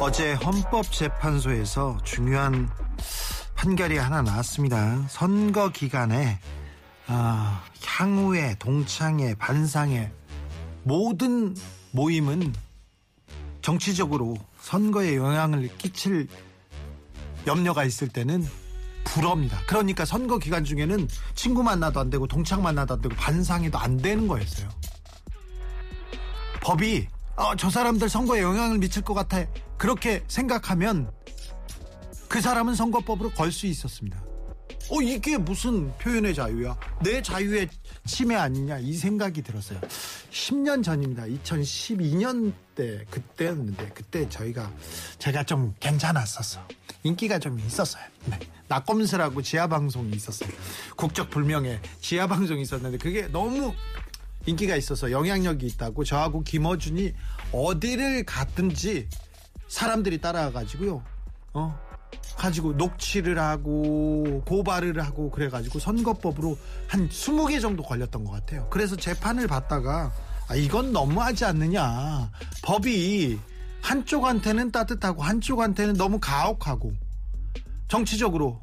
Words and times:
어제 0.00 0.34
헌법재판소에서 0.34 1.98
중요한 2.04 2.70
판결이 3.56 3.98
하나 3.98 4.22
나왔습니다. 4.22 5.04
선거 5.08 5.70
기간에 5.70 6.38
아, 7.08 7.64
향후에 7.84 8.54
동창회 8.60 9.34
반상회 9.34 10.12
모든 10.84 11.56
모임은 11.90 12.54
정치적으로 13.60 14.36
선거에 14.60 15.16
영향을 15.16 15.68
끼칠 15.78 16.28
염려가 17.48 17.82
있을 17.84 18.08
때는 18.08 18.46
불어입니다. 19.04 19.58
그러니까 19.66 20.04
선거 20.04 20.38
기간 20.38 20.64
중에는 20.64 21.08
친구 21.34 21.64
만나도 21.64 21.98
안 21.98 22.08
되고 22.08 22.28
동창 22.28 22.62
만나도 22.62 22.94
안 22.94 23.00
되고 23.00 23.16
반상회도 23.16 23.76
안 23.76 23.96
되는 23.96 24.28
거였어요. 24.28 24.68
법이 26.60 27.08
어, 27.38 27.54
저 27.56 27.70
사람들 27.70 28.08
선거에 28.08 28.42
영향을 28.42 28.78
미칠 28.78 29.02
것 29.02 29.14
같아 29.14 29.46
그렇게 29.76 30.24
생각하면 30.26 31.10
그 32.28 32.40
사람은 32.40 32.74
선거법으로 32.74 33.30
걸 33.30 33.52
수 33.52 33.66
있었습니다. 33.66 34.22
어 34.90 35.02
이게 35.02 35.36
무슨 35.36 35.92
표현의 35.98 36.34
자유야? 36.34 36.76
내 37.02 37.20
자유의 37.22 37.68
침해 38.06 38.34
아니냐 38.36 38.78
이 38.78 38.94
생각이 38.94 39.42
들었어요. 39.42 39.78
10년 40.30 40.82
전입니다. 40.82 41.24
2012년 41.24 42.52
때 42.74 43.04
그때였는데 43.10 43.90
그때 43.94 44.28
저희가 44.28 44.72
제가 45.18 45.44
좀 45.44 45.74
괜찮았었어. 45.78 46.60
인기가 47.02 47.38
좀 47.38 47.58
있었어요. 47.60 48.02
네. 48.26 48.38
낙검스라고 48.68 49.42
지하 49.42 49.66
방송이 49.66 50.10
있었어요. 50.16 50.50
국적 50.96 51.30
불명의 51.30 51.80
지하 52.00 52.26
방송이 52.26 52.62
있었는데 52.62 52.98
그게 52.98 53.28
너무 53.28 53.74
인기가 54.48 54.76
있어서 54.76 55.10
영향력이 55.10 55.66
있다고 55.66 56.04
저하고 56.04 56.42
김어준이 56.42 57.12
어디를 57.52 58.24
갔든지 58.24 59.08
사람들이 59.68 60.20
따라와가지고요. 60.20 61.04
어 61.54 61.78
가지고 62.36 62.72
녹취를 62.72 63.38
하고 63.38 64.42
고발을 64.46 65.04
하고 65.04 65.30
그래가지고 65.30 65.78
선거법으로 65.78 66.56
한 66.86 67.08
20개 67.08 67.60
정도 67.60 67.82
걸렸던 67.82 68.24
것 68.24 68.30
같아요. 68.32 68.68
그래서 68.70 68.96
재판을 68.96 69.46
받다가 69.46 70.12
아, 70.48 70.54
이건 70.54 70.92
너무하지 70.92 71.44
않느냐. 71.44 72.30
법이 72.62 73.38
한쪽한테는 73.82 74.72
따뜻하고 74.72 75.22
한쪽한테는 75.22 75.94
너무 75.94 76.18
가혹하고 76.18 76.92
정치적으로 77.88 78.62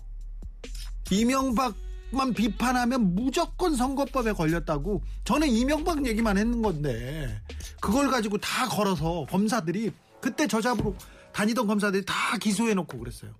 이명박 1.11 1.75
만 2.15 2.33
비판하면 2.33 3.13
무조건 3.15 3.75
선거법에 3.75 4.33
걸렸다고 4.33 5.03
저는 5.23 5.47
이명박 5.49 6.05
얘기만 6.05 6.37
했는 6.37 6.61
건데 6.61 7.41
그걸 7.81 8.09
가지고 8.09 8.37
다 8.37 8.67
걸어서 8.67 9.25
검사들이 9.29 9.91
그때 10.21 10.47
저 10.47 10.61
잡으로 10.61 10.95
다니던 11.33 11.67
검사들이 11.67 12.05
다 12.05 12.37
기소해놓고 12.39 12.97
그랬어요. 12.97 13.31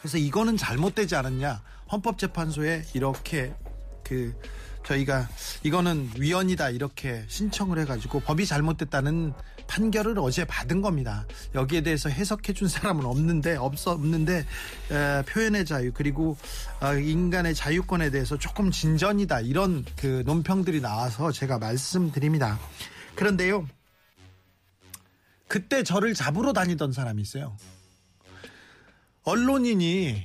그래서 0.00 0.18
이거는 0.18 0.56
잘못되지 0.56 1.14
않았냐. 1.16 1.62
헌법재판소에 1.92 2.84
이렇게 2.94 3.54
그 4.02 4.34
저희가 4.84 5.28
이거는 5.62 6.10
위헌이다 6.18 6.70
이렇게 6.70 7.24
신청을 7.28 7.78
해가지고 7.80 8.20
법이 8.20 8.46
잘못됐다는 8.46 9.32
판결을 9.66 10.18
어제 10.18 10.44
받은 10.44 10.82
겁니다. 10.82 11.26
여기에 11.54 11.82
대해서 11.82 12.08
해석해 12.08 12.52
준 12.52 12.68
사람은 12.68 13.04
없는데 13.04 13.56
없어 13.56 13.92
없는데 13.92 14.46
에, 14.90 15.22
표현의 15.26 15.64
자유 15.64 15.92
그리고 15.92 16.36
어, 16.80 16.94
인간의 16.94 17.54
자유권에 17.54 18.10
대해서 18.10 18.38
조금 18.38 18.70
진전이다 18.70 19.40
이런 19.40 19.84
그 19.96 20.22
논평들이 20.26 20.80
나와서 20.80 21.32
제가 21.32 21.58
말씀드립니다. 21.58 22.58
그런데요. 23.14 23.66
그때 25.48 25.82
저를 25.82 26.14
잡으러 26.14 26.52
다니던 26.52 26.92
사람이 26.92 27.22
있어요. 27.22 27.56
언론인이 29.24 30.22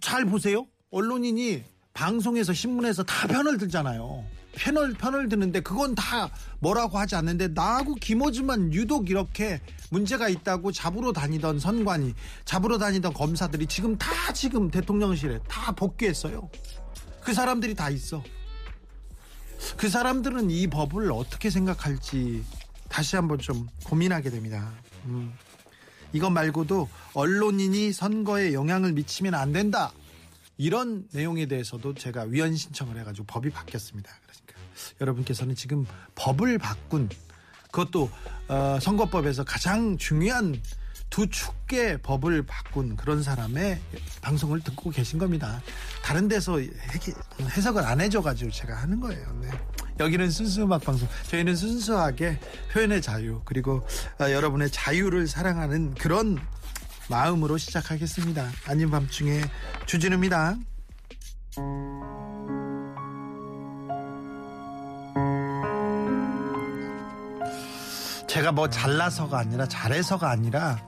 잘 0.00 0.24
보세요. 0.24 0.66
언론인이 0.90 1.64
방송에서 1.92 2.52
신문에서 2.52 3.02
다 3.02 3.26
편을 3.26 3.58
들잖아요. 3.58 4.37
편을 4.58 4.94
편을 4.94 5.28
드는데 5.28 5.60
그건 5.60 5.94
다 5.94 6.30
뭐라고 6.58 6.98
하지 6.98 7.14
않는데 7.14 7.48
나하고 7.48 7.94
김호준만 7.94 8.74
유독 8.74 9.08
이렇게 9.08 9.60
문제가 9.90 10.28
있다고 10.28 10.72
잡으러 10.72 11.12
다니던 11.12 11.60
선관이 11.60 12.14
잡으러 12.44 12.76
다니던 12.76 13.14
검사들이 13.14 13.66
지금 13.66 13.96
다 13.96 14.32
지금 14.32 14.70
대통령실에 14.70 15.40
다 15.48 15.72
복귀했어요. 15.72 16.50
그 17.22 17.32
사람들이 17.32 17.74
다 17.74 17.88
있어. 17.90 18.22
그 19.76 19.88
사람들은 19.88 20.50
이 20.50 20.66
법을 20.66 21.10
어떻게 21.12 21.50
생각할지 21.50 22.44
다시 22.88 23.16
한번 23.16 23.38
좀 23.38 23.68
고민하게 23.84 24.30
됩니다. 24.30 24.72
음. 25.06 25.32
이것 26.12 26.30
말고도 26.30 26.88
언론인이 27.14 27.92
선거에 27.92 28.52
영향을 28.54 28.92
미치면 28.92 29.34
안 29.34 29.52
된다. 29.52 29.92
이런 30.58 31.06
내용에 31.12 31.46
대해서도 31.46 31.94
제가 31.94 32.24
위헌 32.24 32.56
신청을 32.56 32.98
해가지고 32.98 33.26
법이 33.26 33.50
바뀌었습니다. 33.50 34.10
그러니까 34.22 34.54
여러분께서는 35.00 35.54
지금 35.54 35.86
법을 36.16 36.58
바꾼 36.58 37.08
그것도 37.70 38.10
어, 38.48 38.78
선거법에서 38.80 39.44
가장 39.44 39.96
중요한 39.96 40.60
두 41.10 41.28
축의 41.28 42.02
법을 42.02 42.42
바꾼 42.42 42.96
그런 42.96 43.22
사람의 43.22 43.80
방송을 44.20 44.60
듣고 44.60 44.90
계신 44.90 45.18
겁니다. 45.18 45.62
다른 46.02 46.28
데서 46.28 46.58
해석을 47.40 47.84
안 47.84 48.00
해줘가지고 48.00 48.50
제가 48.50 48.74
하는 48.76 49.00
거예요. 49.00 49.38
네. 49.40 49.50
여기는 50.00 50.30
순수 50.30 50.62
음악 50.62 50.82
방송. 50.82 51.08
저희는 51.28 51.56
순수하게 51.56 52.38
표현의 52.72 53.00
자유 53.00 53.40
그리고 53.44 53.86
어, 54.20 54.30
여러분의 54.30 54.70
자유를 54.70 55.28
사랑하는 55.28 55.94
그런 55.94 56.38
마음으로 57.08 57.56
시작하겠습니다. 57.58 58.48
아닌 58.66 58.90
밤중에 58.90 59.40
주진우입니다. 59.86 60.56
제가 68.28 68.52
뭐 68.52 68.68
잘나서가 68.68 69.38
아니라 69.38 69.66
잘해서가 69.66 70.30
아니라 70.30 70.78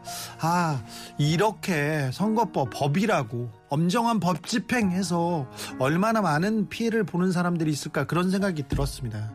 아 0.40 0.84
이렇게 1.18 2.10
선거법 2.12 2.68
법이라고 2.70 3.50
엄정한 3.70 4.20
법 4.20 4.46
집행해서 4.46 5.50
얼마나 5.78 6.20
많은 6.20 6.68
피해를 6.68 7.02
보는 7.02 7.32
사람들이 7.32 7.70
있을까 7.70 8.04
그런 8.04 8.30
생각이 8.30 8.68
들었습니다. 8.68 9.32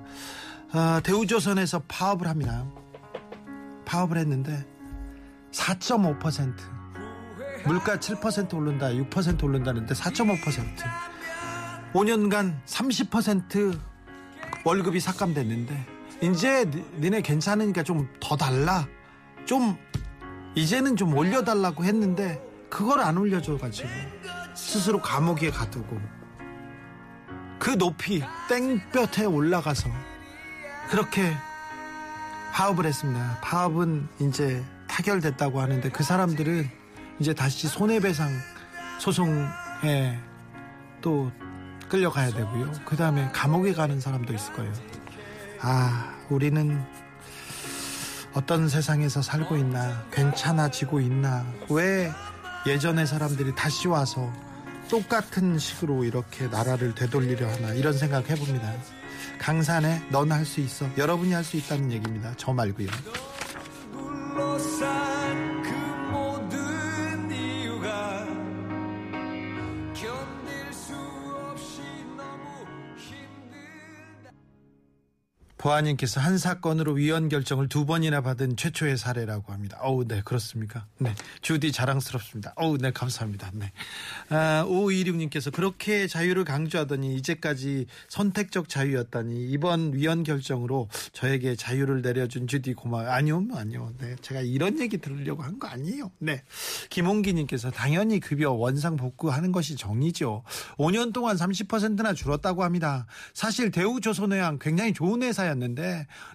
아, 0.71 1.01
대우조선에서 1.03 1.83
파업을 1.87 2.27
합니다. 2.27 2.65
파업을 3.85 4.17
했는데 4.17 4.65
4.5% 5.55 6.53
물가 7.65 7.97
7% 7.97 8.53
오른다 8.53 8.87
6% 8.87 9.43
오른다는데 9.43 9.93
4.5% 9.93 10.43
5년간 11.93 12.55
30% 12.65 13.79
월급이 14.65 14.99
삭감됐는데 14.99 15.85
이제 16.21 16.69
니네 16.99 17.21
괜찮으니까 17.21 17.83
좀 17.83 18.07
더 18.19 18.35
달라. 18.35 18.87
좀 19.45 19.77
이제는 20.55 20.95
좀 20.97 21.13
올려달라고 21.15 21.83
했는데 21.83 22.41
그걸 22.69 22.99
안 22.99 23.17
올려줘가지고 23.17 23.87
스스로 24.55 24.99
감옥에 25.01 25.51
가두고 25.51 25.99
그 27.59 27.77
높이 27.77 28.23
땡볕에 28.49 29.25
올라가서 29.25 29.89
그렇게 30.89 31.31
파업을 32.53 32.85
했습니다. 32.85 33.39
파업은 33.41 34.07
이제 34.19 34.63
타결됐다고 34.95 35.59
하는데 35.59 35.89
그 35.89 36.03
사람들은 36.03 36.69
이제 37.19 37.33
다시 37.33 37.67
손해배상 37.67 38.31
소송에 38.99 40.17
또 41.01 41.31
끌려가야 41.89 42.31
되고요. 42.31 42.71
그 42.85 42.95
다음에 42.95 43.29
감옥에 43.33 43.73
가는 43.73 43.99
사람도 43.99 44.33
있을 44.33 44.53
거예요. 44.53 44.71
아, 45.59 46.15
우리는 46.29 46.81
어떤 48.33 48.69
세상에서 48.69 49.21
살고 49.21 49.57
있나, 49.57 50.05
괜찮아지고 50.11 51.01
있나, 51.01 51.45
왜 51.69 52.11
예전의 52.65 53.05
사람들이 53.05 53.53
다시 53.55 53.87
와서 53.87 54.31
똑같은 54.89 55.59
식으로 55.59 56.05
이렇게 56.05 56.47
나라를 56.47 56.95
되돌리려 56.95 57.49
하나, 57.49 57.73
이런 57.73 57.93
생각 57.93 58.29
해봅니다. 58.29 58.73
강산에 59.39 60.01
넌 60.09 60.31
할 60.31 60.45
수 60.45 60.61
있어. 60.61 60.87
여러분이 60.97 61.33
할 61.33 61.43
수 61.43 61.57
있다는 61.57 61.91
얘기입니다. 61.91 62.33
저 62.37 62.53
말고요. 62.53 62.87
보아님께서 75.65 76.21
한 76.21 76.37
사건으로 76.37 76.93
위헌 76.93 77.27
결정을 77.27 77.69
두 77.69 77.87
번이나 77.87 78.21
받은 78.21 78.55
최초의 78.55 78.97
사례라고 78.97 79.51
합니다. 79.51 79.79
어우, 79.81 80.07
네, 80.07 80.21
그렇습니까? 80.23 80.85
네. 80.99 81.15
주디 81.41 81.71
자랑스럽습니다. 81.71 82.53
어우, 82.55 82.77
네, 82.77 82.91
감사합니다. 82.91 83.49
네. 83.55 83.71
아, 84.29 84.63
5526님께서 84.67 85.51
그렇게 85.51 86.05
자유를 86.05 86.43
강조하더니 86.45 87.15
이제까지 87.15 87.87
선택적 88.09 88.69
자유였다니 88.69 89.49
이번 89.49 89.93
위헌 89.95 90.21
결정으로 90.21 90.87
저에게 91.13 91.55
자유를 91.55 92.03
내려준 92.03 92.45
주디 92.45 92.75
고마워요. 92.75 93.09
아니요, 93.09 93.43
아니요. 93.55 93.91
네. 93.97 94.15
제가 94.21 94.41
이런 94.41 94.79
얘기 94.79 94.99
들으려고 94.99 95.41
한 95.41 95.57
거 95.57 95.67
아니에요. 95.67 96.11
네. 96.19 96.43
김홍기님께서 96.91 97.71
당연히 97.71 98.19
급여 98.19 98.51
원상 98.51 98.97
복구하는 98.97 99.51
것이 99.51 99.75
정의죠. 99.77 100.43
5년 100.77 101.11
동안 101.11 101.37
30%나 101.37 102.13
줄었다고 102.13 102.63
합니다. 102.63 103.07
사실 103.33 103.71
대우조선해양 103.71 104.59
굉장히 104.59 104.93
좋은 104.93 105.23
회사였는데 105.23 105.54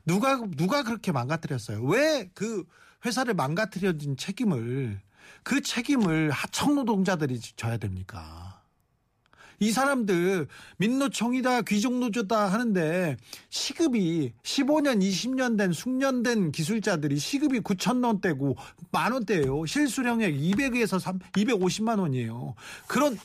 누가 0.05 0.40
누가 0.56 0.82
그렇게 0.82 1.12
망가뜨렸어요? 1.12 1.82
왜 1.84 2.28
그 2.34 2.64
회사를 3.05 3.34
망가뜨려진 3.34 4.17
책임을 4.17 5.00
그 5.43 5.62
책임을 5.62 6.31
하청 6.31 6.75
노동자들이 6.75 7.40
져야 7.56 7.76
됩니까? 7.78 8.62
이 9.62 9.72
사람들 9.72 10.49
민노총이다 10.78 11.62
귀족노조다 11.62 12.50
하는데 12.50 13.17
시급이 13.50 14.32
15년 14.43 15.02
20년 15.02 15.58
된 15.58 15.72
숙련된 15.72 16.50
기술자들이 16.50 17.19
시급이 17.19 17.61
9천 17.61 18.02
원대고 18.05 18.56
만 18.90 19.12
원대예요. 19.12 19.67
실수령액 19.67 20.34
200에서 20.34 20.99
3, 20.99 21.19
250만 21.19 22.00
원이에요. 22.00 22.55
그런 22.87 23.19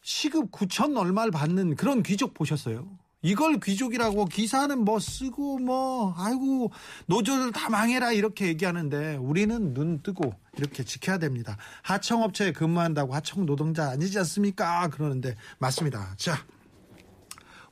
시급 0.00 0.50
9천 0.52 0.96
얼마를 0.96 1.30
받는 1.30 1.76
그런 1.76 2.02
귀족 2.02 2.32
보셨어요? 2.32 2.88
이걸 3.22 3.60
귀족이라고 3.60 4.24
기사는 4.26 4.78
뭐 4.78 4.98
쓰고 4.98 5.58
뭐 5.58 6.14
아이고 6.16 6.70
노조들 7.06 7.52
다 7.52 7.68
망해라 7.68 8.12
이렇게 8.12 8.46
얘기하는데 8.46 9.16
우리는 9.16 9.74
눈 9.74 10.02
뜨고 10.02 10.34
이렇게 10.56 10.84
지켜야 10.84 11.18
됩니다. 11.18 11.56
하청업체에 11.82 12.52
근무한다고 12.52 13.14
하청 13.14 13.44
노동자 13.44 13.90
아니지 13.90 14.18
않습니까? 14.18 14.88
그러는데 14.88 15.36
맞습니다. 15.58 16.14
자 16.16 16.44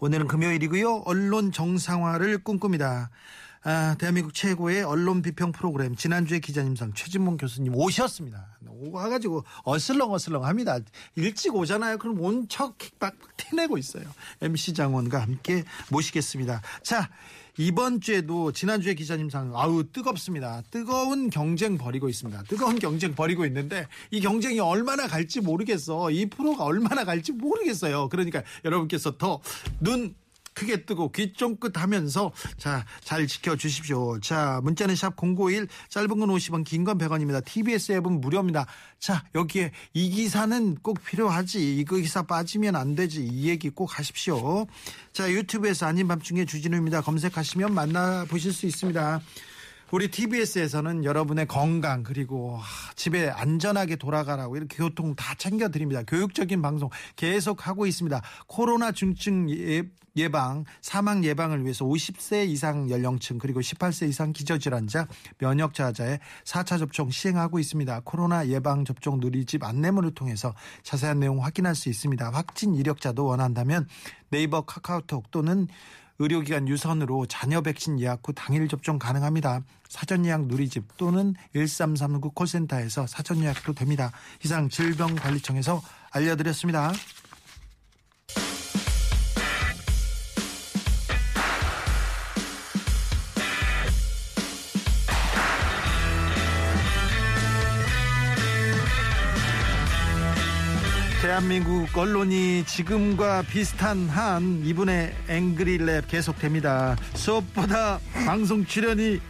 오늘은 0.01 0.29
금요일이고요. 0.29 1.03
언론 1.07 1.51
정상화를 1.51 2.45
꿈꿉니다. 2.45 3.11
아, 3.65 3.97
대한민국 3.99 4.33
최고의 4.35 4.83
언론 4.85 5.21
비평 5.21 5.53
프로그램 5.53 5.97
지난주에 5.97 6.39
기자님상 6.39 6.95
최진봉 6.95 7.37
교수님 7.39 7.75
오셨습니다. 7.75 8.59
와가지고 8.93 9.45
어슬렁어슬렁 9.65 10.45
합니다. 10.45 10.79
일찍 11.17 11.55
오잖아요. 11.57 11.99
그럼 11.99 12.21
온척 12.21 12.77
막 13.01 13.15
티내고 13.37 13.77
있어요. 13.77 14.05
MC 14.41 14.75
장원과 14.75 15.21
함께 15.21 15.65
모시겠습니다. 15.91 16.63
자 16.83 17.11
이번 17.59 18.01
주에도 18.01 18.53
지난주에 18.53 18.95
기자님상 18.95 19.53
아우 19.57 19.83
뜨겁습니다. 19.91 20.63
뜨거운 20.71 21.29
경쟁 21.29 21.77
벌이고 21.77 22.09
있습니다. 22.09 22.45
뜨거운 22.45 22.79
경쟁 22.79 23.17
벌이고 23.17 23.45
있는데 23.47 23.89
이 24.13 24.21
경쟁이 24.21 24.61
얼마나 24.61 25.09
갈지 25.09 25.41
모르겠어. 25.41 26.13
이 26.13 26.27
프로가 26.27 26.63
얼마나 26.63 27.05
갈지 27.05 27.33
모르겠어요. 27.33 28.09
그러니까 28.09 28.45
여러분께서 28.65 29.17
더 29.19 29.41
눈 29.81 30.15
크게 30.59 30.85
뜨고 30.85 31.13
귀 31.13 31.33
쫑긋 31.33 31.81
하면서 31.81 32.33
자, 32.57 32.85
잘 33.01 33.27
지켜 33.29 33.55
주십시오. 33.55 34.19
자, 34.21 34.61
문자는 34.65 34.97
샵 34.97 35.15
091 35.17 35.69
짧은 35.89 36.09
건 36.09 36.29
50원, 36.29 36.65
긴 36.65 36.85
건 36.85 36.99
100원입니다. 36.99 37.45
TBS 37.45 37.93
앱은 37.93 38.21
무료입니다. 38.21 38.67
자, 38.99 39.25
여기에 39.35 39.73
이 39.95 40.11
기사는 40.11 40.77
꼭 40.83 41.03
필요하지. 41.05 41.77
이거 41.79 41.97
기사 41.97 42.23
빠지면 42.23 42.75
안 42.77 42.95
되지. 42.95 43.25
이 43.25 43.49
얘기 43.49 43.71
꼭 43.71 43.99
하십시오. 43.99 44.67
자, 45.13 45.31
유튜브에서 45.31 45.87
아닌 45.87 46.09
밤중에 46.09 46.45
주진우입니다. 46.45 47.03
검색하시면 47.03 47.75
만나 47.75 48.25
보실 48.29 48.53
수 48.53 48.67
있습니다. 48.67 49.21
우리 49.91 50.11
TBS에서는 50.11 51.05
여러분의 51.05 51.47
건강 51.47 52.03
그리고 52.03 52.61
집에 52.95 53.31
안전하게 53.31 53.97
돌아가라고 53.97 54.57
이렇게 54.57 54.77
교통 54.77 55.15
다 55.15 55.35
챙겨 55.39 55.71
드립니다. 55.71 56.03
교육적인 56.07 56.61
방송 56.61 56.91
계속 57.17 57.67
하고 57.67 57.87
있습니다. 57.87 58.21
코로나 58.47 58.93
중증 58.93 59.49
예, 59.51 59.85
예방, 60.17 60.65
사망 60.83 61.25
예방을 61.25 61.63
위해서 61.63 61.85
50세 61.85 62.49
이상 62.49 62.91
연령층 62.91 63.39
그리고 63.39 63.61
18세 63.61 64.09
이상 64.09 64.33
기저질환자, 64.33 65.07
면역자자의 65.39 66.19
4차 66.45 66.79
접종 66.79 67.11
시행하고 67.11 67.59
있습니다. 67.59 68.01
코로나 68.05 68.47
예방 68.49 68.85
접종 68.85 69.21
누리집 69.21 69.65
안내문을 69.65 70.15
통해서 70.15 70.55
자세한 70.83 71.21
내용 71.21 71.43
확인할 71.43 71.75
수 71.75 71.89
있습니다. 71.89 72.31
확진 72.31 72.75
이력자도 72.75 73.25
원한다면 73.25 73.87
네이버 74.31 74.63
카카오톡 74.63 75.31
또는 75.31 75.69
의료기관 76.19 76.69
유선으로 76.69 77.27
자녀 77.27 77.61
백신 77.61 78.01
예약 78.01 78.27
후 78.27 78.33
당일 78.33 78.69
접종 78.69 78.99
가능합니다. 78.99 79.63
사전 79.89 80.27
예약 80.27 80.47
누리집 80.47 80.97
또는 80.97 81.35
1339 81.55 82.33
콜센터에서 82.33 83.07
사전 83.07 83.43
예약도 83.43 83.73
됩니다. 83.75 84.13
이상 84.45 84.69
질병관리청에서 84.69 85.81
알려드렸습니다. 86.11 86.93
대한민국 101.39 101.97
언론이 101.97 102.65
지금과 102.67 103.43
비슷한 103.43 104.09
한 104.09 104.61
이분의 104.65 105.15
앵그리랩 105.29 106.09
계속됩니다. 106.09 106.97
수업보다 107.15 108.01
방송 108.27 108.67
출연이 108.67 109.21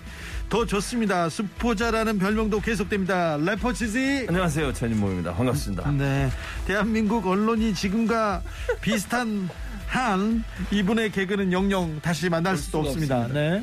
더 0.48 0.64
좋습니다. 0.64 1.28
수포자라는 1.28 2.18
별명도 2.18 2.62
계속됩니다. 2.62 3.36
래퍼 3.36 3.74
치지. 3.74 4.24
안녕하세요. 4.26 4.72
전인모입니다. 4.72 5.34
반갑습니다. 5.34 5.90
네. 5.90 6.30
대한민국 6.66 7.26
언론이 7.26 7.74
지금과 7.74 8.40
비슷한 8.80 9.50
한 9.86 10.42
이분의 10.70 11.12
개그는 11.12 11.52
영영 11.52 12.00
다시 12.00 12.30
만날 12.30 12.56
수도 12.56 12.78
없습니다. 12.78 13.18
없습니다. 13.18 13.38
네. 13.38 13.62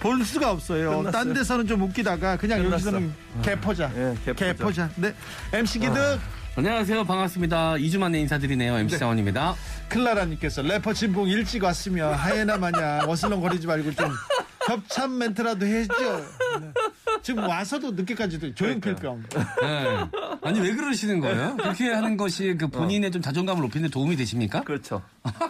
볼 0.00 0.24
수가 0.24 0.50
없어요. 0.50 0.96
끝났어요. 0.96 1.10
딴 1.12 1.34
데서는 1.34 1.66
좀 1.66 1.82
웃기다가 1.82 2.38
그냥 2.38 2.62
끝났어. 2.62 2.86
여기서는 2.86 3.12
개포자. 3.42 3.90
예, 3.94 4.14
개포자. 4.24 4.46
개포자. 4.46 4.90
네. 4.96 5.14
MC 5.52 5.78
기득 5.78 6.18
안녕하세요. 6.54 7.04
반갑습니다. 7.04 7.74
2주 7.74 7.98
만에 7.98 8.20
인사드리네요. 8.20 8.76
MC 8.76 8.98
장원입니다. 8.98 9.54
클라라님께서 9.88 10.60
래퍼 10.60 10.92
진봉 10.92 11.28
일찍 11.28 11.64
왔으며 11.64 12.12
하이에나 12.12 12.58
마냥 12.58 13.08
어슬렁거리지 13.08 13.66
말고 13.66 13.92
좀 13.92 14.10
협찬 14.68 15.16
멘트라도 15.16 15.64
해줘. 15.64 15.94
네. 16.60 16.72
지금 17.22 17.48
와서도 17.48 17.92
늦게까지도 17.92 18.54
조용필병. 18.54 19.22
네. 19.62 19.98
아니, 20.42 20.60
왜 20.60 20.74
그러시는 20.74 21.20
거예요? 21.20 21.56
그렇게 21.56 21.90
하는 21.90 22.16
것이 22.18 22.54
그 22.58 22.66
본인의 22.68 23.10
좀 23.10 23.22
자존감을 23.22 23.62
높이는 23.62 23.88
데 23.88 23.92
도움이 23.92 24.14
되십니까? 24.16 24.60
그렇죠. 24.62 25.02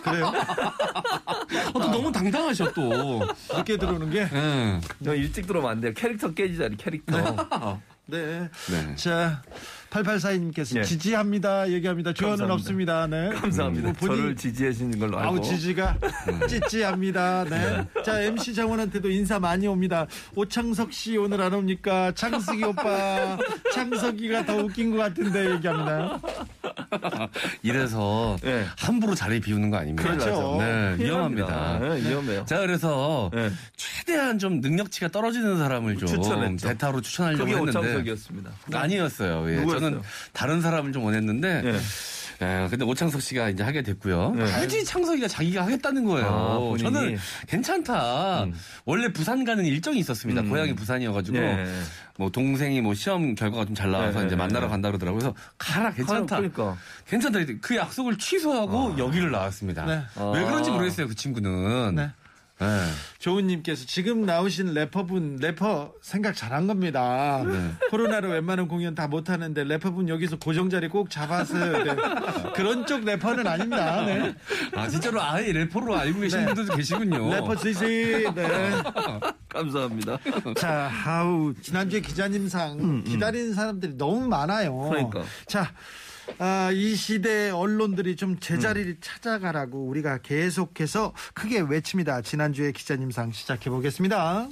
그래요? 0.05 0.27
어, 0.27 1.73
또 1.73 1.89
너무 1.91 2.13
당당하셔, 2.13 2.73
또. 2.73 3.27
늦게 3.57 3.77
들어오는 3.77 4.09
게. 4.11 4.29
네. 4.29 4.81
저 5.05 5.15
일찍 5.15 5.47
들어오면 5.47 5.71
안 5.71 5.81
돼요. 5.81 5.93
캐릭터 5.97 6.33
깨지자니 6.33 6.77
캐릭터. 6.77 7.19
어. 7.51 7.83
네. 8.07 8.49
네. 8.71 8.95
자, 8.97 9.43
8842님께서 9.93 10.79
예. 10.79 10.83
지지합니다. 10.85 11.69
얘기합니다. 11.71 12.13
조언은. 12.13 12.51
없습니다. 12.51 13.07
네. 13.07 13.29
감사합니다. 13.31 13.89
뭐 13.89 13.93
본인- 13.99 14.17
저를 14.17 14.37
지지해 14.37 14.73
주시는 14.73 14.99
걸로 14.99 15.19
알고. 15.19 15.35
아우 15.35 15.43
지지가 15.43 15.99
찌찌합니다. 16.49 17.45
네. 17.45 17.87
자 18.05 18.21
MC 18.23 18.55
장원한테도 18.55 19.11
인사 19.11 19.39
많이 19.39 19.67
옵니다. 19.67 20.07
오창석 20.35 20.93
씨 20.93 21.17
오늘 21.19 21.41
안 21.43 21.53
옵니까? 21.53 22.13
창석이 22.15 22.65
오빠. 22.65 23.37
창석이가 23.75 24.47
더 24.47 24.57
웃긴 24.57 24.93
것 24.93 24.99
같은데 24.99 25.51
얘기합니다. 25.53 26.21
이래서 27.63 28.37
네. 28.43 28.65
함부로 28.79 29.15
자리 29.15 29.41
비우는 29.41 29.71
거 29.71 29.79
아닙니까? 29.79 30.11
그렇죠. 30.11 30.57
네, 30.59 30.95
큰일 30.97 31.07
위험합니다. 31.07 31.79
네, 31.79 32.09
위험해요. 32.09 32.45
자, 32.45 32.61
그래서 32.61 33.31
네. 33.33 33.51
최대한 33.77 34.39
좀 34.39 34.61
능력치가 34.61 35.09
떨어지는 35.09 35.59
사람을 35.59 35.97
좀 35.99 36.09
추천했죠. 36.09 36.69
대타로 36.69 37.01
추천하려고 37.01 37.49
했는데 37.49 37.71
오창석이었습니다. 37.79 38.51
아니었어요. 38.73 39.51
예. 39.51 39.67
저는 39.67 40.01
다른 40.33 40.61
사람을 40.61 40.93
좀 40.93 41.05
원했는데 41.05 41.63
예. 42.43 42.65
예, 42.65 42.69
근데 42.69 42.85
오창석 42.85 43.23
씨가 43.23 43.49
이제 43.51 43.63
하게 43.63 43.83
됐고요. 43.83 44.33
네. 44.37 44.45
굳이 44.61 44.85
창석이가 44.85 45.29
자기가 45.29 45.65
하겠다는 45.65 46.05
거예요. 46.05 46.27
아, 46.27 46.59
본인이? 46.59 46.83
저는 46.83 47.19
괜찮다. 47.47 48.45
음. 48.45 48.55
원래 48.85 49.13
부산 49.13 49.45
가는 49.45 49.65
일정이 49.65 49.99
있었습니다. 50.01 50.41
음. 50.43 50.51
고향이 50.51 50.75
부산이어가지고 50.75 51.37
예. 51.39 51.67
뭐 52.19 52.31
동생이 52.31 52.81
뭐 52.81 52.95
시험 52.95 53.35
결과가 53.35 53.65
좀 53.67 53.75
잘 53.75 53.91
나와서 53.91 54.21
네, 54.21 54.27
이제 54.27 54.37
네, 54.37 54.37
만나러 54.37 54.67
네. 54.67 54.71
간다 54.71 54.89
그러더라고요. 54.89 55.19
그래서 55.21 55.35
가라 55.59 55.93
괜찮다. 55.93 56.37
그러니까. 56.37 56.77
괜찮다. 57.09 57.39
그 57.61 57.77
약속을 57.77 58.19
취소하고 58.19 58.97
여기를 58.99 59.31
나왔습니다. 59.31 59.85
네. 59.87 59.95
왜 59.95 60.41
아. 60.41 60.45
그런지 60.45 60.71
모르겠어요. 60.71 61.09
그 61.09 61.15
친구는. 61.15 62.11
네. 62.63 62.67
네. 62.67 62.91
조은님께서 63.19 63.87
지금 63.87 64.25
나오신 64.25 64.75
래퍼분 64.75 65.39
래퍼 65.41 65.93
생각 66.01 66.35
잘한 66.35 66.67
겁니다. 66.67 67.43
코로나로 67.91 68.31
웬만한 68.31 68.69
공연 68.69 68.95
다 68.95 69.07
못하는데 69.07 69.65
래퍼분 69.65 70.09
여기서 70.09 70.39
고정 70.39 70.71
자리 70.71 70.89
꼭 70.89 71.11
잡아서 71.11 71.55
네. 71.59 71.97
그런 72.55 72.87
쪽 72.87 73.05
래퍼는 73.05 73.47
아닙니다. 73.47 74.05
네. 74.05 74.35
아 74.75 74.89
진짜로 74.89 75.23
아예 75.23 75.53
래퍼로 75.53 75.97
알고 75.97 76.21
계신 76.21 76.41
네. 76.41 76.47
분들도 76.47 76.77
계시군요. 76.77 77.33
래퍼 77.33 77.57
지지. 77.57 78.27
네. 78.35 78.71
감사합니다. 79.49 80.19
자, 80.57 80.91
아우 81.05 81.53
지난주에 81.61 82.01
기자님상 82.01 83.05
기다리는 83.05 83.55
사람들이 83.55 83.97
너무 83.97 84.27
많아요. 84.27 84.75
그러니까. 84.77 85.23
자. 85.47 85.71
아, 86.39 86.71
이 86.73 86.95
시대 86.95 87.51
언론들이 87.51 88.17
좀 88.17 88.39
제자리를 88.39 88.97
찾아가라고 89.01 89.87
우리가 89.87 90.19
계속해서 90.19 91.13
크게 91.35 91.61
외칩니다. 91.61 92.23
지난주에 92.23 92.73
기자님상 92.73 93.33
시작해 93.33 93.71
보겠습니다. 93.71 94.49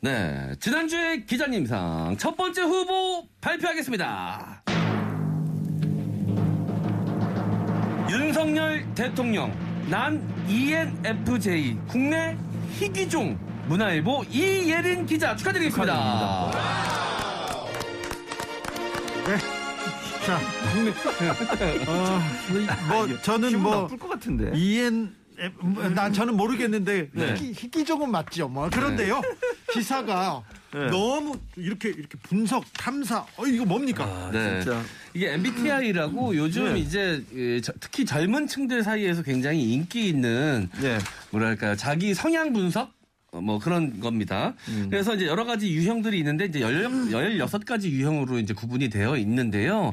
네, 0.00 0.54
지난주에 0.58 1.24
기자님상 1.24 2.16
첫 2.18 2.36
번째 2.36 2.62
후보 2.62 3.28
발표하겠습니다. 3.40 4.62
윤석열 8.10 8.84
대통령 8.94 9.52
난 9.88 10.20
ENFJ 10.48 11.78
국내 11.88 12.36
희귀종 12.72 13.38
문화일보 13.68 14.24
이예린 14.30 15.06
기자 15.06 15.36
축하드리겠습니다. 15.36 16.50
네. 19.26 19.61
자, 20.26 20.38
어, 21.88 22.20
뭐 22.88 23.20
저는 23.22 23.48
기분 23.48 23.62
뭐 23.62 23.82
나쁠 23.82 23.98
것 23.98 24.08
같은데. 24.08 24.52
이엔 24.54 25.14
난 25.94 26.12
저는 26.12 26.36
모르겠는데 26.36 27.08
네. 27.12 27.34
희귀, 27.34 27.52
희귀종은 27.54 28.10
맞죠. 28.10 28.48
뭐 28.48 28.68
그런데요 28.70 29.20
기사가 29.72 30.42
네. 30.72 30.86
너무 30.86 31.34
이렇게 31.56 31.88
이렇게 31.88 32.16
분석 32.22 32.64
탐사 32.74 33.26
어 33.36 33.46
이거 33.46 33.64
뭡니까? 33.64 34.04
아, 34.04 34.30
네. 34.32 34.60
진짜. 34.62 34.80
이게 35.14 35.32
MBTI라고 35.32 36.36
요즘 36.36 36.74
네. 36.74 36.78
이제 36.80 37.24
예, 37.34 37.60
저- 37.60 37.72
특히 37.80 38.04
젊은 38.04 38.46
층들 38.46 38.84
사이에서 38.84 39.22
굉장히 39.22 39.72
인기 39.72 40.08
있는 40.08 40.68
네. 40.80 40.98
뭐랄까요 41.30 41.74
자기 41.76 42.14
성향 42.14 42.52
분석 42.52 42.82
어, 42.82 42.92
뭐 43.40 43.58
그런 43.58 44.00
겁니다. 44.00 44.54
음. 44.68 44.88
그래서 44.90 45.14
이제 45.14 45.26
여러 45.26 45.44
가지 45.44 45.72
유형들이 45.72 46.18
있는데 46.18 46.46
이제 46.46 46.60
16, 46.60 47.64
가지 47.64 47.90
유형으로 47.90 48.38
이제 48.38 48.52
구분이 48.52 48.90
되어 48.90 49.16
있는데요. 49.16 49.92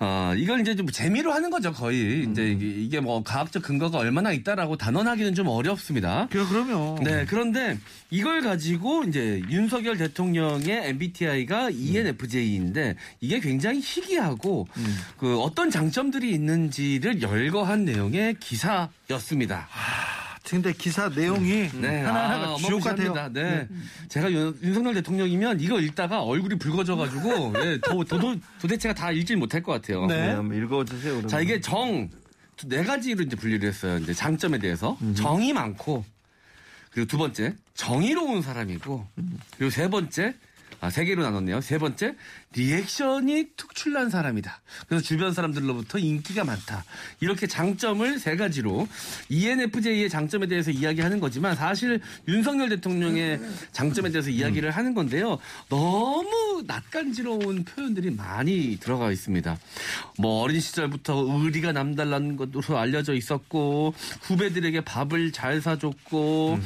어, 0.00 0.32
이걸 0.36 0.60
이제 0.60 0.76
좀 0.76 0.86
재미로 0.86 1.32
하는 1.32 1.50
거죠, 1.50 1.72
거의. 1.72 2.24
음. 2.24 2.30
이제 2.30 2.44
이게, 2.46 3.00
뭐 3.00 3.22
과학적 3.24 3.62
근거가 3.62 3.98
얼마나 3.98 4.32
있다라고 4.32 4.76
단언하기는 4.76 5.34
좀 5.34 5.48
어렵습니다. 5.48 6.28
그 6.30 6.46
그러면 6.46 6.96
네, 7.02 7.24
그런데 7.26 7.78
이걸 8.10 8.42
가지고 8.42 9.04
이제 9.04 9.42
윤석열 9.48 9.96
대통령의 9.96 10.90
MBTI가 10.90 11.70
ENFJ인데 11.70 12.96
이게 13.20 13.40
굉장히 13.40 13.80
희귀하고 13.80 14.68
그 15.16 15.40
어떤 15.40 15.70
장점들이 15.70 16.30
있는지를 16.32 17.22
열거한 17.22 17.84
내용의 17.84 18.36
기사였습니다. 18.38 19.68
근데 20.50 20.72
기사 20.72 21.08
내용이 21.08 21.68
네, 21.74 22.02
하나하나가 22.02 22.54
아, 22.54 22.56
주옥 22.56 22.82
같아요. 22.82 23.10
어마무시합니다. 23.10 23.28
네. 23.32 23.68
제가 24.08 24.32
윤, 24.32 24.58
윤석열 24.62 24.94
대통령이면 24.94 25.60
이거 25.60 25.78
읽다가 25.78 26.22
얼굴이 26.22 26.58
붉어져가지고 26.58 27.52
예, 27.64 27.78
도, 27.80 28.02
도, 28.04 28.36
도대체가 28.60 28.94
다 28.94 29.12
읽질 29.12 29.36
못할 29.36 29.62
것 29.62 29.72
같아요. 29.72 30.06
네. 30.06 30.28
네, 30.28 30.32
한번 30.32 30.56
읽어주세요. 30.56 31.12
그러면. 31.12 31.28
자, 31.28 31.40
이게 31.40 31.60
정, 31.60 32.08
네 32.64 32.82
가지로 32.82 33.24
이제 33.24 33.36
분류를 33.36 33.68
했어요. 33.68 33.98
이제 33.98 34.14
장점에 34.14 34.58
대해서. 34.58 34.96
정이 35.14 35.52
많고, 35.52 36.04
그리고 36.90 37.06
두 37.06 37.18
번째, 37.18 37.54
정의로운 37.74 38.40
사람이고, 38.42 39.06
그리고 39.56 39.70
세 39.70 39.88
번째, 39.88 40.34
아, 40.80 40.90
세 40.90 41.04
개로 41.04 41.22
나눴네요. 41.22 41.60
세 41.60 41.78
번째, 41.78 42.14
리액션이 42.54 43.48
특출난 43.56 44.10
사람이다. 44.10 44.60
그래서 44.88 45.04
주변 45.04 45.32
사람들로부터 45.32 45.98
인기가 45.98 46.44
많다. 46.44 46.84
이렇게 47.20 47.46
장점을 47.46 48.18
세 48.18 48.36
가지로 48.36 48.86
ENFJ의 49.28 50.08
장점에 50.08 50.46
대해서 50.46 50.70
이야기하는 50.70 51.20
거지만 51.20 51.56
사실 51.56 52.00
윤석열 52.28 52.68
대통령의 52.68 53.40
장점에 53.72 54.10
대해서 54.10 54.30
이야기를 54.30 54.70
하는 54.70 54.94
건데요. 54.94 55.38
너무 55.68 56.62
낯간지러운 56.66 57.64
표현들이 57.64 58.10
많이 58.10 58.78
들어가 58.80 59.10
있습니다. 59.10 59.58
뭐 60.18 60.42
어린 60.42 60.60
시절부터 60.60 61.26
의리가 61.28 61.72
남달라는 61.72 62.36
것으로 62.36 62.78
알려져 62.78 63.14
있었고 63.14 63.94
후배들에게 64.22 64.82
밥을 64.82 65.32
잘 65.32 65.60
사줬고 65.60 66.58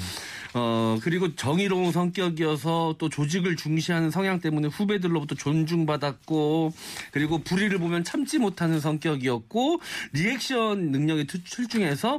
어, 0.54 0.98
그리고 1.02 1.34
정의로운 1.34 1.92
성격이어서 1.92 2.96
또 2.98 3.08
조직을 3.08 3.56
중시하는 3.56 4.10
성향 4.10 4.40
때문에 4.40 4.68
후배들로부터 4.68 5.34
존중받았고, 5.34 6.72
그리고 7.10 7.38
불의를 7.38 7.78
보면 7.78 8.04
참지 8.04 8.38
못하는 8.38 8.78
성격이었고, 8.80 9.80
리액션 10.12 10.90
능력이 10.92 11.26
투- 11.26 11.42
출중해서 11.42 12.18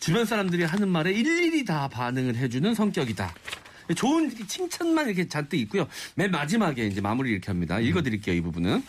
주변 0.00 0.24
사람들이 0.24 0.64
하는 0.64 0.88
말에 0.88 1.12
일일이 1.12 1.64
다 1.64 1.88
반응을 1.88 2.36
해주는 2.36 2.74
성격이다. 2.74 3.34
좋은 3.96 4.30
칭찬만 4.46 5.06
이렇게 5.08 5.28
잔뜩 5.28 5.58
있고요. 5.60 5.86
맨 6.14 6.30
마지막에 6.30 6.86
이제 6.86 7.02
마무리 7.02 7.32
이렇게 7.32 7.48
합니다. 7.48 7.80
읽어드릴게요, 7.80 8.34
이 8.34 8.40
부분은. 8.40 8.82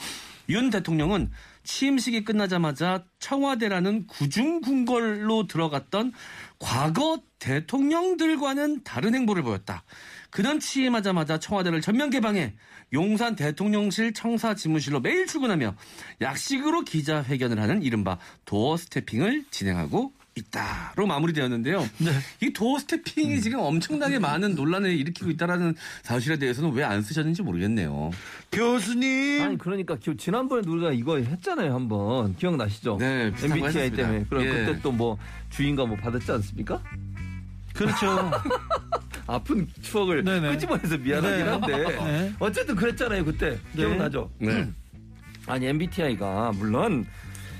윤 0.48 0.70
대통령은 0.70 1.32
취임식이 1.66 2.24
끝나자마자 2.24 3.04
청와대라는 3.20 4.08
구중궁궐로 4.08 5.48
들어갔던 5.48 6.14
과거 6.60 7.20
대통령들과는 7.40 8.84
다른 8.84 9.14
행보를 9.14 9.44
보였다. 9.44 9.84
그는 10.30 10.60
취임하자마자 10.60 11.40
청와대를 11.40 11.82
전면 11.82 12.10
개방해 12.10 12.56
용산 12.94 13.36
대통령실 13.36 14.14
청사 14.14 14.54
지무실로 14.54 15.00
매일 15.02 15.28
출근하며 15.28 15.76
약식으로 16.22 16.84
기자회견을 16.84 17.60
하는 17.60 17.84
이른바 17.84 18.18
도어 18.46 18.78
스태핑을 18.78 19.46
진행하고 19.52 20.14
있다로 20.38 21.08
마무리되었는데요. 21.08 21.88
이 22.42 22.52
도어 22.52 22.80
스태핑이 22.80 23.40
지금 23.42 23.60
엄청나게 23.60 24.20
많은 24.20 24.54
논란을 24.56 24.92
일으키고 24.98 25.32
있다라는 25.32 25.76
사실에 26.04 26.38
대해서는 26.38 26.72
왜 26.74 26.86
안 26.86 27.02
쓰셨는지 27.02 27.42
모르겠네요. 27.42 28.12
교수님 28.52 29.42
아니 29.42 29.58
그러니까 29.58 29.96
기- 29.96 30.16
지난번에 30.18 30.62
우리가 30.70 30.92
이거 30.92 31.18
했잖아요 31.18 31.74
한번 31.74 32.36
기억나시죠? 32.36 32.98
네, 33.00 33.32
MBTI. 33.42 33.90
때문에 33.92 34.26
그럼 34.30 34.44
예. 34.44 34.50
그때 34.50 34.80
또 34.82 34.92
뭐 34.92 35.18
주인가 35.50 35.84
뭐 35.86 35.98
받았지 35.98 36.32
않습니까? 36.32 36.80
그렇죠. 37.74 38.32
아픈 39.28 39.68
추억을 39.82 40.24
네네. 40.24 40.52
끄집어내서 40.54 40.98
미안하긴 41.00 41.46
네. 41.46 41.52
한데 41.52 41.78
네. 42.04 42.34
어쨌든 42.40 42.76
그랬잖아요 42.76 43.26
그때 43.26 43.58
기억나죠? 43.76 44.30
네. 44.38 44.70
아니 45.48 45.66
MBTI가 45.66 46.52
물론 46.56 47.06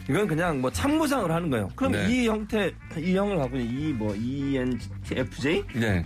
이건 0.10 0.28
그냥 0.28 0.62
뭐 0.62 0.72
참고상을 0.72 1.32
하는 1.32 1.50
거예요. 1.50 1.70
그럼 1.76 1.94
네. 1.94 2.08
이 2.10 2.28
형태 2.28 2.72
이 2.98 3.16
형을 3.16 3.38
갖고 3.38 3.58
있는 3.58 3.90
이 3.90 3.94
뭐 3.94 4.16
ENFJ 4.16 5.64
네. 5.76 6.04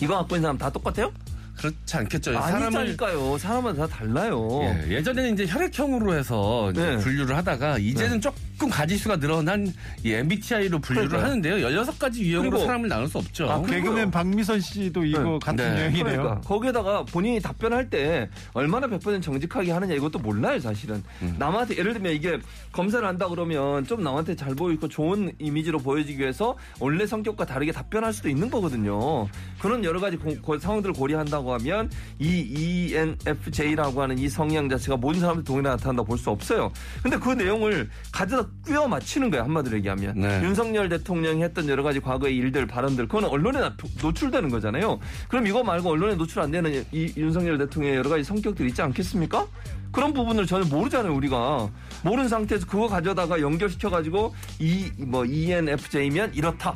이거 0.00 0.16
갖고 0.16 0.36
있는 0.36 0.42
사람 0.42 0.58
다 0.58 0.70
똑같아요? 0.70 1.12
그렇지 1.56 1.96
않겠죠. 1.96 2.34
사람을 2.34 2.80
아니니까요. 2.80 3.38
사람마다 3.38 3.86
다 3.86 3.96
달라요. 3.96 4.60
예, 4.62 4.96
예전에는 4.96 5.32
이제 5.32 5.46
혈액형으로 5.46 6.14
해서 6.14 6.70
이제 6.70 6.84
네. 6.90 6.96
분류를 6.98 7.34
하다가 7.34 7.78
이제는 7.78 8.20
조금 8.58 8.70
가지수가 8.70 9.18
늘어난 9.20 9.70
이 10.02 10.12
MBTI로 10.12 10.78
분류를 10.78 11.08
그러니까요. 11.10 11.30
하는데요. 11.30 11.68
16가지 11.82 12.20
유형으로 12.20 12.50
그리고- 12.52 12.66
사람을 12.66 12.88
나눌 12.88 13.06
수 13.06 13.18
없죠. 13.18 13.50
아, 13.50 13.60
그- 13.60 13.70
개그맨 13.70 14.10
박미선 14.10 14.60
씨도 14.60 15.04
이거 15.04 15.22
네. 15.22 15.38
같은 15.42 15.56
네. 15.56 15.80
유형이네요. 15.82 16.04
그러니까 16.04 16.40
거기에다가 16.40 17.04
본인이 17.04 17.38
답변할 17.40 17.90
때 17.90 18.30
얼마나 18.54 18.86
100% 18.86 19.20
정직하게 19.22 19.72
하느냐 19.72 19.94
이것도 19.94 20.18
몰라요 20.20 20.58
사실은 20.58 21.02
음. 21.20 21.36
남한테 21.38 21.76
예를 21.76 21.92
들면 21.92 22.14
이게 22.14 22.38
검사를 22.72 23.06
한다 23.06 23.28
그러면 23.28 23.86
좀 23.86 24.02
남한테 24.02 24.34
잘 24.36 24.54
보이고 24.54 24.88
좋은 24.88 25.32
이미지로 25.38 25.78
보여지기 25.78 26.18
위해서 26.18 26.56
원래 26.80 27.06
성격과 27.06 27.44
다르게 27.44 27.72
답변할 27.72 28.12
수도 28.14 28.30
있는 28.30 28.50
거거든요 28.50 29.28
그런 29.58 29.84
여러 29.84 30.00
가지 30.00 30.16
고- 30.16 30.34
고- 30.40 30.58
상황들을 30.58 30.94
고려한다고 30.94 31.52
하면 31.54 31.90
이 32.18 32.90
ENFJ라고 32.94 34.00
하는 34.02 34.18
이 34.18 34.28
성향 34.30 34.68
자체가 34.68 34.96
모든 34.96 35.20
사람들 35.20 35.44
동일하게 35.44 35.76
나타난다고 35.76 36.06
볼수 36.08 36.30
없어요 36.30 36.72
근데 37.02 37.18
그 37.18 37.30
내용을 37.32 37.88
가져다 38.12 38.45
끼워 38.66 38.88
맞추는 38.88 39.30
거예요 39.30 39.44
한마디로 39.44 39.76
얘기하면 39.78 40.14
네. 40.20 40.42
윤석열 40.42 40.88
대통령이 40.88 41.42
했던 41.42 41.68
여러 41.68 41.82
가지 41.82 42.00
과거의 42.00 42.36
일들 42.36 42.66
발언들 42.66 43.06
그건 43.08 43.24
언론에 43.24 43.60
나- 43.60 43.76
노출되는 44.02 44.48
거잖아요. 44.48 44.98
그럼 45.28 45.46
이거 45.46 45.62
말고 45.62 45.90
언론에 45.90 46.14
노출 46.16 46.40
안 46.40 46.50
되는 46.50 46.84
이 46.92 47.12
윤석열 47.16 47.58
대통령의 47.58 47.98
여러 47.98 48.10
가지 48.10 48.24
성격들 48.24 48.66
있지 48.68 48.82
않겠습니까? 48.82 49.46
그런 49.92 50.12
부분을 50.12 50.46
전혀 50.46 50.64
모르잖아요, 50.66 51.14
우리가. 51.14 51.70
모르는 52.02 52.28
상태에서 52.28 52.66
그거 52.66 52.86
가져다가 52.88 53.40
연결시켜 53.40 53.88
가지고 53.88 54.34
이, 54.58 54.90
뭐, 54.98 55.24
ENFJ면 55.24 56.34
이렇다. 56.34 56.74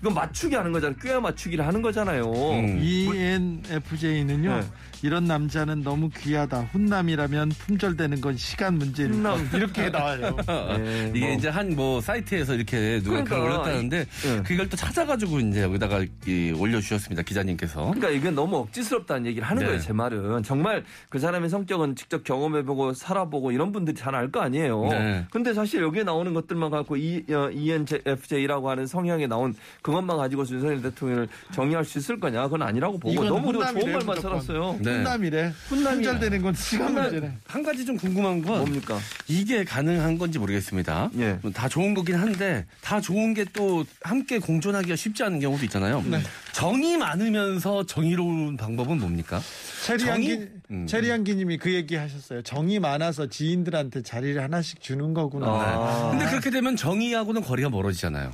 이건 0.00 0.14
맞추기 0.14 0.54
하는 0.54 0.72
거잖아요. 0.72 0.96
꾀 1.00 1.18
맞추기를 1.20 1.66
하는 1.66 1.80
거잖아요. 1.82 2.22
음. 2.24 2.78
ENFJ는요 2.82 4.56
네. 4.56 4.66
이런 5.02 5.24
남자는 5.24 5.82
너무 5.82 6.08
귀하다 6.10 6.62
훈남이라면 6.72 7.50
품절되는 7.50 8.20
건 8.20 8.36
시간 8.36 8.74
문제일 8.78 9.12
훈남. 9.12 9.48
이렇게 9.54 9.90
나와요. 9.90 10.36
네, 10.78 11.12
이게 11.14 11.26
뭐. 11.26 11.34
이제 11.36 11.48
한 11.48 11.66
뭐 11.76 12.00
사이트에서 12.00 12.54
이렇게 12.54 13.00
누가 13.02 13.22
그러니까, 13.22 13.36
글을 13.36 13.50
올렸다는데 13.50 13.98
예. 13.98 14.42
그걸 14.44 14.68
또 14.68 14.76
찾아가지고 14.76 15.40
이제 15.40 15.62
여기다가 15.62 16.02
이 16.26 16.52
올려주셨습니다 16.56 17.22
기자님께서. 17.22 17.80
그러니까 17.86 18.08
이게 18.10 18.30
너무 18.30 18.56
억지스럽다는 18.58 19.26
얘기를 19.26 19.46
하는 19.46 19.60
네. 19.60 19.66
거예요, 19.66 19.80
제 19.82 19.92
말은. 19.92 20.42
정말 20.44 20.84
그 21.10 21.18
사람의 21.18 21.50
성격은 21.50 21.96
직접 21.96 22.24
경험해보고 22.24 22.94
살아보고 22.94 23.50
이런 23.52 23.72
분들이 23.72 23.94
잘 23.96 24.14
알 24.14 24.30
거 24.30 24.40
아니에요. 24.40 24.86
네. 24.90 25.26
근데 25.30 25.52
사실 25.52 25.82
여기에 25.82 26.04
나오는 26.04 26.32
것들만 26.32 26.70
갖고 26.70 26.96
이, 26.96 27.22
어, 27.30 27.50
ENFJ라고 27.50 28.70
하는 28.70 28.86
성향에 28.86 29.26
나온 29.26 29.54
그것만 29.82 30.16
가지고 30.16 30.44
윤석열 30.50 30.80
대통령을 30.82 31.28
정의할 31.52 31.84
수 31.84 31.98
있을 31.98 32.18
거냐? 32.18 32.44
그건 32.44 32.62
아니라고 32.62 32.98
보고 32.98 33.14
너무 33.24 33.52
좋은 33.52 33.66
훈남이래요, 33.66 33.96
말만 33.98 34.06
무조건. 34.16 34.40
살았어요. 34.40 34.78
네. 34.82 34.95
훈남이래. 34.98 35.52
훈남이야. 35.68 35.94
품절되는 35.94 36.42
건 36.42 36.54
시간 36.54 36.94
문제네. 36.94 37.32
한 37.46 37.62
가지 37.62 37.84
좀 37.86 37.96
궁금한 37.96 38.42
건 38.42 38.58
뭡니까? 38.58 38.98
이게 39.28 39.64
가능한 39.64 40.18
건지 40.18 40.38
모르겠습니다. 40.38 41.10
예. 41.18 41.38
다 41.54 41.68
좋은 41.68 41.94
거긴 41.94 42.16
한데 42.16 42.66
다 42.80 43.00
좋은 43.00 43.34
게 43.34 43.44
또 43.52 43.84
함께 44.02 44.38
공존하기가 44.38 44.96
쉽지 44.96 45.22
않은 45.22 45.40
경우도 45.40 45.64
있잖아요. 45.64 46.02
네. 46.06 46.20
정이 46.52 46.96
많으면서 46.98 47.86
정의로운 47.86 48.56
방법은 48.56 48.98
뭡니까? 48.98 49.40
체리안기 49.86 50.28
정의? 50.28 50.48
음. 50.72 50.86
체리안기님이 50.86 51.56
그 51.58 51.72
얘기 51.72 51.94
하셨어요. 51.94 52.42
정이 52.42 52.80
많아서 52.80 53.28
지인들한테 53.28 54.02
자리를 54.02 54.42
하나씩 54.42 54.80
주는 54.82 55.14
거구나. 55.14 55.46
아. 55.48 56.08
근데 56.10 56.26
그렇게 56.26 56.50
되면 56.50 56.76
정의하고는 56.76 57.40
거리가 57.42 57.70
멀어지잖아요. 57.70 58.32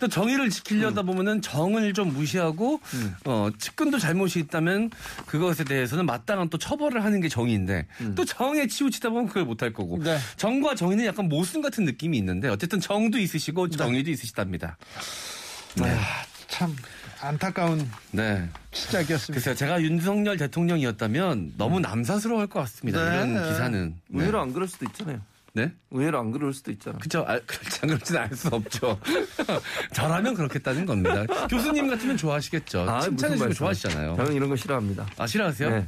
또 0.00 0.08
정의를 0.08 0.50
지키려다 0.50 1.02
음. 1.02 1.06
보면은 1.06 1.42
정을 1.42 1.92
좀 1.94 2.12
무시하고 2.12 2.80
어 3.24 3.48
측근도 3.58 3.98
잘못이 3.98 4.38
있다면 4.40 4.90
그것에 5.26 5.64
대해서는 5.64 6.06
마땅한 6.06 6.50
또 6.50 6.58
처벌을 6.58 7.04
하는 7.04 7.20
게 7.20 7.28
정의인데 7.28 7.86
음. 8.00 8.14
또 8.14 8.24
정에 8.24 8.66
치우치다 8.66 9.10
보면 9.10 9.28
그걸 9.28 9.44
못할 9.44 9.72
거고 9.72 9.98
네. 10.02 10.18
정과 10.36 10.74
정의는 10.74 11.04
약간 11.06 11.28
모순 11.28 11.62
같은 11.62 11.84
느낌이 11.84 12.16
있는데 12.18 12.48
어쨌든 12.48 12.80
정도 12.80 13.18
있으시고 13.18 13.68
네. 13.68 13.76
정의도 13.76 14.10
있으시답니다. 14.10 14.76
아, 15.80 16.24
참 16.48 16.74
안타까운 17.20 17.90
네. 18.10 18.48
시작이었습니다. 18.72 19.32
글쎄요, 19.34 19.54
제가 19.54 19.82
윤석열 19.82 20.36
대통령이었다면 20.36 21.54
너무 21.56 21.80
남사스러워할 21.80 22.48
것 22.48 22.60
같습니다. 22.60 23.02
네. 23.08 23.16
이런 23.16 23.48
기사는. 23.48 23.94
네. 24.08 24.20
의외로 24.20 24.40
안 24.40 24.52
그럴 24.52 24.68
수도 24.68 24.84
있잖아요. 24.86 25.20
네? 25.54 25.72
의외로 25.92 26.18
안 26.18 26.32
그럴 26.32 26.52
수도 26.52 26.72
있잖아. 26.72 26.98
그쵸. 26.98 27.24
아, 27.28 27.38
그렇지, 27.46 27.78
안 27.82 27.88
그렇지는 27.90 28.20
알수 28.22 28.48
없죠. 28.48 28.98
저라면 29.94 30.34
그렇겠다는 30.34 30.84
겁니다. 30.84 31.24
교수님 31.48 31.88
같으면 31.88 32.16
좋아하시겠죠. 32.16 32.80
아, 32.90 33.00
칭찬해주면. 33.00 33.52
좋아하시잖아요. 33.54 34.16
저는 34.16 34.32
이런 34.32 34.48
거 34.48 34.56
싫어합니다. 34.56 35.06
아, 35.16 35.26
싫어하세요? 35.28 35.70
네. 35.70 35.86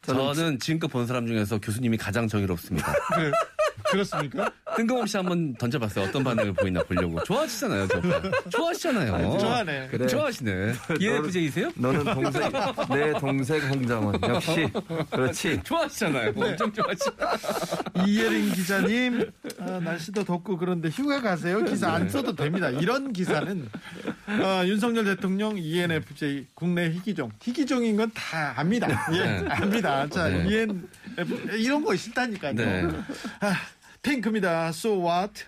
저는, 0.00 0.34
저는 0.34 0.58
지금껏 0.60 0.88
본 0.88 1.06
사람 1.06 1.26
중에서 1.26 1.58
교수님이 1.58 1.98
가장 1.98 2.26
정의롭습니다. 2.26 2.90
그, 3.84 3.92
그렇습니까? 3.92 4.50
뜬금없이 4.76 5.16
한번 5.16 5.54
던져봤어요. 5.54 6.06
어떤 6.06 6.24
반응을 6.24 6.52
보이나 6.54 6.82
보려고. 6.82 7.22
좋아하시잖아요, 7.24 7.88
저. 7.88 8.00
좋아하시잖아요. 8.50 9.38
좋아하네. 9.38 9.88
그래. 9.90 10.06
좋아하시네. 10.06 10.74
ENFJ이세요? 11.00 11.70
너는 11.76 12.04
동생, 12.04 12.52
내 12.90 13.12
동생 13.18 13.60
홍장원. 13.68 14.20
역시. 14.22 14.68
그렇지. 15.10 15.60
좋아하시잖아요. 15.62 16.32
네. 16.32 16.50
엄청 16.50 16.72
좋아하시잖아요. 16.72 17.36
이예린 18.06 18.52
기자님 18.52 19.30
아, 19.58 19.80
날씨도 19.82 20.24
덥고 20.24 20.58
그런데 20.58 20.88
휴가 20.88 21.20
가세요 21.20 21.64
기사 21.64 21.92
안 21.92 22.08
써도 22.08 22.34
됩니다 22.34 22.68
이런 22.68 23.12
기사는 23.12 23.68
아, 24.26 24.62
윤석열 24.66 25.04
대통령 25.04 25.56
ENFJ 25.56 26.46
국내 26.54 26.90
희귀종 26.90 27.30
희귀종인 27.40 27.96
건 27.96 28.10
다 28.14 28.54
압니다 28.60 28.88
예 29.12 29.18
네. 29.42 29.44
압니다 29.48 30.06
자 30.08 30.28
네. 30.28 30.44
ENF 30.48 30.88
이런 31.56 31.84
거 31.84 31.94
싫다니까요. 31.96 32.54
네. 32.54 32.82
아, 33.40 33.56
핑크입니다. 34.02 34.68
So 34.68 35.04
what 35.04 35.44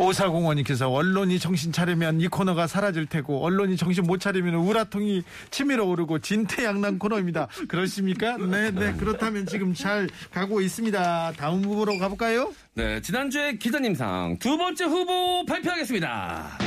오사공원님께서 0.00 0.88
언론이 0.88 1.38
정신 1.38 1.72
차리면 1.72 2.22
이 2.22 2.28
코너가 2.28 2.66
사라질 2.66 3.04
테고 3.06 3.44
언론이 3.44 3.76
정신 3.76 4.04
못 4.04 4.18
차리면 4.18 4.54
우라통이 4.54 5.22
치밀어 5.50 5.84
오르고 5.84 6.20
진퇴양난 6.20 6.98
코너입니다. 6.98 7.48
그렇습니까? 7.68 8.38
네, 8.38 8.70
네. 8.70 8.94
그렇다면 8.94 9.44
지금 9.44 9.74
잘 9.74 10.08
가고 10.32 10.62
있습니다. 10.62 11.32
다음 11.36 11.62
후보로 11.64 11.98
가볼까요? 11.98 12.52
네, 12.74 13.00
지난주에 13.02 13.58
기자님상 13.58 14.38
두 14.38 14.56
번째 14.56 14.84
후보 14.84 15.44
발표하겠습니다. 15.44 16.58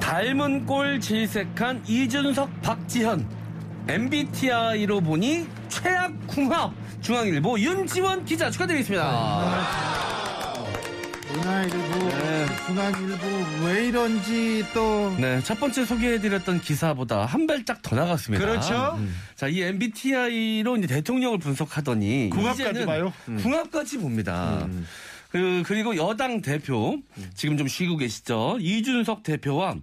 닮은 0.00 0.66
꼴 0.66 1.00
질색한 1.00 1.84
이준석, 1.86 2.62
박지현. 2.62 3.45
MBTI로 3.88 5.00
보니 5.00 5.46
최악 5.68 6.12
궁합. 6.26 6.72
중앙일보 7.00 7.58
윤지원 7.60 8.24
기자 8.24 8.50
축하드리겠습니다. 8.50 9.66
문화일보, 11.32 11.76
중앙일보 12.66 13.26
왜 13.64 13.86
이런지 13.86 14.64
또 14.74 15.14
네, 15.18 15.40
첫 15.42 15.60
번째 15.60 15.84
소개해드렸던 15.84 16.60
기사보다 16.62 17.26
한 17.26 17.46
발짝 17.46 17.80
더 17.82 17.94
나갔습니다. 17.94 18.44
그렇죠. 18.44 18.98
자, 19.36 19.46
이 19.46 19.62
MBTI로 19.62 20.76
이제 20.78 20.86
대통령을 20.88 21.38
분석하더니 21.38 22.30
궁합까지 22.32 22.86
봐요? 22.86 23.12
궁합까지 23.26 23.98
봅니다. 23.98 24.66
그, 25.30 25.62
그리고 25.66 25.96
여당 25.96 26.40
대표 26.40 26.96
지금 27.34 27.56
좀 27.56 27.68
쉬고 27.68 27.96
계시죠. 27.98 28.56
이준석 28.60 29.22
대표와 29.22 29.76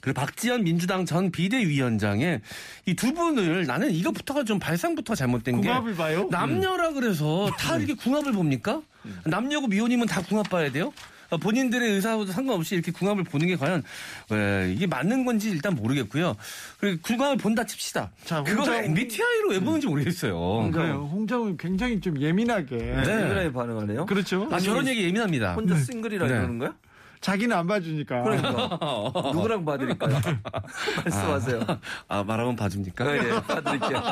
그리고 0.00 0.20
박지원 0.20 0.64
민주당 0.64 1.04
전 1.06 1.30
비대위원장의 1.30 2.40
이 2.86 2.94
두 2.94 3.12
분을 3.14 3.66
나는 3.66 3.90
이것부터가 3.92 4.44
좀 4.44 4.58
발상부터 4.58 5.14
잘못된 5.14 5.60
게 5.60 5.68
궁합을 5.68 5.94
봐요? 5.94 6.28
남녀라 6.30 6.92
그래서 6.92 7.48
다 7.58 7.76
이렇게 7.76 7.94
궁합을 7.94 8.32
봅니까? 8.32 8.82
남녀고 9.24 9.68
미혼이면 9.68 10.06
다 10.06 10.20
궁합 10.22 10.48
봐야 10.50 10.70
돼요? 10.70 10.92
어, 11.30 11.36
본인들의 11.36 11.88
의사와도 11.92 12.32
상관없이 12.32 12.74
이렇게 12.74 12.90
궁합을 12.90 13.22
보는 13.22 13.46
게 13.46 13.54
과연 13.56 13.84
왜 14.30 14.72
이게 14.74 14.86
맞는 14.88 15.24
건지 15.24 15.48
일단 15.48 15.76
모르겠고요. 15.76 16.34
그리고 16.80 16.98
궁합을 17.02 17.36
본다 17.36 17.64
칩시다. 17.64 18.10
자, 18.24 18.42
그걸 18.42 18.66
홍정- 18.66 18.84
MBTI로 18.90 19.50
왜 19.50 19.60
보는지 19.60 19.86
모르겠어요. 19.86 20.70
그래요. 20.72 21.08
홍정은 21.12 21.56
굉장히 21.56 22.00
좀 22.00 22.20
예민하게 22.20 22.76
네. 22.76 23.02
예민하게 23.08 23.52
반응하네요. 23.52 24.06
그렇죠. 24.06 24.48
아 24.50 24.58
저런 24.58 24.88
얘기 24.88 25.04
예민합니다. 25.04 25.54
혼자 25.54 25.76
싱글이라 25.78 26.26
네. 26.26 26.32
그러는 26.34 26.58
거야? 26.58 26.74
자기는 27.20 27.54
안 27.54 27.66
봐주니까. 27.66 28.22
그러니까. 28.22 28.78
누구랑 29.34 29.64
봐드릴까요? 29.64 30.20
말씀하세요. 31.04 31.60
아 32.08 32.22
말하면 32.22 32.56
봐줍니까? 32.56 33.04
네, 33.04 33.22
네, 33.22 33.42
봐드릴게요. 33.42 34.02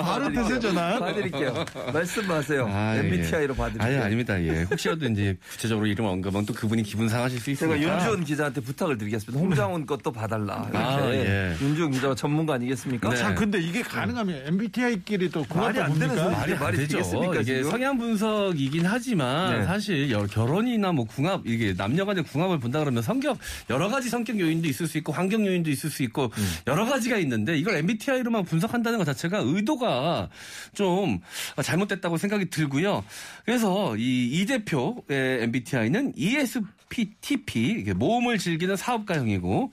바로 0.00 0.32
되세요, 0.32 0.60
전화. 0.60 0.98
봐드릴게요. 1.00 1.64
말씀하세요. 1.92 2.68
아, 2.70 2.94
MBTI로 2.96 3.54
예. 3.54 3.56
봐드릴게요. 3.56 3.82
아니 3.88 3.96
아닙니다. 3.98 4.40
예. 4.42 4.62
혹시라도 4.62 5.06
이제 5.06 5.36
구체적으로 5.50 5.86
이름 5.86 6.06
언급하면 6.06 6.46
또 6.46 6.54
그분이 6.54 6.84
기분 6.84 7.08
상하실 7.08 7.40
수 7.40 7.54
제가 7.56 7.74
있으니까. 7.74 7.94
윤주원 7.94 8.24
기자한테 8.24 8.60
부탁을 8.60 8.96
드리겠습니다. 8.96 9.42
홍장훈 9.44 9.86
것도 9.86 10.12
봐달라. 10.12 10.68
이렇게. 10.70 10.78
아, 10.78 11.10
예. 11.12 11.56
윤주원 11.60 11.90
기자가 11.90 12.14
전문가 12.14 12.54
아니겠습니까? 12.54 13.10
네. 13.10 13.16
자, 13.16 13.34
근데 13.34 13.58
이게 13.60 13.82
가능하면 13.82 14.42
MBTI끼리 14.46 15.30
또 15.30 15.44
말이 15.52 15.80
안 15.80 15.98
되는? 15.98 16.14
소리. 16.16 16.30
말이 16.30 16.52
안 16.54 16.58
말이 16.60 16.76
되죠. 16.78 16.98
되겠습니까, 16.98 17.34
이게 17.34 17.44
지금? 17.56 17.70
성향 17.70 17.98
분석이긴 17.98 18.86
하지만 18.86 19.58
네. 19.60 19.64
사실 19.66 20.10
여- 20.12 20.26
결혼이나 20.26 20.92
뭐 20.92 21.04
궁합 21.06 21.40
이게 21.44 21.74
남녀 21.74 22.04
간의 22.04 22.19
궁합을 22.22 22.58
본다 22.58 22.78
그러면 22.80 23.02
성격 23.02 23.38
여러 23.68 23.88
가지 23.88 24.08
성격 24.08 24.38
요인도 24.38 24.68
있을 24.68 24.86
수 24.86 24.98
있고 24.98 25.12
환경 25.12 25.46
요인도 25.46 25.70
있을 25.70 25.90
수 25.90 26.02
있고 26.02 26.24
음. 26.24 26.54
여러 26.66 26.84
가지가 26.84 27.18
있는데 27.18 27.56
이걸 27.56 27.76
MBTI로만 27.76 28.44
분석한다는 28.44 28.98
것 28.98 29.04
자체가 29.04 29.42
의도가 29.44 30.28
좀 30.74 31.20
잘못됐다고 31.62 32.16
생각이 32.16 32.50
들고요. 32.50 33.04
그래서 33.44 33.96
이, 33.96 34.28
이 34.32 34.46
대표의 34.46 35.42
MBTI는 35.44 36.14
ESPTP 36.16 37.76
이게 37.80 37.92
모험을 37.92 38.38
즐기는 38.38 38.76
사업가형이고 38.76 39.70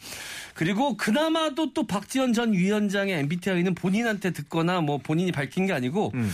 그리고 0.54 0.98
그나마도 0.98 1.74
또 1.74 1.86
박지원 1.86 2.34
전 2.34 2.54
위원장의 2.54 3.20
MBTI는 3.20 3.76
본인한테 3.76 4.32
듣거나 4.32 4.82
뭐 4.82 4.98
본인이 4.98 5.32
밝힌 5.32 5.68
게 5.68 5.74
아니고 5.74 6.12
음. 6.16 6.32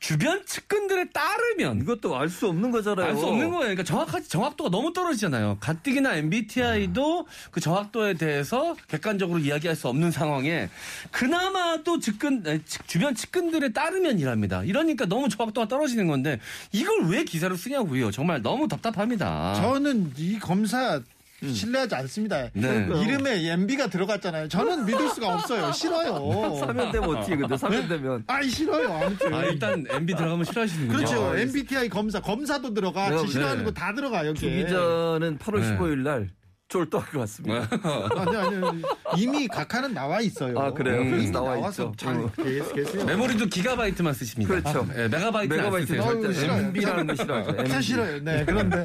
주변 0.00 0.46
측근들에 0.46 1.06
따르면 1.10 1.80
이것도 1.82 2.16
알 2.16 2.28
수 2.28 2.46
없는 2.48 2.70
거잖아요. 2.70 3.06
알 3.06 3.16
수 3.16 3.26
없는 3.26 3.48
거예요. 3.50 3.60
그러니까 3.60 3.82
정확하지 3.82 4.28
정확도가 4.28 4.70
너무 4.70 4.92
떨어지잖아요. 4.92 5.58
가뜩이나 5.60 6.14
MBTI도 6.16 7.26
그 7.50 7.60
정확도에 7.60 8.14
대해서 8.14 8.76
객관적으로 8.86 9.38
이야기할 9.40 9.74
수 9.74 9.88
없는 9.88 10.10
상황에 10.10 10.68
그나마도 11.10 11.98
측근 11.98 12.62
주변 12.86 13.14
측근들에 13.14 13.72
따르면이랍니다. 13.72 14.62
이러니까 14.64 15.06
너무 15.06 15.28
정확도가 15.28 15.66
떨어지는 15.68 16.06
건데 16.06 16.38
이걸 16.70 17.06
왜 17.08 17.24
기사로 17.24 17.56
쓰냐고요. 17.56 18.10
정말 18.12 18.40
너무 18.42 18.68
답답합니다. 18.68 19.54
저는 19.60 20.12
이 20.16 20.38
검사 20.38 21.00
신뢰하지 21.40 21.94
않습니다. 21.94 22.48
네. 22.52 22.88
이름에 23.04 23.50
MB가 23.52 23.86
들어갔잖아요. 23.86 24.48
저는 24.48 24.84
믿을 24.86 25.08
수가 25.10 25.34
없어요. 25.34 25.70
싫어요. 25.72 26.56
사면 26.58 26.90
되면 26.90 27.16
어떻게 27.16 27.36
근데 27.36 27.56
사면 27.56 27.88
되면 27.88 28.24
아이 28.26 28.48
싫어요. 28.48 28.92
아무튼. 28.92 29.32
아, 29.32 29.44
일단 29.44 29.84
MB 29.88 30.14
들어가면 30.16 30.44
싫어하시는군요. 30.44 30.96
그렇죠. 30.96 31.24
아, 31.30 31.38
MBTI 31.38 31.88
검사 31.88 32.20
검사도 32.20 32.74
들어가. 32.74 33.10
네, 33.10 33.18
지 33.18 33.32
싫어하는 33.32 33.64
네. 33.64 33.70
거다 33.70 33.94
들어가 33.94 34.26
여기. 34.26 34.40
주 34.40 34.46
기자는 34.50 35.38
8월 35.38 35.60
네. 35.60 35.76
15일 35.78 35.98
날 35.98 36.28
졸도할 36.68 37.10
것 37.10 37.20
같습니다. 37.20 37.66
아니 38.16 38.36
아니 38.36 38.66
아니. 38.66 38.82
이미 39.16 39.48
각하는 39.48 39.94
나와 39.94 40.20
있어요. 40.20 40.58
아, 40.58 40.70
그래요? 40.70 41.00
이미 41.00 41.10
그래서 41.12 41.32
나와 41.32 41.68
있죠. 41.68 41.92
잘 41.96 42.14
어. 42.16 42.30
계세요. 42.36 42.68
계세요. 42.74 43.04
메모리도 43.06 43.46
기가바이트만 43.46 44.12
쓰십니다. 44.12 44.54
그렇죠. 44.54 44.86
아, 44.90 44.94
네, 44.94 45.08
메가바이트 45.08 45.54
메가바이트 45.54 45.92
안 45.92 45.98
쓰세요. 45.98 46.02
어우, 46.02 46.22
절대 46.22 46.38
싫어요. 46.40 46.60
MB라는 46.66 47.06
거 47.06 47.14
싫어하죠. 47.14 47.52
다 47.56 47.62
MB. 47.62 47.82
싫어요. 47.82 48.20
네, 48.22 48.44
그런데 48.44 48.82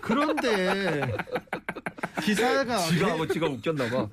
그런데 0.00 1.16
기사가 2.22 2.78
지가 2.86 3.10
하고 3.10 3.26
지가 3.26 3.46
웃겼나 3.48 3.90
봐. 3.90 4.06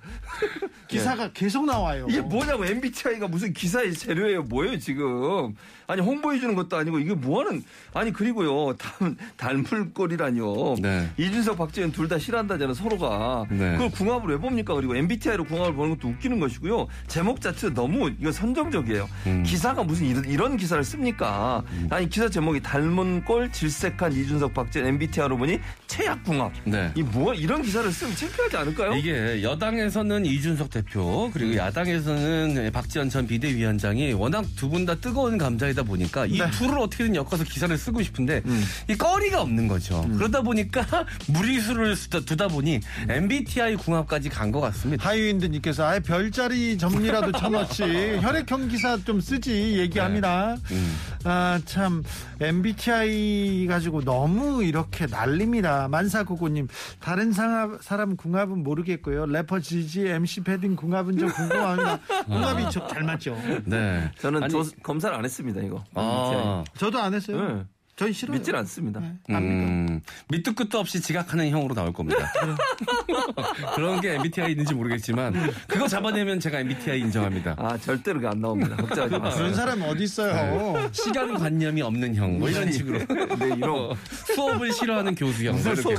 기사가 0.88 1.32
계속 1.34 1.66
나와요. 1.66 2.08
이게 2.10 2.20
뭐냐고 2.22 2.66
MBTI가 2.66 3.28
무슨 3.28 3.54
기사의 3.54 3.94
재료예요 3.94 4.44
뭐예요 4.44 4.80
지금 4.80 5.56
아니 5.88 6.02
홍보해 6.02 6.40
주는 6.40 6.56
것도 6.56 6.78
아니고 6.78 7.00
이게 7.00 7.14
뭐하는 7.14 7.64
아니 7.94 8.12
그리고요 8.14 8.76
닮, 8.78 9.16
닮을 9.38 9.92
꼴이라뇨 9.94 10.76
네. 10.82 11.10
이준석 11.18 11.58
박지원 11.58 11.92
둘 11.92 12.04
다 12.08 12.20
싫어한다잖아 12.20 12.74
서로가 12.74 13.46
네. 13.50 13.72
그걸 13.74 13.90
궁합을 13.92 14.30
왜 14.30 14.38
봅니까 14.38 14.74
그리고 14.76 14.96
MBTI로 14.96 15.46
궁합을 15.46 15.74
보는 15.74 15.96
것도 15.98 16.10
웃기는 16.10 16.38
것이고요 16.40 16.88
제목 17.08 17.40
자체도 17.42 17.74
너무 17.74 18.10
이거 18.20 18.32
선정적이에요 18.32 19.08
음. 19.28 19.44
기사가 19.44 19.84
무슨 19.84 20.06
이런, 20.06 20.26
이런 20.26 20.58
기사를 20.58 20.84
씁니까 20.84 21.64
아니 21.90 22.10
기사 22.10 22.28
제목이 22.30 22.62
닮은 22.62 23.24
꼴 23.24 23.52
질색한 23.52 24.12
이준석 24.14 24.54
박지원 24.54 24.88
MBTI로 24.90 25.38
보니 25.38 25.60
최악 25.88 26.24
궁합 26.24 26.52
네. 26.66 26.92
이뭐 26.96 27.34
이런 27.34 27.62
기사를 27.62 27.90
쓰면 27.92 28.16
창피하지 28.16 28.58
않을까요? 28.58 28.94
이게 28.96 29.42
여당에서는 29.44 30.26
이준석 30.26 30.70
대표 30.70 31.30
그리고 31.34 31.56
야당에서는 31.56 32.72
박지원 32.74 33.10
전 33.10 33.26
비대위원장이 33.28 34.14
워낙 34.14 34.46
두 34.58 34.70
분 34.70 34.86
다 34.86 34.96
뜨거운 34.96 35.38
감 35.38 35.58
자이다 35.74 35.84
보니까 35.84 36.26
이 36.26 36.38
둘을 36.52 36.78
어떻게든 36.80 37.16
엮어서 37.16 37.44
기사를 37.44 37.76
쓰고 37.78 38.02
싶은데 38.02 38.42
이 38.88 38.96
꺼리가 38.96 39.42
없는 39.42 39.68
거죠. 39.68 40.08
그러다 40.16 40.42
보니까 40.42 40.86
무리수를 41.28 41.96
두다 42.26 42.48
보니 42.48 42.80
MBTI 43.10 43.76
궁합까지 43.76 44.30
간 44.30 44.54
것 44.54 44.62
같습니다. 44.62 45.08
하이윈드님께서 45.10 45.84
아예 45.88 46.00
별자리 46.00 46.78
점이라도 46.78 47.32
쳐넣지 47.40 48.20
혈액형 48.22 48.68
기사 48.68 48.98
좀 48.98 49.20
쓰지 49.20 49.80
얘기합니다. 49.80 50.56
음. 50.72 50.96
아참 51.24 52.04
MBTI 52.40 53.66
가지고 53.68 54.04
너무 54.04 54.64
이렇게 54.64 55.08
난립니다. 55.08 55.88
만사고고님 55.88 56.68
다른 57.00 57.32
사- 57.32 57.70
사람 57.82 58.16
궁합은 58.16 58.64
모르겠고요. 58.64 59.26
래퍼 59.26 59.60
지지 59.62 60.08
MC 60.08 60.42
패딩 60.42 60.76
궁합은 60.76 61.18
좀 61.18 61.30
궁금합니다. 61.32 62.00
궁합이 62.28 62.66
저- 62.72 62.86
잘 62.88 63.02
맞죠. 63.04 63.36
네. 63.66 64.12
저는 64.20 64.44
아니, 64.44 64.52
조- 64.52 64.64
검사를 64.84 65.16
안 65.16 65.24
했습니다 65.26 65.62
이거 65.66 65.84
아, 65.96 66.64
저도 66.78 67.00
안 67.00 67.14
했어요. 67.14 67.38
네. 67.56 67.64
전 67.96 68.12
싫어요. 68.12 68.38
믿질 68.38 68.56
않습니다. 68.56 69.00
음, 69.30 70.02
밑도 70.30 70.54
끝도 70.54 70.80
없이 70.80 71.00
지각하는 71.00 71.50
형으로 71.50 71.76
나올 71.76 71.94
겁니다. 71.94 72.32
그런 73.76 74.02
게 74.02 74.16
MBTI 74.16 74.52
있는지 74.52 74.74
모르겠지만 74.74 75.34
그거 75.68 75.88
잡아내면 75.88 76.40
제가 76.40 76.60
MBTI 76.62 77.02
인정합니다. 77.02 77.56
아 77.58 77.78
절대로 77.78 78.28
안 78.28 78.42
나옵니다. 78.42 78.76
걱정하지 78.78 79.10
그런 79.10 79.22
마세요. 79.22 79.54
사람 79.54 79.82
어디 79.84 80.06
있어요? 80.06 80.90
시간 80.92 81.36
관념이 81.36 81.84
없는 81.84 82.16
형, 82.16 82.40
뭐 82.40 82.50
이런 82.50 82.72
식으로. 82.72 82.98
네, 82.98 83.56
이런 83.58 83.96
수업을 84.34 84.74
싫어하는 84.74 85.14
교수 85.14 85.46
형. 85.46 85.62
뭐 85.62 85.74
이렇게. 85.74 85.96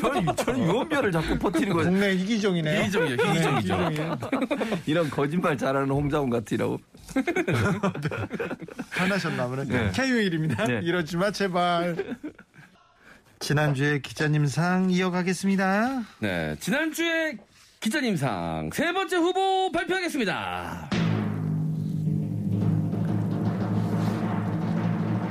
저는 0.00 0.36
저는 0.36 0.60
유언별을 0.64 1.12
자꾸 1.12 1.38
퍼뜨리는 1.38 1.72
거예요. 1.74 1.90
국내 1.90 2.12
이기종이네요. 2.12 2.82
희귀종이죠, 2.82 3.24
희귀종이죠. 3.24 3.58
이기종이에요. 3.58 4.18
이런 4.84 5.08
거짓말 5.08 5.56
잘하는 5.56 5.88
홍자훈 5.88 6.28
같으라고. 6.28 6.78
화나셨나 8.90 9.46
보네. 9.48 9.64
네. 9.64 9.90
K-윌입니다. 9.94 10.66
네. 10.66 10.80
이러지 10.82 11.16
마, 11.16 11.30
제발. 11.38 11.94
지난주에 13.38 14.00
기자님 14.00 14.48
상 14.48 14.90
이어가겠습니다. 14.90 16.02
네, 16.18 16.56
지난주에 16.58 17.36
기자님 17.78 18.16
상 18.16 18.68
세 18.72 18.92
번째 18.92 19.16
후보 19.18 19.70
발표하겠습니다. 19.70 20.90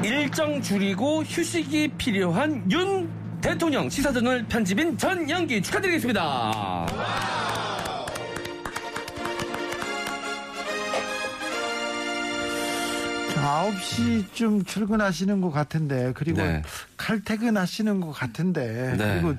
일정 0.02 0.62
줄이고 0.62 1.24
휴식이 1.24 1.89
필요한 1.98 2.63
윤 2.72 3.10
대통령 3.41 3.89
시사저널 3.89 4.46
편집인 4.46 4.98
전영기 4.98 5.62
축하드리겠습니다. 5.62 6.88
9시쯤 13.47 14.67
출근하시는 14.67 15.39
것 15.41 15.51
같은데, 15.51 16.12
그리고 16.15 16.41
네. 16.41 16.62
칼퇴근하시는 16.97 18.01
것 18.01 18.12
같은데, 18.12 18.95
네. 18.97 19.21
그리고 19.21 19.36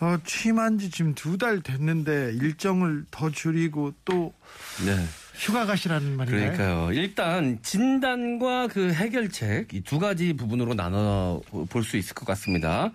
어, 0.00 0.16
취임한 0.24 0.78
지 0.78 0.90
지금 0.90 1.14
두 1.14 1.36
달 1.38 1.60
됐는데, 1.62 2.32
일정을 2.34 3.04
더 3.10 3.30
줄이고 3.30 3.92
또 4.04 4.32
네. 4.84 5.04
휴가 5.34 5.64
가시라는 5.66 6.16
말인가요? 6.16 6.52
그러니까요. 6.52 6.92
일단 6.92 7.58
진단과 7.62 8.68
그 8.68 8.92
해결책 8.92 9.74
이 9.74 9.82
두 9.82 9.98
가지 9.98 10.32
부분으로 10.34 10.74
나눠 10.74 11.40
볼 11.68 11.82
수 11.84 11.96
있을 11.96 12.14
것 12.14 12.24
같습니다. 12.26 12.90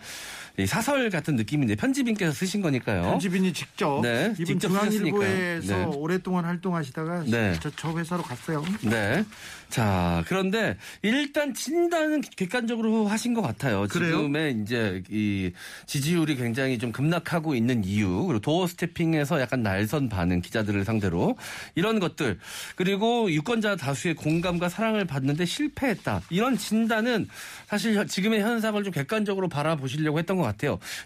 이 0.61 0.67
사설 0.67 1.09
같은 1.09 1.35
느낌인데 1.35 1.75
편집인께서 1.75 2.31
쓰신 2.31 2.61
거니까요. 2.61 3.01
편집인이 3.03 3.53
직접 3.53 4.01
네, 4.01 4.33
이분 4.33 4.59
직접 4.59 4.67
중앙일보에서. 4.69 5.75
네. 5.77 5.83
오랫동안 5.85 6.45
활동하시다가 6.45 7.23
네. 7.27 7.53
저, 7.61 7.69
저 7.75 7.97
회사로 7.97 8.21
갔어요. 8.23 8.63
네. 8.81 9.23
자, 9.69 10.23
그런데 10.27 10.75
일단 11.01 11.53
진단은 11.53 12.21
객관적으로 12.35 13.07
하신 13.07 13.33
것 13.33 13.41
같아요. 13.41 13.87
그래요? 13.89 14.17
지금의 14.17 14.59
이제 14.61 15.01
이 15.09 15.51
지지율이 15.85 16.35
굉장히 16.35 16.77
좀 16.77 16.91
급락하고 16.91 17.55
있는 17.55 17.83
이유, 17.85 18.25
그리고 18.25 18.39
도어 18.39 18.67
스태핑에서 18.67 19.39
약간 19.39 19.63
날선 19.63 20.09
반응 20.09 20.41
기자들을 20.41 20.83
상대로 20.83 21.37
이런 21.75 21.99
것들, 22.01 22.37
그리고 22.75 23.31
유권자 23.31 23.77
다수의 23.77 24.15
공감과 24.15 24.67
사랑을 24.67 25.05
받는데 25.05 25.45
실패했다. 25.45 26.21
이런 26.29 26.57
진단은 26.57 27.27
사실 27.67 27.95
현- 27.95 28.07
지금의 28.07 28.41
현상을 28.41 28.83
좀 28.83 28.91
객관적으로 28.91 29.47
바라보시려고 29.47 30.19
했던 30.19 30.35
것 30.35 30.43
같아요. 30.43 30.50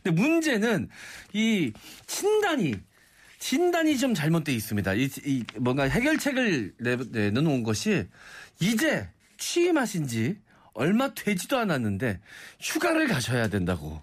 근데 0.04 0.22
문제는 0.22 0.90
이 1.34 1.72
진단이 2.08 2.76
진단이 3.40 3.98
좀 3.98 4.14
잘못돼 4.14 4.54
있습니다. 4.54 4.94
이, 4.96 5.10
이 5.26 5.44
뭔가 5.58 5.84
해결책을 5.84 6.74
내, 6.80 6.96
내놓은 6.96 7.64
것이 7.64 8.08
이제 8.60 9.08
취임하신 9.38 10.08
지 10.08 10.38
얼마 10.74 11.14
되지도 11.14 11.58
않았는데 11.58 12.20
휴가를 12.60 13.08
가셔야 13.08 13.48
된다고. 13.48 14.02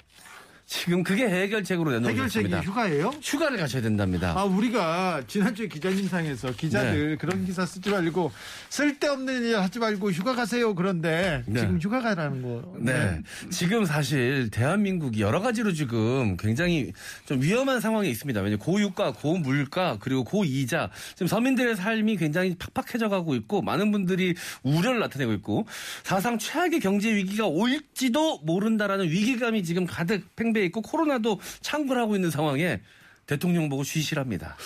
지금 0.73 1.03
그게 1.03 1.29
해결책으로 1.29 1.93
해결책이 1.93 2.49
내놓으셨습니다. 2.49 2.61
휴가예요? 2.63 3.09
휴가를 3.23 3.59
가셔야 3.59 3.83
된답니다. 3.83 4.33
아, 4.35 4.45
우리가 4.45 5.23
지난주에 5.27 5.69
기자님상에서 5.69 6.53
기자들 6.53 7.11
네. 7.11 7.17
그런 7.17 7.45
기사 7.45 7.67
쓰지 7.67 7.91
말고 7.91 8.33
쓸데없는 8.71 9.43
일 9.45 9.59
하지 9.59 9.79
말고 9.79 10.11
휴가 10.13 10.35
가세요. 10.35 10.75
그런데 10.75 11.43
네. 11.45 11.61
지금 11.61 11.79
휴가 11.79 12.01
가라는 12.01 12.41
거. 12.41 12.75
네. 12.79 13.21
지금 13.51 13.85
사실 13.85 14.49
대한민국이 14.51 15.21
여러 15.21 15.43
가지로 15.43 15.73
지금 15.73 16.39
굉장히 16.39 16.93
좀 17.27 17.43
위험한 17.43 17.81
상황에 17.81 18.09
있습니다. 18.09 18.41
왜냐하면 18.41 18.59
고유가, 18.59 19.13
고물가, 19.13 19.99
그리고 20.01 20.25
고이자. 20.25 20.91
지금 21.11 21.27
서민들의 21.27 21.77
삶이 21.77 22.17
굉장히 22.17 22.57
팍팍해져 22.59 23.11
가고 23.11 23.35
있고 23.35 23.61
많은 23.61 23.93
분들이 23.93 24.35
우려를 24.63 25.01
나타내고 25.01 25.35
있고 25.35 25.67
사상 26.03 26.39
최악의 26.39 26.81
경제 26.81 27.15
위기가 27.15 27.47
올지도 27.47 28.39
모른다라는 28.39 29.05
위기감이 29.11 29.65
지금 29.65 29.85
가득 29.87 30.35
팽배 30.35 30.62
해 30.63 30.67
있고 30.67 30.83
코로나도 30.83 31.41
창궐하고 31.61 32.15
있는 32.15 32.31
상황에 32.31 32.81
대통령 33.27 33.69
보고 33.69 33.85
쉬시랍니다. 33.85 34.57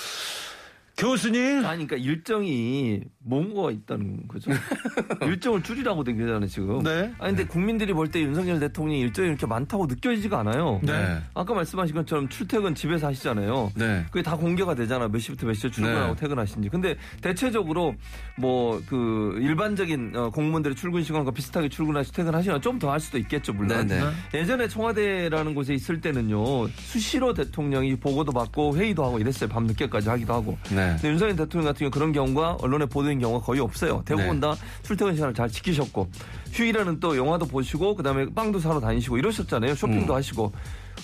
교수님. 0.96 1.66
아니, 1.66 1.86
그러니까 1.86 1.96
일정이 1.96 3.02
뭔가 3.18 3.70
있다는 3.70 4.26
거죠. 4.28 4.50
일정을 5.22 5.62
줄이라고 5.62 6.04
된 6.04 6.18
거잖아요, 6.18 6.46
지금. 6.46 6.82
네. 6.82 7.12
아니, 7.18 7.36
근데 7.36 7.44
국민들이 7.44 7.92
볼 7.92 8.06
때 8.06 8.20
윤석열 8.22 8.60
대통령이 8.60 9.00
일정이 9.00 9.28
이렇게 9.28 9.46
많다고 9.46 9.86
느껴지지가 9.86 10.38
않아요. 10.40 10.80
네. 10.82 11.18
아까 11.34 11.52
말씀하신 11.54 11.94
것처럼 11.96 12.28
출퇴근 12.28 12.74
집에서 12.74 13.08
하시잖아요. 13.08 13.72
네. 13.74 14.04
그게 14.10 14.22
다 14.22 14.36
공개가 14.36 14.74
되잖아. 14.74 15.08
몇 15.08 15.18
시부터 15.18 15.46
몇 15.46 15.54
시에 15.54 15.70
출근하고 15.70 16.14
네. 16.14 16.20
퇴근하신지. 16.20 16.68
근데 16.68 16.96
대체적으로 17.20 17.94
뭐 18.36 18.80
그 18.86 19.38
일반적인 19.40 20.12
어, 20.14 20.30
공무원들의 20.30 20.76
출근 20.76 21.02
시간과 21.02 21.30
비슷하게 21.32 21.68
출근하시 21.68 22.12
퇴근하시면 22.12 22.60
좀더 22.60 22.92
할 22.92 23.00
수도 23.00 23.18
있겠죠, 23.18 23.52
물론. 23.52 23.86
네, 23.86 23.98
네. 24.00 24.40
예전에 24.40 24.68
청와대라는 24.68 25.54
곳에 25.54 25.74
있을 25.74 26.00
때는요. 26.00 26.68
수시로 26.68 27.34
대통령이 27.34 27.96
보고도 27.96 28.32
받고 28.32 28.76
회의도 28.76 29.04
하고 29.04 29.18
이랬어요. 29.18 29.48
밤 29.48 29.66
늦게까지 29.66 30.08
하기도 30.08 30.34
하고. 30.34 30.58
네. 30.70 30.85
근데 30.94 31.08
윤석열 31.10 31.36
대통령 31.36 31.66
같은 31.66 31.78
경우 31.80 31.90
그런 31.90 32.12
경우가 32.12 32.58
언론에 32.60 32.86
보도된 32.86 33.18
경우가 33.18 33.44
거의 33.44 33.60
없어요. 33.60 34.02
대부분 34.06 34.40
네. 34.40 34.40
다 34.40 34.54
출퇴근 34.82 35.14
시간을 35.14 35.34
잘 35.34 35.48
지키셨고 35.50 36.08
휴일에는 36.52 37.00
또 37.00 37.16
영화도 37.16 37.46
보시고 37.46 37.94
그다음에 37.96 38.26
빵도 38.34 38.58
사러 38.60 38.80
다니시고 38.80 39.18
이러셨잖아요. 39.18 39.74
쇼핑도 39.74 40.12
음. 40.12 40.16
하시고. 40.16 40.52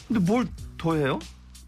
근데 0.08 0.20
뭘 0.20 0.46
더 0.82 0.96
해요? 0.96 1.20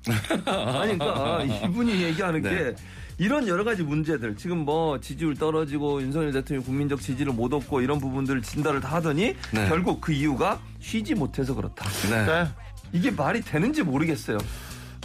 아니 0.44 0.98
그러니까 0.98 1.42
이분이 1.44 2.03
얘기하는 2.03 2.42
네. 2.42 2.50
게 2.50 2.74
이런 3.16 3.46
여러 3.46 3.62
가지 3.62 3.85
문제들 3.85 4.35
지금 4.37 4.59
뭐 4.59 4.98
지지율 4.98 5.37
떨어지고 5.37 6.03
윤석열 6.03 6.33
대통령 6.33 6.64
국민적 6.64 7.00
지지를 7.00 7.33
못 7.33 7.53
얻고 7.55 7.81
이런 7.81 8.00
부분들을 8.00 8.42
진단을 8.42 8.81
다 8.81 8.96
하더니 8.96 9.37
네. 9.53 9.68
결국 9.68 10.00
그 10.00 10.12
이유가 10.12 10.59
쉬지 10.81 11.14
못해서 11.14 11.55
그렇다. 11.55 11.88
네. 12.11 12.27
네. 12.27 12.48
이게 12.92 13.11
말이 13.12 13.40
되는지 13.40 13.85
모르겠어요. 13.85 14.38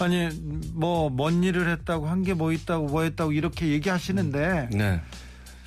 아니 0.03 0.29
뭐 0.73 1.09
뭔 1.09 1.43
일을 1.43 1.69
했다고 1.69 2.07
한 2.07 2.23
게 2.23 2.33
뭐 2.33 2.51
있다고 2.51 2.87
뭐 2.87 3.03
했다고 3.03 3.31
이렇게 3.33 3.67
얘기하시는데 3.67 4.69
네. 4.71 5.01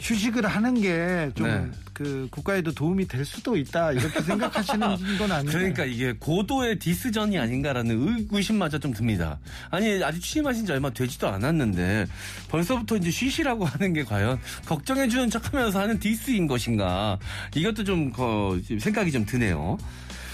휴식을 0.00 0.46
하는 0.46 0.80
게좀 0.80 1.46
네. 1.46 1.70
그 1.92 2.26
국가에도 2.30 2.72
도움이 2.72 3.06
될 3.06 3.24
수도 3.24 3.56
있다 3.56 3.92
이렇게 3.92 4.20
생각하시는 4.20 4.80
건 5.18 5.30
아니에요. 5.30 5.52
그러니까 5.52 5.84
이게 5.84 6.12
고도의 6.18 6.78
디스전이 6.80 7.38
아닌가라는 7.38 8.08
의구심마저 8.08 8.78
좀 8.80 8.92
듭니다. 8.92 9.38
아니 9.70 10.02
아직 10.02 10.20
취임하신 10.20 10.66
지 10.66 10.72
얼마 10.72 10.90
되지도 10.90 11.28
않았는데 11.28 12.06
벌써부터 12.48 12.96
이제 12.96 13.10
쉬시라고 13.12 13.64
하는 13.66 13.92
게 13.92 14.02
과연 14.02 14.40
걱정해주는 14.66 15.30
척하면서 15.30 15.78
하는 15.80 16.00
디스인 16.00 16.46
것인가? 16.48 17.18
이것도 17.54 17.84
좀 17.84 18.12
어, 18.16 18.58
생각이 18.80 19.12
좀 19.12 19.24
드네요. 19.24 19.78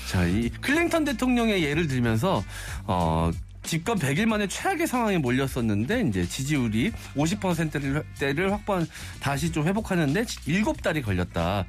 자, 0.08 0.24
이 0.26 0.48
클린턴 0.48 1.04
대통령의 1.04 1.62
예를 1.62 1.86
들면서 1.88 2.42
어. 2.84 3.30
집권 3.68 3.98
100일 3.98 4.24
만에 4.24 4.46
최악의 4.46 4.86
상황에 4.86 5.18
몰렸었는데 5.18 6.00
이제 6.08 6.26
지지율이 6.26 6.90
50%대를 7.14 8.50
확보한 8.50 8.86
다시 9.20 9.52
좀 9.52 9.66
회복하는데 9.66 10.22
7달이 10.22 11.04
걸렸다. 11.04 11.66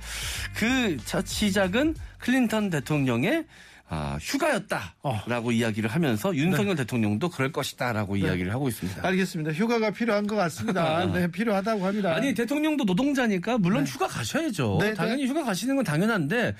그 0.56 0.87
첫 0.87 1.28
시작은 1.28 1.98
클린턴 2.20 2.70
대통령의 2.70 3.44
아, 3.92 4.20
휴가였다라고 4.22 5.52
이야기를 5.52 5.90
하면서 5.90 6.36
윤석열 6.36 6.76
대통령도 6.76 7.30
그럴 7.30 7.52
것이다라고 7.52 8.18
이야기를 8.18 8.54
하고 8.54 8.70
있습니다. 8.70 9.06
알겠습니다. 9.08 9.52
휴가가 9.52 9.90
필요한 9.90 10.28
것 10.28 10.36
같습니다. 10.36 11.06
네, 11.12 11.28
필요하다고 11.28 11.86
합니다. 11.86 12.14
아니 12.14 12.36
대통령도 12.36 12.84
노동자니까 12.84 13.58
물론 13.58 13.88
휴가 13.88 14.08
가셔야죠. 14.08 14.78
네, 14.80 14.94
당연히 14.94 15.26
휴가 15.26 15.44
가시는 15.44 15.76
건 15.76 15.84
당연한데 15.84 16.56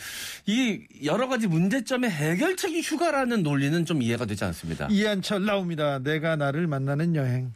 이 0.48 0.80
여러 1.04 1.28
가지 1.28 1.46
문제점의 1.46 2.10
해결책이 2.10 2.82
휴가라는 2.82 3.44
논리는 3.44 3.86
좀 3.86 4.02
이해가 4.02 4.26
되지 4.26 4.44
않습니다. 4.46 4.88
이한철 4.90 5.46
나옵니다. 5.46 6.00
내가 6.00 6.36
나를 6.36 6.66
만나는 6.66 7.16
여행. 7.16 7.54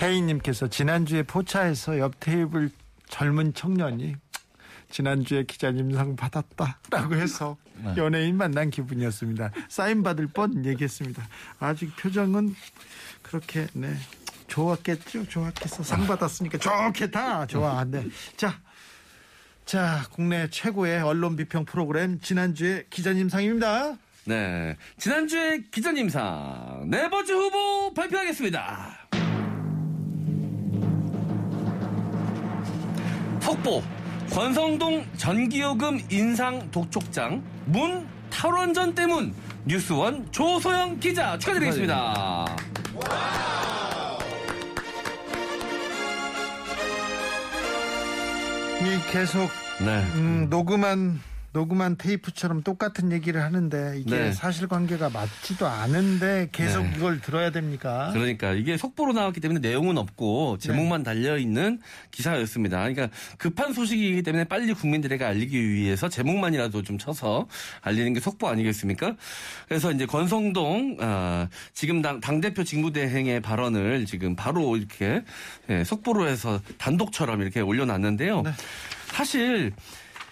혜인님께서 0.00 0.68
지난주에 0.68 1.22
포차에서 1.22 1.98
옆 1.98 2.20
테이블 2.20 2.70
젊은 3.08 3.54
청년이 3.54 4.16
지난주에 4.90 5.44
기자님상 5.44 6.16
받았다라고 6.16 7.14
해서 7.16 7.56
연예인 7.96 8.36
만난 8.36 8.70
기분이었습니다. 8.70 9.50
사인 9.68 10.02
받을 10.02 10.26
뻔 10.26 10.64
얘기했습니다. 10.64 11.26
아직 11.58 11.94
표정은 11.96 12.54
그렇게 13.22 13.66
네 13.72 13.94
좋았겠죠. 14.48 15.26
좋았겠어. 15.28 15.82
상 15.82 16.06
받았으니까 16.06 16.58
좋겠다. 16.58 17.46
좋아. 17.46 17.84
네. 17.84 18.06
자. 18.36 18.60
자, 19.64 20.04
국내 20.12 20.48
최고의 20.48 21.02
언론 21.02 21.34
비평 21.34 21.64
프로그램 21.64 22.20
지난주에 22.20 22.86
기자님 22.88 23.28
상입니다. 23.28 23.96
네. 24.24 24.76
지난주에 24.98 25.62
기자님 25.72 26.08
상 26.08 26.86
네 26.88 27.10
번째 27.10 27.32
후보 27.32 27.92
발표하겠습니다. 27.94 29.05
속보 33.46 33.80
권성동 34.32 35.06
전기요금 35.16 36.00
인상 36.10 36.68
독촉장 36.72 37.40
문 37.66 38.04
탈원전 38.28 38.92
때문 38.92 39.32
뉴스원 39.64 40.26
조소영 40.32 40.98
기자 40.98 41.38
축하드리겠습니다. 41.38 42.56
이 48.80 49.12
계속 49.12 49.48
네. 49.78 50.02
음, 50.16 50.48
녹음한 50.50 51.20
녹음한 51.56 51.96
테이프처럼 51.96 52.62
똑같은 52.62 53.12
얘기를 53.12 53.42
하는데 53.42 53.94
이게 53.98 54.14
네. 54.14 54.32
사실관계가 54.32 55.08
맞지도 55.08 55.66
않은데 55.66 56.50
계속 56.52 56.82
네. 56.82 56.92
이걸 56.96 57.20
들어야 57.22 57.50
됩니까? 57.50 58.10
그러니까 58.12 58.52
이게 58.52 58.76
속보로 58.76 59.14
나왔기 59.14 59.40
때문에 59.40 59.60
내용은 59.60 59.96
없고 59.96 60.58
제목만 60.58 61.02
달려 61.02 61.38
있는 61.38 61.80
기사였습니다. 62.10 62.78
그러니까 62.80 63.08
급한 63.38 63.72
소식이기 63.72 64.22
때문에 64.22 64.44
빨리 64.44 64.74
국민들에게 64.74 65.24
알리기 65.24 65.70
위해서 65.70 66.10
제목만이라도 66.10 66.82
좀 66.82 66.98
쳐서 66.98 67.48
알리는 67.80 68.12
게 68.12 68.20
속보 68.20 68.48
아니겠습니까? 68.48 69.16
그래서 69.66 69.90
이제 69.92 70.04
권성동 70.04 70.98
아, 71.00 71.48
지금 71.72 72.02
당, 72.02 72.20
당 72.20 72.42
대표 72.42 72.64
직무대행의 72.64 73.40
발언을 73.40 74.04
지금 74.04 74.36
바로 74.36 74.76
이렇게 74.76 75.22
예, 75.70 75.84
속보로 75.84 76.28
해서 76.28 76.60
단독처럼 76.76 77.40
이렇게 77.40 77.60
올려놨는데요. 77.60 78.42
사실. 79.06 79.72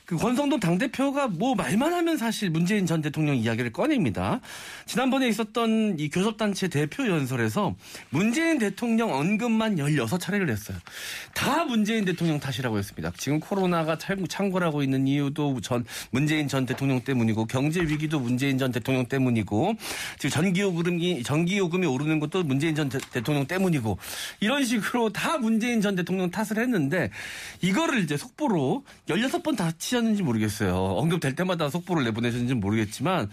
그 0.06 0.16
권성동 0.16 0.60
당대표가 0.60 1.28
뭐 1.28 1.54
말만 1.54 1.94
하면 1.94 2.18
사실 2.18 2.50
문재인 2.50 2.84
전 2.84 3.00
대통령 3.00 3.36
이야기를 3.36 3.72
꺼냅니다. 3.72 4.40
지난번에 4.84 5.28
있었던 5.28 5.98
이 5.98 6.10
교섭단체 6.10 6.68
대표 6.68 7.08
연설에서 7.08 7.74
문재인 8.10 8.58
대통령 8.58 9.14
언급만 9.14 9.76
16차례를 9.76 10.50
했어요. 10.50 10.76
다 11.32 11.64
문재인 11.64 12.04
대통령 12.04 12.38
탓이라고 12.38 12.76
했습니다. 12.76 13.12
지금 13.16 13.40
코로나가 13.40 13.96
참- 13.96 14.26
창궐하고 14.26 14.82
있는 14.82 15.08
이유도 15.08 15.60
전 15.62 15.86
문재인 16.10 16.48
전 16.48 16.66
대통령 16.66 17.00
때문이고 17.00 17.46
경제 17.46 17.80
위기도 17.80 18.20
문재인 18.20 18.58
전 18.58 18.72
대통령 18.72 19.06
때문이고 19.06 19.74
지금 20.18 20.30
전기요금이 20.30 21.22
전기요금이 21.22 21.86
오르는 21.86 22.20
것도 22.20 22.42
문재인 22.42 22.74
전 22.74 22.90
대, 22.90 22.98
대통령 23.10 23.46
때문이고 23.46 23.96
이런 24.40 24.64
식으로 24.66 25.10
다 25.14 25.38
문재인 25.38 25.80
전 25.80 25.94
대통령 25.94 26.30
탓을 26.30 26.58
했는데 26.58 27.10
이거를 27.62 28.02
이제 28.02 28.18
속보로 28.18 28.84
16번 29.08 29.56
다치 29.56 29.93
셨는지 29.94 30.22
모르겠어요. 30.22 30.74
언급될 30.74 31.34
때마다 31.34 31.70
속보를 31.70 32.04
내보내셨는지 32.04 32.54
모르겠지만 32.54 33.30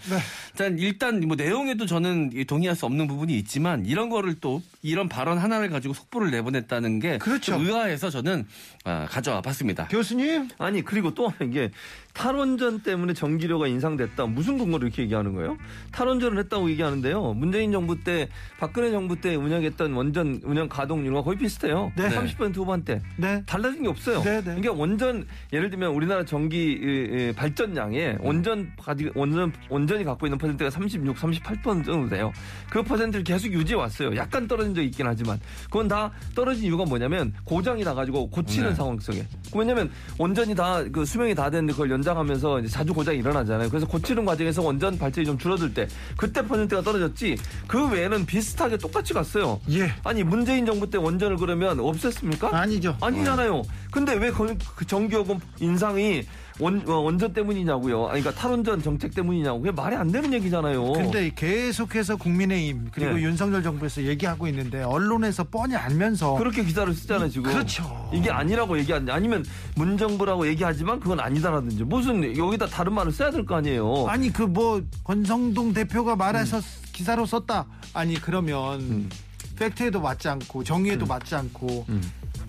일단 0.52 0.78
일단 0.78 1.20
뭐 1.20 1.36
내용에도 1.36 1.86
저는 1.86 2.30
이 2.34 2.44
동의할 2.44 2.76
수 2.76 2.86
없는 2.86 3.06
부분이 3.08 3.36
있지만 3.38 3.84
이런 3.84 4.08
거를 4.08 4.36
또 4.40 4.62
이런 4.82 5.08
발언 5.08 5.38
하나를 5.38 5.70
가지고 5.70 5.94
속보를 5.94 6.30
내보냈다는 6.30 7.00
게 7.00 7.18
그렇죠. 7.18 7.52
좀 7.52 7.66
의아해서 7.66 8.10
저는 8.10 8.46
아, 8.84 9.06
가져와 9.08 9.40
봤습니다. 9.42 9.88
교수님 9.88 10.48
아니 10.58 10.82
그리고 10.82 11.14
또 11.14 11.28
하나 11.28 11.50
게 11.50 11.70
탈원전 12.14 12.80
때문에 12.80 13.14
전기료가 13.14 13.66
인상됐다. 13.66 14.26
무슨 14.26 14.58
근거로 14.58 14.86
이렇게 14.86 15.02
얘기하는 15.02 15.32
거예요? 15.32 15.56
탈원전을 15.92 16.38
했다고 16.38 16.70
얘기하는데요. 16.70 17.32
문재인 17.34 17.72
정부 17.72 18.02
때 18.04 18.28
박근혜 18.58 18.90
정부 18.90 19.20
때 19.20 19.34
운영했던 19.34 19.92
원전 19.94 20.40
운영 20.44 20.68
가동률과 20.68 21.22
거의 21.22 21.38
비슷해요. 21.38 21.90
네. 21.96 22.08
30% 22.10 22.54
후반대. 22.56 23.00
네. 23.16 23.42
달라진 23.46 23.82
게 23.82 23.88
없어요. 23.88 24.22
네, 24.22 24.36
네. 24.36 24.42
그러니까 24.42 24.72
원전 24.72 25.26
예를 25.52 25.70
들면 25.70 25.92
우리나라 25.92 26.24
전기 26.24 26.51
이, 26.56 27.28
이, 27.30 27.32
발전량에 27.34 28.18
원전 28.20 28.70
가지- 28.80 29.10
원전 29.14 29.52
원전이 29.68 30.04
갖고 30.04 30.26
있는 30.26 30.38
퍼센트가 30.38 30.70
36, 30.70 31.16
38% 31.16 31.84
정도 31.84 32.08
돼요. 32.08 32.32
그 32.70 32.82
퍼센트를 32.82 33.24
계속 33.24 33.52
유지해 33.52 33.78
왔어요. 33.78 34.14
약간 34.16 34.46
떨어진 34.46 34.74
적이 34.74 34.88
있긴 34.88 35.06
하지만 35.06 35.38
그건 35.64 35.88
다 35.88 36.10
떨어진 36.34 36.64
이유가 36.64 36.84
뭐냐면 36.84 37.32
고장이 37.44 37.84
나가지고 37.84 38.30
고치는 38.30 38.70
네. 38.70 38.74
상황 38.74 38.98
속에. 38.98 39.26
왜냐면 39.54 39.90
원전이 40.18 40.54
다그 40.54 41.04
수명이 41.04 41.34
다 41.34 41.50
됐는데 41.50 41.72
그걸 41.72 41.90
연장하면서 41.90 42.60
이제 42.60 42.68
자주 42.68 42.92
고장이 42.94 43.18
일어나잖아요. 43.18 43.68
그래서 43.68 43.86
고치는 43.86 44.24
과정에서 44.24 44.62
원전 44.62 44.98
발전이 44.98 45.26
좀 45.26 45.38
줄어들 45.38 45.72
때 45.74 45.86
그때 46.16 46.42
퍼센트가 46.46 46.82
떨어졌지 46.82 47.36
그 47.66 47.88
외에는 47.90 48.26
비슷하게 48.26 48.78
똑같이 48.78 49.12
갔어요. 49.14 49.60
예 49.70 49.92
아니 50.04 50.22
문재인 50.22 50.64
정부 50.66 50.88
때 50.88 50.98
원전을 50.98 51.36
그러면 51.36 51.78
없앴습니까? 51.78 52.52
아니죠. 52.52 52.96
아니잖아요. 53.00 53.62
근데 53.92 54.14
왜 54.14 54.30
그 54.32 54.84
전기요금 54.86 55.38
인상이 55.60 56.24
원, 56.60 56.82
어, 56.88 56.94
원전 56.98 57.32
때문이냐고요. 57.32 58.08
아니, 58.08 58.20
그러니까 58.20 58.40
탈원전 58.40 58.82
정책 58.82 59.14
때문이냐고. 59.14 59.58
그게 59.60 59.70
말이 59.72 59.96
안 59.96 60.10
되는 60.10 60.32
얘기잖아요. 60.34 60.92
근데 60.92 61.30
계속해서 61.34 62.16
국민의힘 62.16 62.88
그리고 62.92 63.18
예. 63.18 63.22
윤석열 63.22 63.62
정부에서 63.62 64.02
얘기하고 64.04 64.46
있는데 64.48 64.82
언론에서 64.82 65.44
뻔히 65.44 65.76
알면서 65.76 66.34
그렇게 66.36 66.62
기사를 66.64 66.92
쓰잖아요, 66.94 67.28
지금. 67.30 67.50
그렇죠. 67.52 68.10
이게 68.12 68.30
아니라고 68.30 68.78
얘기하지. 68.78 69.10
아니면 69.10 69.44
문정부라고 69.76 70.46
얘기하지만 70.48 70.98
그건 71.00 71.20
아니다라든지. 71.20 71.84
무슨 71.84 72.36
여기다 72.36 72.66
다른 72.66 72.92
말을 72.94 73.12
써야 73.12 73.30
될 73.30 73.44
거 73.46 73.56
아니에요. 73.56 74.06
아니 74.08 74.32
그 74.32 74.42
뭐 74.42 74.82
권성동 75.04 75.72
대표가 75.72 76.16
말해서 76.16 76.60
기사로 76.92 77.24
썼다. 77.26 77.66
아니 77.94 78.14
그러면 78.20 78.80
음. 78.80 79.10
팩트에도 79.58 80.00
맞지 80.00 80.28
않고 80.28 80.64
정의에도 80.64 81.06
맞지 81.06 81.34
않고 81.34 81.86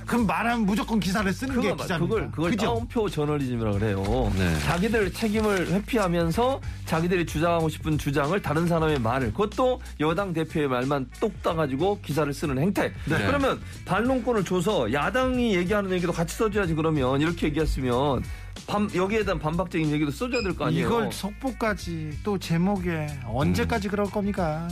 그럼 0.06 0.26
말하면 0.28 0.66
무조건 0.66 1.00
기사를 1.00 1.32
쓰는 1.34 1.62
게 1.62 1.72
그거, 1.72 1.84
기자입니까? 1.84 2.13
그걸, 2.16 2.32
그걸 2.32 2.52
그죠? 2.52 2.66
따옴표 2.66 3.10
저널리즘이라 3.10 3.72
그래요. 3.74 4.32
네. 4.38 4.60
자기들 4.60 5.13
책임을 5.13 5.68
회피하면서 5.68 6.62
자기들이 6.86 7.26
주장하고 7.26 7.70
싶은 7.70 7.98
주장을 7.98 8.39
다른 8.42 8.68
사람의 8.68 9.00
말을 9.00 9.32
그것도 9.32 9.82
여당 10.00 10.34
대표의 10.34 10.68
말만 10.68 11.10
똑 11.20 11.42
따가지고 11.42 12.00
기사를 12.02 12.32
쓰는 12.34 12.58
행태. 12.60 12.89
네. 13.06 13.26
그러면 13.26 13.60
반론권을 13.86 14.44
줘서 14.46 14.92
야당이 14.92 15.56
얘기하는 15.56 15.92
얘기도 15.92 16.12
같이 16.12 16.36
써줘야지 16.36 16.76
그러면 16.76 17.22
이렇게 17.22 17.48
얘기했으면 17.48 18.24
반 18.68 18.88
여기에 18.94 19.24
대한 19.26 19.39
반박적인 19.39 19.89
얘기도 19.92 20.12
써줘야 20.12 20.42
될 20.44 20.54
거 20.56 20.66
아니에요. 20.66 20.86
이걸 20.88 21.12
속보까지 21.12 22.20
또 22.24 22.38
제목에 22.38 23.08
언제까지 23.26 23.88
그럴 23.89 24.06
겁니까? 24.08 24.68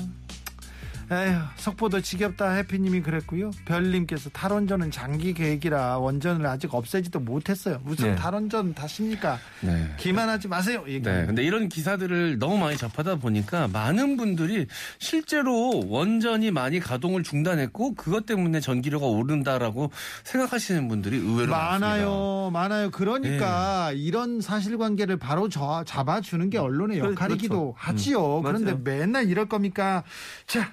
에휴, 1.14 1.40
속보도 1.58 2.00
지겹다 2.00 2.52
해피님이 2.52 3.02
그랬고요. 3.02 3.52
별님께서 3.66 4.30
탈원전은 4.30 4.92
장기 4.92 5.34
계획이라 5.34 5.98
원전을 5.98 6.46
아직 6.46 6.74
없애지도 6.74 7.20
못했어요. 7.20 7.82
무슨 7.84 8.12
네. 8.12 8.16
탈원전 8.16 8.74
다십니까? 8.74 9.38
네. 9.60 9.94
기만하지 9.98 10.48
마세요. 10.48 10.86
얘기. 10.88 11.02
네. 11.02 11.26
근데 11.26 11.44
이런 11.44 11.68
기사들을 11.68 12.40
너무 12.40 12.58
많이 12.58 12.78
접하다 12.78 13.16
보니까 13.18 13.68
많은 13.68 14.16
분들이 14.16 14.68
실제로 15.00 15.82
원전이 15.86 16.52
많이 16.52 16.80
가동을 16.80 17.24
중단했고 17.24 17.96
그것 17.96 18.26
때문에 18.26 18.62
전기료가 18.62 19.06
오른다라고 19.06 19.92
생각하시는 20.24 20.88
분들이 20.88 21.18
의외로 21.18 21.52
많습니다. 21.52 21.88
많아요, 21.90 22.50
많아요. 22.54 22.90
그러니까 22.92 23.90
네. 23.92 23.98
이런 23.98 24.40
사실관계를 24.40 25.18
바로 25.18 25.50
저- 25.50 25.84
잡아주는 25.86 26.50
게 26.50 26.58
언론의 26.58 27.00
역할이기도 27.00 27.74
그렇죠. 27.74 27.76
하지요. 27.78 28.38
음, 28.38 28.44
그런데. 28.44 28.74
맨날 28.82 29.28
이럴 29.30 29.50
겁니까? 29.50 30.04
자, 30.48 30.72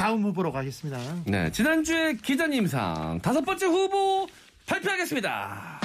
다음 0.00 0.22
후보로 0.22 0.50
가겠습니다. 0.50 0.98
네, 1.26 1.52
지난주에 1.52 2.14
기자님상 2.14 3.20
다섯 3.20 3.42
번째 3.42 3.66
후보 3.66 4.26
발표하겠습니다. 4.64 5.80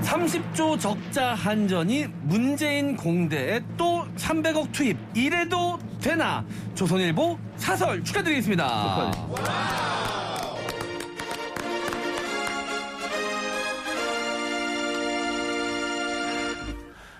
30조 0.00 0.80
적자 0.80 1.34
한전이 1.34 2.06
문재인 2.22 2.96
공대에 2.96 3.60
또 3.76 4.06
300억 4.16 4.72
투입. 4.72 4.96
이래도 5.12 5.78
되나? 6.00 6.46
조선일보 6.74 7.38
사설 7.58 8.02
축하드리겠습니다. 8.02 9.12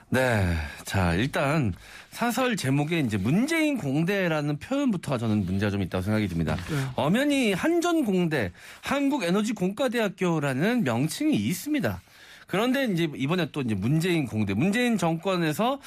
네. 0.08 0.56
자, 0.84 1.14
일단 1.14 1.72
사설 2.20 2.54
제목에 2.54 3.00
이제 3.00 3.16
문재인 3.16 3.78
공대라는 3.78 4.58
표현부터가 4.58 5.16
저는 5.16 5.46
문제가 5.46 5.70
좀 5.70 5.80
있다고 5.80 6.02
생각이 6.02 6.28
듭니다. 6.28 6.54
엄연히 6.94 7.54
한전공대, 7.54 8.52
한국에너지공과대학교라는 8.82 10.84
명칭이 10.84 11.34
있습니다. 11.34 12.02
그런데 12.46 12.84
이제 12.84 13.08
이번에 13.16 13.48
또 13.52 13.62
이제 13.62 13.74
문재인 13.74 14.26
공대, 14.26 14.52
문재인 14.52 14.98
정권에서 14.98 15.80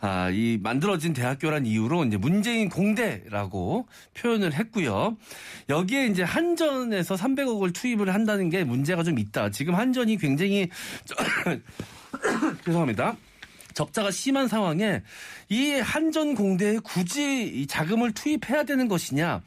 아, 0.00 0.28
이 0.28 0.58
만들어진 0.62 1.14
대학교란 1.14 1.64
이유로 1.64 2.04
이제 2.04 2.18
문재인 2.18 2.68
공대라고 2.68 3.88
표현을 4.12 4.52
했고요. 4.52 5.16
여기에 5.70 6.08
이제 6.08 6.22
한전에서 6.22 7.14
300억을 7.14 7.72
투입을 7.72 8.12
한다는 8.12 8.50
게 8.50 8.62
문제가 8.62 9.02
좀 9.02 9.18
있다. 9.18 9.52
지금 9.52 9.74
한전이 9.74 10.18
굉장히 10.18 10.68
죄송합니다. 12.66 13.16
적자가 13.78 14.10
심한 14.10 14.48
상황에 14.48 15.02
이 15.48 15.70
한전 15.74 16.34
공대에 16.34 16.78
굳이 16.78 17.44
이 17.44 17.66
자금을 17.68 18.10
투입해야 18.10 18.64
되는 18.64 18.88
것이냐 18.88 19.40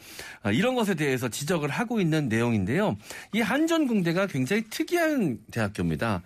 아, 0.43 0.51
이런 0.51 0.73
것에 0.73 0.95
대해서 0.95 1.27
지적을 1.27 1.67
하고 1.67 1.99
있는 1.99 2.29
내용인데요. 2.29 2.95
이 3.33 3.41
한전 3.41 3.87
공대가 3.87 4.27
굉장히 4.27 4.63
특이한 4.69 5.39
대학교입니다. 5.51 6.21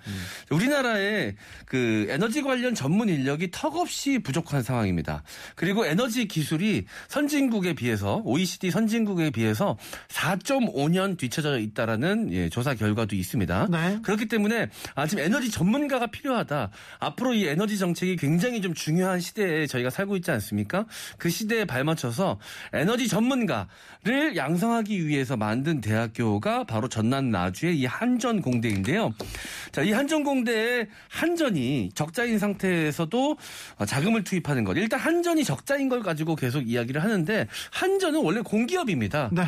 우리나라의 0.52 1.36
그 1.66 2.06
에너지 2.10 2.44
관련 2.44 2.76
전문 2.76 3.10
인력이 3.10 3.50
턱없이 3.52 4.20
부족한 4.20 4.62
상황입니다. 4.62 5.24
그리고 5.56 5.86
에너지 5.86 6.28
기술이 6.28 6.86
선진국에 7.08 7.74
비해서 7.74 8.22
OECD 8.24 8.70
선진국에 8.70 9.32
비해서 9.32 9.78
4.5년 10.10 11.18
뒤처져 11.18 11.58
있다라는 11.58 12.32
예, 12.34 12.50
조사 12.50 12.76
결과도 12.76 13.16
있습니다. 13.16 13.68
네. 13.72 14.00
그렇기 14.04 14.28
때문에 14.28 14.70
아 14.94 15.08
지금 15.08 15.24
에너지 15.24 15.50
전문가가 15.50 16.06
필요하다. 16.06 16.70
앞으로 17.00 17.34
이 17.34 17.48
에너지 17.48 17.80
정 17.80 17.95
책이 17.96 18.18
굉장히 18.18 18.62
좀 18.62 18.76
중요한 18.76 19.20
시대에 19.20 19.66
저희가 19.66 19.90
살고 19.90 20.16
있지 20.18 20.30
않습니까? 20.30 20.86
그 21.18 21.30
시대에 21.30 21.66
발맞춰서 21.66 22.40
에너지 22.74 23.08
전문가를 23.08 24.36
양성하기 24.36 25.08
위해서 25.08 25.36
만든 25.36 25.82
대학교가 25.82 26.66
바로 26.66 26.88
전남 26.88 27.32
나주의 27.32 27.80
이 27.80 27.86
한전 27.86 28.42
공대인데요. 28.42 29.14
자, 29.72 29.82
이 29.82 29.92
한전 29.92 30.24
공대에 30.24 30.88
한전이 31.10 31.90
적자인 31.96 32.38
상태에서도 32.38 33.38
어, 33.78 33.86
자금을 33.86 34.24
투입하는 34.24 34.64
것. 34.64 34.78
일단 34.78 35.00
한전이 35.00 35.44
적자인 35.44 35.90
걸 35.90 36.04
가지고 36.04 36.36
계속 36.36 36.70
이야기를 36.70 37.04
하는데 37.04 37.48
한전은 37.72 38.22
원래 38.24 38.42
공기업입니다. 38.42 39.30
네. 39.32 39.46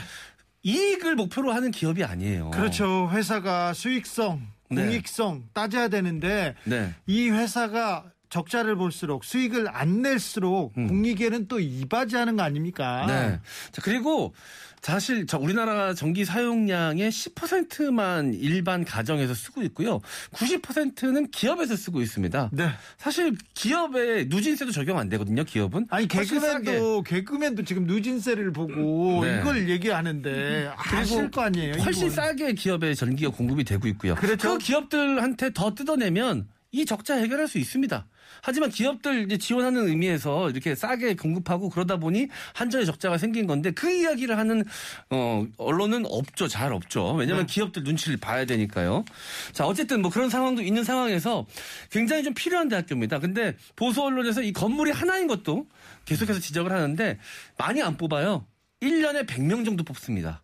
이익을 0.63 1.15
목표로 1.15 1.53
하는 1.53 1.71
기업이 1.71 2.03
아니에요. 2.03 2.51
그렇죠. 2.51 3.09
회사가 3.11 3.73
수익성, 3.73 4.41
네. 4.69 4.83
공익성 4.83 5.49
따져야 5.53 5.87
되는데 5.87 6.55
네. 6.65 6.93
이 7.05 7.29
회사가 7.29 8.05
적자를 8.29 8.75
볼수록 8.75 9.23
수익을 9.23 9.67
안 9.69 10.01
낼수록 10.01 10.73
공익에는 10.73 11.47
또 11.47 11.59
이바지하는 11.59 12.35
거 12.35 12.43
아닙니까? 12.43 13.03
음. 13.03 13.07
네. 13.07 13.39
자, 13.71 13.81
그리고 13.81 14.33
사실 14.81 15.25
저 15.25 15.37
우리나라 15.37 15.93
전기 15.93 16.23
사용량의 16.23 17.09
10%만 17.11 18.33
일반 18.35 18.85
가정에서 18.85 19.33
쓰고 19.33 19.63
있고요. 19.63 19.99
90%는 20.33 21.29
기업에서 21.31 21.75
쓰고 21.75 22.01
있습니다. 22.01 22.51
네. 22.53 22.69
사실 22.97 23.35
기업에 23.53 24.25
누진세도 24.29 24.71
적용 24.71 24.97
안 24.97 25.09
되거든요. 25.09 25.43
기업은. 25.43 25.87
아니. 25.89 26.07
개그맨도 26.07 27.03
개그맨도 27.03 27.63
지금 27.63 27.85
누진세를 27.85 28.53
보고 28.53 29.25
네. 29.25 29.39
이걸 29.41 29.67
얘기하는데 29.67 30.71
아실 30.75 31.31
거 31.31 31.41
아니에요. 31.41 31.73
훨씬 31.81 32.03
이분. 32.03 32.15
싸게 32.15 32.53
기업에 32.53 32.93
전기가 32.93 33.31
공급이 33.31 33.63
되고 33.63 33.87
있고요. 33.89 34.15
그렇죠. 34.15 34.53
그 34.53 34.57
기업들한테 34.59 35.51
더 35.53 35.73
뜯어내면 35.73 36.47
이 36.71 36.85
적자 36.85 37.15
해결할 37.15 37.47
수 37.47 37.57
있습니다. 37.57 38.05
하지만 38.41 38.69
기업들 38.69 39.27
지원하는 39.39 39.87
의미에서 39.87 40.49
이렇게 40.49 40.75
싸게 40.75 41.15
공급하고 41.15 41.69
그러다 41.69 41.97
보니 41.97 42.27
한전의 42.53 42.85
적자가 42.85 43.17
생긴 43.17 43.47
건데 43.47 43.71
그 43.71 43.91
이야기를 43.91 44.37
하는 44.37 44.63
어 45.09 45.45
언론은 45.57 46.05
없죠. 46.05 46.47
잘 46.47 46.73
없죠. 46.73 47.13
왜냐하면 47.13 47.47
네. 47.47 47.53
기업들 47.53 47.83
눈치를 47.83 48.17
봐야 48.17 48.45
되니까요. 48.45 49.05
자 49.53 49.65
어쨌든 49.65 50.01
뭐 50.01 50.11
그런 50.11 50.29
상황도 50.29 50.61
있는 50.61 50.83
상황에서 50.83 51.45
굉장히 51.89 52.23
좀 52.23 52.33
필요한 52.33 52.67
대학교입니다. 52.67 53.19
근데 53.19 53.55
보수 53.75 54.03
언론에서 54.03 54.41
이 54.41 54.51
건물이 54.51 54.91
하나인 54.91 55.27
것도 55.27 55.67
계속해서 56.05 56.39
지적을 56.39 56.71
하는데 56.71 57.17
많이 57.57 57.81
안 57.81 57.97
뽑아요. 57.97 58.45
1년에 58.81 59.25
100명 59.25 59.65
정도 59.65 59.83
뽑습니다. 59.83 60.43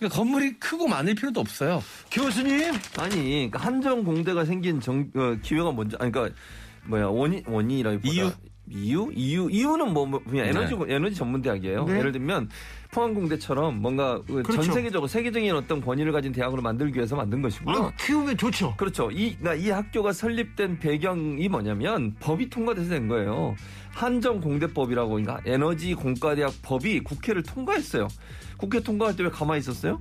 그러니까 0.00 0.16
건물이 0.16 0.58
크고 0.58 0.88
많을 0.88 1.14
필요도 1.14 1.40
없어요. 1.40 1.82
교수님 2.10 2.72
아니 2.98 3.50
그러니까 3.50 3.58
한정 3.60 4.02
공대가 4.02 4.46
생긴 4.46 4.80
정, 4.80 5.10
어, 5.14 5.36
기회가 5.42 5.70
뭔지 5.70 5.94
아니 6.00 6.10
그러니까 6.10 6.34
뭐야 6.86 7.06
원인 7.06 7.44
원인이라기보다 7.46 8.12
이유? 8.12 8.30
이유 8.72 9.10
이유 9.14 9.48
이유는 9.50 9.92
뭐, 9.92 10.06
뭐 10.06 10.22
그냥 10.22 10.46
에너지 10.46 10.74
에너지 10.88 11.14
전문 11.14 11.42
대학이에요. 11.42 11.84
네. 11.84 11.98
예를 11.98 12.12
들면 12.12 12.48
포항공대처럼 12.92 13.82
뭔가 13.82 14.22
그 14.26 14.42
그렇죠. 14.42 14.62
전 14.62 14.74
세계적으로 14.74 15.06
세계적인 15.06 15.54
어떤 15.54 15.80
권위를 15.80 16.12
가진 16.12 16.32
대학으로 16.32 16.62
만들기 16.62 16.96
위해서 16.96 17.14
만든 17.14 17.42
것이고요. 17.42 17.76
아, 17.76 17.92
키우면 18.00 18.36
좋죠. 18.36 18.74
그렇죠. 18.76 19.10
이, 19.10 19.36
그러니까 19.36 19.54
이 19.54 19.70
학교가 19.70 20.12
설립된 20.12 20.78
배경이 20.78 21.48
뭐냐면 21.48 22.14
법이 22.20 22.48
통과돼서 22.48 22.88
된 22.90 23.08
거예요. 23.08 23.54
한정공대법이라고 23.90 25.10
그러니까 25.10 25.40
에너지 25.44 25.94
공과대학 25.94 26.52
법이 26.62 27.00
국회를 27.00 27.42
통과했어요. 27.42 28.08
국회 28.60 28.80
통과할 28.80 29.16
때 29.16 29.22
왜 29.22 29.30
가만히 29.30 29.60
있었어요? 29.60 29.98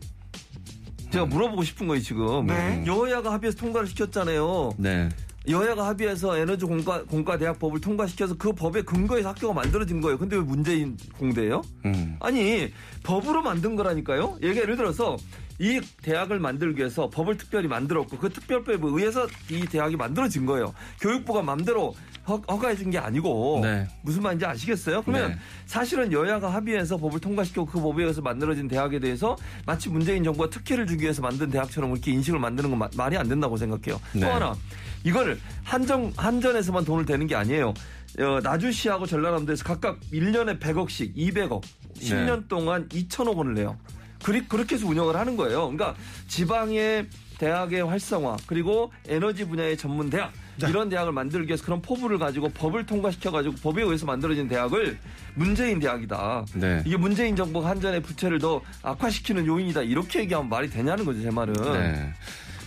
제가 1.11 1.25
물어보고 1.25 1.63
싶은 1.63 1.87
거예요, 1.87 2.01
지금. 2.03 2.45
네. 2.45 2.83
여야가 2.85 3.33
합의해서 3.33 3.57
통과를 3.57 3.87
시켰잖아요. 3.87 4.73
네. 4.77 5.09
여야가 5.47 5.87
합의해서 5.87 6.37
에너지 6.37 6.65
공과, 6.65 7.03
공과 7.05 7.37
대학법을 7.37 7.81
통과시켜서 7.81 8.35
그 8.37 8.51
법에 8.53 8.83
근거해서 8.83 9.29
학교가 9.29 9.53
만들어진 9.53 10.01
거예요. 10.01 10.17
근데 10.19 10.35
왜 10.35 10.43
문재인 10.43 10.97
공대예요? 11.17 11.61
음. 11.85 12.17
아니 12.19 12.71
법으로 13.03 13.41
만든 13.41 13.75
거라니까요. 13.75 14.37
얘가 14.43 14.61
예를 14.61 14.75
들어서 14.75 15.17
이 15.57 15.81
대학을 16.03 16.39
만들기 16.39 16.79
위해서 16.79 17.09
법을 17.09 17.37
특별히 17.37 17.67
만들었고 17.67 18.17
그 18.17 18.29
특별법에 18.29 18.77
의해서 18.81 19.27
이 19.49 19.61
대학이 19.65 19.95
만들어진 19.95 20.45
거예요. 20.45 20.73
교육부가 21.01 21.41
맘대로 21.41 21.95
허, 22.29 22.57
가해 22.59 22.75
준 22.75 22.89
게 22.91 22.97
아니고 22.97 23.61
네. 23.63 23.87
무슨 24.03 24.21
말인지 24.23 24.45
아시겠어요? 24.45 25.01
그러면 25.01 25.31
네. 25.31 25.37
사실은 25.65 26.11
여야가 26.11 26.53
합의해서 26.53 26.97
법을 26.97 27.19
통과시키고 27.19 27.65
그 27.65 27.79
법에 27.81 28.03
의해서 28.03 28.21
만들어진 28.21 28.67
대학에 28.67 28.99
대해서 28.99 29.35
마치 29.65 29.89
문재인 29.89 30.23
정부가 30.23 30.49
특혜를 30.49 30.85
주기 30.87 31.03
위해서 31.03 31.21
만든 31.21 31.49
대학처럼 31.49 31.91
이렇게 31.91 32.11
인식을 32.11 32.39
만드는 32.39 32.69
건 32.69 32.79
마- 32.79 32.89
말이 32.95 33.17
안 33.17 33.27
된다고 33.27 33.57
생각해요. 33.57 33.99
네. 34.13 34.21
또 34.21 34.27
하나 34.31 34.55
이걸 35.03 35.39
한정 35.63 36.11
한전에서만 36.17 36.85
돈을 36.85 37.05
대는 37.05 37.27
게 37.27 37.35
아니에요. 37.35 37.73
어, 38.19 38.39
나주시하고 38.43 39.05
전라남도에서 39.05 39.63
각각 39.63 39.99
1년에 40.11 40.59
100억씩 40.59 41.15
200억 41.15 41.61
10년 41.95 42.47
동안 42.47 42.87
2천억 42.89 43.35
원을 43.35 43.53
내요. 43.53 43.77
그리, 44.23 44.45
그렇게 44.47 44.75
해서 44.75 44.85
운영을 44.87 45.15
하는 45.15 45.37
거예요. 45.37 45.69
그러니까 45.71 45.95
지방의 46.27 47.07
대학의 47.37 47.85
활성화 47.85 48.37
그리고 48.47 48.91
에너지 49.07 49.45
분야의 49.47 49.77
전문 49.77 50.09
대학 50.09 50.33
이런 50.67 50.89
대학을 50.89 51.13
만들기 51.13 51.47
위해서 51.47 51.63
그런 51.63 51.81
포부를 51.81 52.17
가지고 52.17 52.49
법을 52.49 52.85
통과시켜 52.85 53.31
가지고 53.31 53.55
법에 53.55 53.81
의해서 53.83 54.05
만들어진 54.05 54.47
대학을 54.47 54.97
문재인 55.35 55.79
대학이다. 55.79 56.45
네. 56.55 56.83
이게 56.85 56.97
문재인 56.97 57.35
정부가 57.35 57.69
한전의 57.69 58.01
부채를 58.01 58.39
더 58.39 58.61
악화시키는 58.83 59.45
요인이다. 59.45 59.83
이렇게 59.83 60.19
얘기하면 60.21 60.49
말이 60.49 60.69
되냐는 60.69 61.05
거죠, 61.05 61.21
제 61.21 61.29
말은. 61.31 61.53
네. 61.53 62.09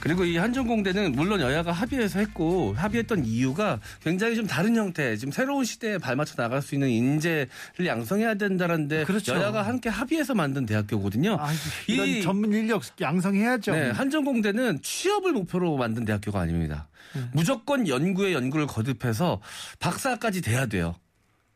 그리고 0.01 0.25
이 0.25 0.37
한전공대는 0.37 1.13
물론 1.13 1.41
여야가 1.41 1.71
합의해서 1.71 2.19
했고 2.19 2.75
합의했던 2.77 3.25
이유가 3.25 3.79
굉장히 4.03 4.35
좀 4.35 4.49
다른 4.49 4.75
형태, 4.75 5.17
지금 5.17 5.31
새로운 5.31 5.65
시대에 5.65 5.99
발맞춰 5.99 6.35
나갈 6.35 6.61
수 6.61 6.75
있는 6.75 6.89
인재를 6.89 7.47
양성해야 7.87 8.35
된다는데 8.35 9.05
그렇죠. 9.05 9.33
여야가 9.37 9.63
함께 9.63 9.89
합의해서 9.91 10.35
만든 10.35 10.67
대학교거든요. 10.67 11.37
아, 11.39 11.51
이런 11.87 12.09
이- 12.09 12.21
전문 12.21 12.53
인력 12.53 12.83
양성해야죠. 13.01 13.71
네, 13.73 13.91
한전공대는 13.91 14.81
취업을 14.83 15.33
목표로 15.35 15.77
만든 15.77 16.05
대학교가 16.05 16.41
아닙니다. 16.41 16.89
네. 17.15 17.23
무조건 17.33 17.89
연구에 17.89 18.33
연구를 18.33 18.67
거듭해서 18.67 19.41
박사까지 19.79 20.43
돼야 20.43 20.67
돼요. 20.67 20.95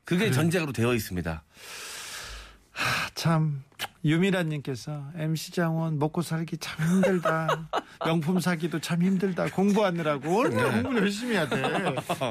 그게 0.04 0.30
전제로 0.30 0.72
되어 0.72 0.94
있습니다. 0.94 1.42
참 3.14 3.62
유미란님께서 4.04 5.10
MC 5.16 5.52
장원 5.52 5.98
먹고 5.98 6.22
살기 6.22 6.58
참 6.58 6.86
힘들다. 6.86 7.68
명품 8.04 8.38
사기도 8.38 8.78
참 8.80 9.02
힘들다. 9.02 9.46
공부하느라고 9.46 10.40
얼마나 10.40 10.70
공부를 10.70 11.02
열심히 11.02 11.34
해야 11.34 11.48
돼. 11.48 11.62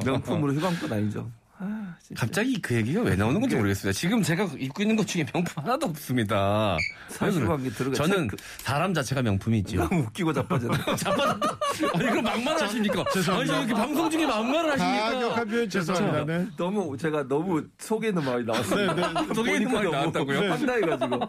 명품으로 0.05 0.53
휴방권 0.53 0.93
아니죠. 0.93 1.29
아, 1.57 1.95
진짜. 2.01 2.19
갑자기 2.19 2.59
그 2.61 2.75
얘기가 2.75 3.01
왜 3.01 3.15
나오는 3.15 3.39
건지 3.39 3.55
모르겠습니다. 3.55 3.97
지금 3.97 4.21
제가 4.21 4.43
입고 4.57 4.81
있는 4.81 4.95
것 4.97 5.07
중에 5.07 5.25
명품 5.33 5.63
하나도 5.63 5.87
없습니다. 5.87 6.77
사실관계? 7.07 7.69
들어가- 7.69 7.95
저는 7.95 8.27
그- 8.27 8.35
사람 8.57 8.93
자체가 8.93 9.21
명품이지요. 9.21 9.87
너무 9.87 10.01
웃기고 10.01 10.33
자빠졌네. 10.33 10.77
자빠졌다. 10.97 11.59
아니, 11.93 12.03
그럼 12.09 12.23
막말을 12.25 12.61
하십니까? 12.63 13.05
아니, 13.31 13.47
저 13.47 13.57
이렇게 13.59 13.73
방송 13.73 14.09
중에 14.09 14.25
막말을 14.25 14.71
하십니까? 14.73 15.11
가격한 15.11 15.47
표현 15.47 15.69
죄송합니다. 15.69 16.25
네. 16.25 16.47
너무 16.57 16.97
제가 16.97 17.27
너무 17.27 17.63
속에 17.79 18.09
있는 18.09 18.25
말이 18.25 18.43
나왔어요. 18.43 19.33
속에 19.33 19.53
있는 19.55 19.71
말이 19.71 19.89
나왔다고요? 19.89 20.39
황당해가지고. 20.51 21.19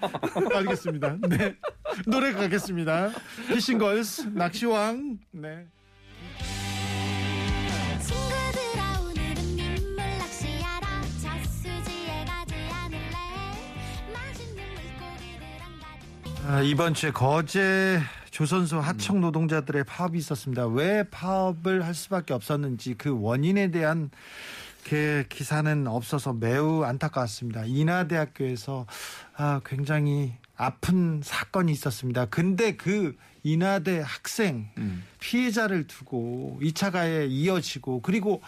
알겠습니다. 0.57 1.17
네. 1.29 1.55
노래 2.07 2.33
가겠습니다. 2.33 3.11
피싱걸스, 3.49 4.31
낚시왕. 4.35 5.19
네. 5.31 5.67
이번 16.65 16.95
주에 16.95 17.11
거제 17.11 18.01
조선소 18.31 18.79
하청 18.79 19.21
노동자들의 19.21 19.83
파업이 19.85 20.17
있었습니다. 20.19 20.67
왜 20.69 21.03
파업을 21.03 21.85
할 21.85 21.93
수밖에 21.93 22.35
없었는지 22.35 22.95
그 22.97 23.21
원인에 23.21 23.73
대한 23.73 24.11
그 24.85 25.25
기사는 25.29 25.89
없어서 25.89 26.33
매우 26.33 26.85
안타까웠습니다. 26.85 27.65
인하대학교에서 27.65 28.87
아, 29.37 29.61
굉장히 29.67 30.35
아픈 30.57 31.21
사건이 31.25 31.73
있었습니다. 31.73 32.27
근데 32.27 32.77
그 32.77 33.17
인하대 33.43 34.03
학생 34.05 34.69
피해자를 35.19 35.87
두고 35.89 36.61
2차 36.63 36.93
가해 36.93 37.27
이어지고 37.27 38.03
그리고 38.03 38.41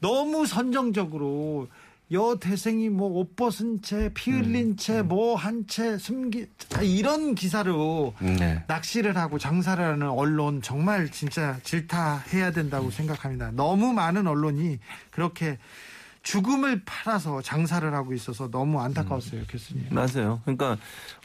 너무 0.00 0.46
선정적으로 0.46 1.68
여대생이 2.10 2.90
뭐 2.90 3.08
옷 3.20 3.36
벗은 3.36 3.80
채, 3.80 4.10
피 4.12 4.32
흘린 4.32 4.76
채, 4.76 5.00
뭐 5.02 5.34
한 5.36 5.66
채 5.66 5.96
숨기 5.96 6.46
아, 6.74 6.82
이런 6.82 7.34
기사로 7.34 8.14
네. 8.20 8.62
낚시를 8.66 9.16
하고 9.16 9.38
장사를 9.38 9.82
하는 9.82 10.08
언론 10.10 10.60
정말 10.60 11.10
진짜 11.10 11.58
질타해야 11.62 12.50
된다고 12.52 12.90
생각합니다. 12.90 13.50
너무 13.52 13.92
많은 13.94 14.26
언론이 14.26 14.78
그렇게 15.10 15.58
죽음을 16.22 16.82
팔아서 16.84 17.42
장사를 17.42 17.92
하고 17.94 18.12
있어서 18.12 18.48
너무 18.50 18.80
안타까웠어요, 18.80 19.42
교수님. 19.48 19.86
맞아요. 19.90 20.40
그러니까 20.44 20.76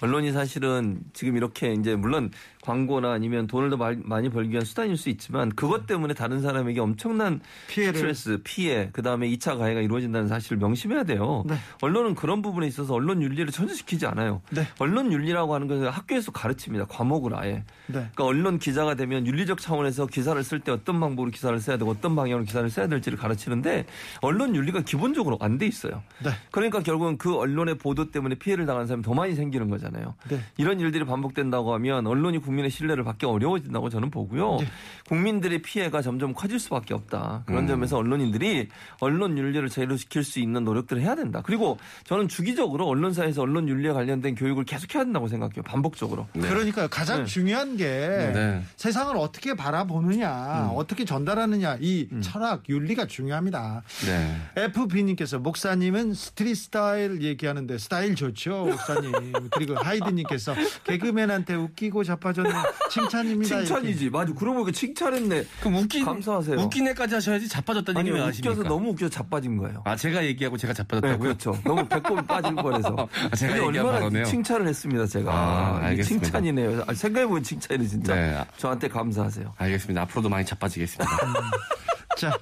언론이 0.02 0.32
사실은 0.32 1.02
지금 1.14 1.36
이렇게 1.38 1.74
이제 1.74 1.96
물론 1.96 2.32
광고나 2.72 3.14
아니면 3.14 3.48
돈을 3.48 3.70
더 3.70 3.78
말- 3.78 3.98
많이 4.04 4.28
벌기 4.30 4.52
위한 4.52 4.66
수단일 4.66 4.98
수 4.98 5.08
있지만 5.10 5.50
그것 5.56 5.88
때문에 5.88 6.14
다른 6.14 6.42
사람에게 6.42 6.82
엄청난 6.82 7.40
피해를. 7.70 7.94
스트레스, 7.94 8.40
피해, 8.44 8.90
그 8.92 9.02
다음에 9.02 9.30
2차 9.30 9.58
가해가 9.58 9.80
이루어진다는 9.80 10.28
사실을 10.28 10.58
명심해야 10.58 11.06
돼요. 11.06 11.44
네. 11.48 11.56
언론은 11.82 12.16
그런 12.16 12.42
부분에 12.42 12.68
있어서 12.68 12.94
언론 12.94 13.22
윤리를 13.22 13.50
전제시키지 13.52 14.06
않아요. 14.08 14.42
네. 14.52 14.68
언론 14.80 15.14
윤리라고 15.14 15.56
하는 15.56 15.68
것을 15.68 15.90
학교에서 15.90 16.32
가르칩니다. 16.34 16.86
과목을 16.88 17.36
아예. 17.36 17.52
네. 17.54 17.64
그러니까 17.94 18.26
언론 18.26 18.60
기자가 18.60 18.96
되면 18.96 19.26
윤리적 19.26 19.60
차원에서 19.62 20.08
기사를 20.08 20.44
쓸 20.44 20.60
때 20.60 20.74
어떤 20.74 21.00
방법으로 21.00 21.32
기사를 21.32 21.58
써야 21.62 21.78
되고 21.78 21.90
어떤 21.90 22.16
방향으로 22.18 22.44
기사를 22.44 22.70
써야 22.70 22.88
될지를 22.88 23.18
가르치는데 23.18 23.86
언론 24.22 24.54
윤리가 24.56 24.82
기본적으로 24.82 25.38
안 25.40 25.58
돼 25.58 25.66
있어요. 25.66 26.04
네. 26.24 26.30
그러니까 26.52 26.82
결국은 26.82 27.18
그 27.18 27.36
언론의 27.36 27.78
보도 27.80 28.12
때문에 28.12 28.36
피해를 28.36 28.66
당한 28.68 28.86
사람이 28.86 29.02
더 29.04 29.14
많이 29.14 29.34
생기는 29.36 29.70
거잖아요. 29.70 30.14
네. 30.30 30.40
이런 30.58 30.80
일들이 30.80 31.04
반복된다고 31.06 31.74
하면 31.76 32.06
언론이 32.06 32.40
국민 32.40 32.57
의 32.64 32.72
신뢰를 32.72 33.04
받기 33.04 33.26
어려워진다고 33.26 33.90
저는 33.90 34.10
보고요. 34.10 34.58
네. 34.60 34.68
국민들의 35.08 35.62
피해가 35.62 36.02
점점 36.02 36.34
커질 36.34 36.60
수밖에 36.60 36.94
없다. 36.94 37.44
그런 37.46 37.64
음. 37.64 37.68
점에서 37.68 37.98
언론인들이 37.98 38.68
언론 39.00 39.38
윤리를 39.38 39.70
제고시킬 39.70 40.24
수 40.24 40.40
있는 40.40 40.64
노력들을 40.64 41.02
해야 41.02 41.16
된다. 41.16 41.42
그리고 41.44 41.78
저는 42.06 42.28
주기적으로 42.28 42.88
언론사에서 42.88 43.42
언론 43.42 43.68
윤리에 43.68 43.92
관련된 43.92 44.36
교육을 44.36 44.66
계속해야 44.66 45.04
된다고 45.04 45.28
생각해요. 45.28 45.64
반복적으로. 45.64 46.28
네. 46.34 46.48
그러니까 46.48 46.88
가장 46.88 47.20
네. 47.20 47.26
중요한 47.26 47.78
게 47.78 47.86
네. 47.86 48.64
세상을 48.76 49.16
어떻게 49.18 49.54
바라보느냐, 49.54 50.72
어떻게 50.76 51.06
전달하느냐 51.06 51.78
이 51.80 52.08
철학 52.22 52.64
윤리가 52.68 53.08
중요합니다. 53.08 53.84
네. 54.06 54.64
FB님께서 54.64 55.40
목사님은 55.40 56.14
street 56.14 56.58
스타일 56.58 57.22
얘기하는데 57.22 57.78
스타일 57.78 58.16
좋죠, 58.16 58.66
목사님. 58.66 59.12
그리고 59.52 59.76
하이드님께서 59.76 60.56
개그맨한테 60.84 61.56
웃기고 61.56 62.04
자빠졌네 62.04 62.47
칭찬입니다. 62.92 63.58
칭찬이지. 63.58 64.10
맞아. 64.10 64.34
그러고 64.34 64.60
보니까 64.60 64.72
칭찬했네. 64.72 65.46
그럼 65.60 65.76
웃긴, 65.76 66.06
감사하세요. 66.06 66.58
웃긴 66.60 66.88
애까지 66.88 67.16
하셔야지 67.16 67.48
자빠졌다는 67.48 68.00
아니 68.00 68.10
얘기 68.10 68.18
왜 68.20 68.26
하십니까? 68.26 68.52
웃겨서 68.54 68.70
너무 68.70 68.90
웃겨서 68.92 69.10
자빠진 69.10 69.58
거예요. 69.58 69.82
아, 69.86 69.96
제가 69.96 70.26
얘기하고 70.26 70.58
제가 70.58 70.74
네, 70.74 70.78
자빠졌다고요? 70.78 71.18
그렇죠. 71.20 71.58
너무 71.64 71.88
배꼽이 71.88 72.22
빠질 72.24 72.56
뻔해서. 72.56 72.96
아, 73.32 73.36
제가 73.36 73.66
얼마나 73.66 73.92
바로네요. 73.94 74.26
칭찬을 74.26 74.68
했습니다, 74.68 75.06
제가. 75.06 75.32
아, 75.34 75.80
알겠습니다. 75.84 76.26
칭찬이네요. 76.26 76.84
아, 76.88 76.94
생각해보면 76.94 77.44
칭찬이 77.44 77.88
진짜. 77.88 78.16
네. 78.16 78.46
저한테 78.58 78.88
감사하세요. 78.88 79.54
알겠습니다. 79.58 80.02
앞으로도 80.04 80.30
많이 80.30 80.46
자빠지겠습니다. 80.46 81.06
자, 82.18 82.38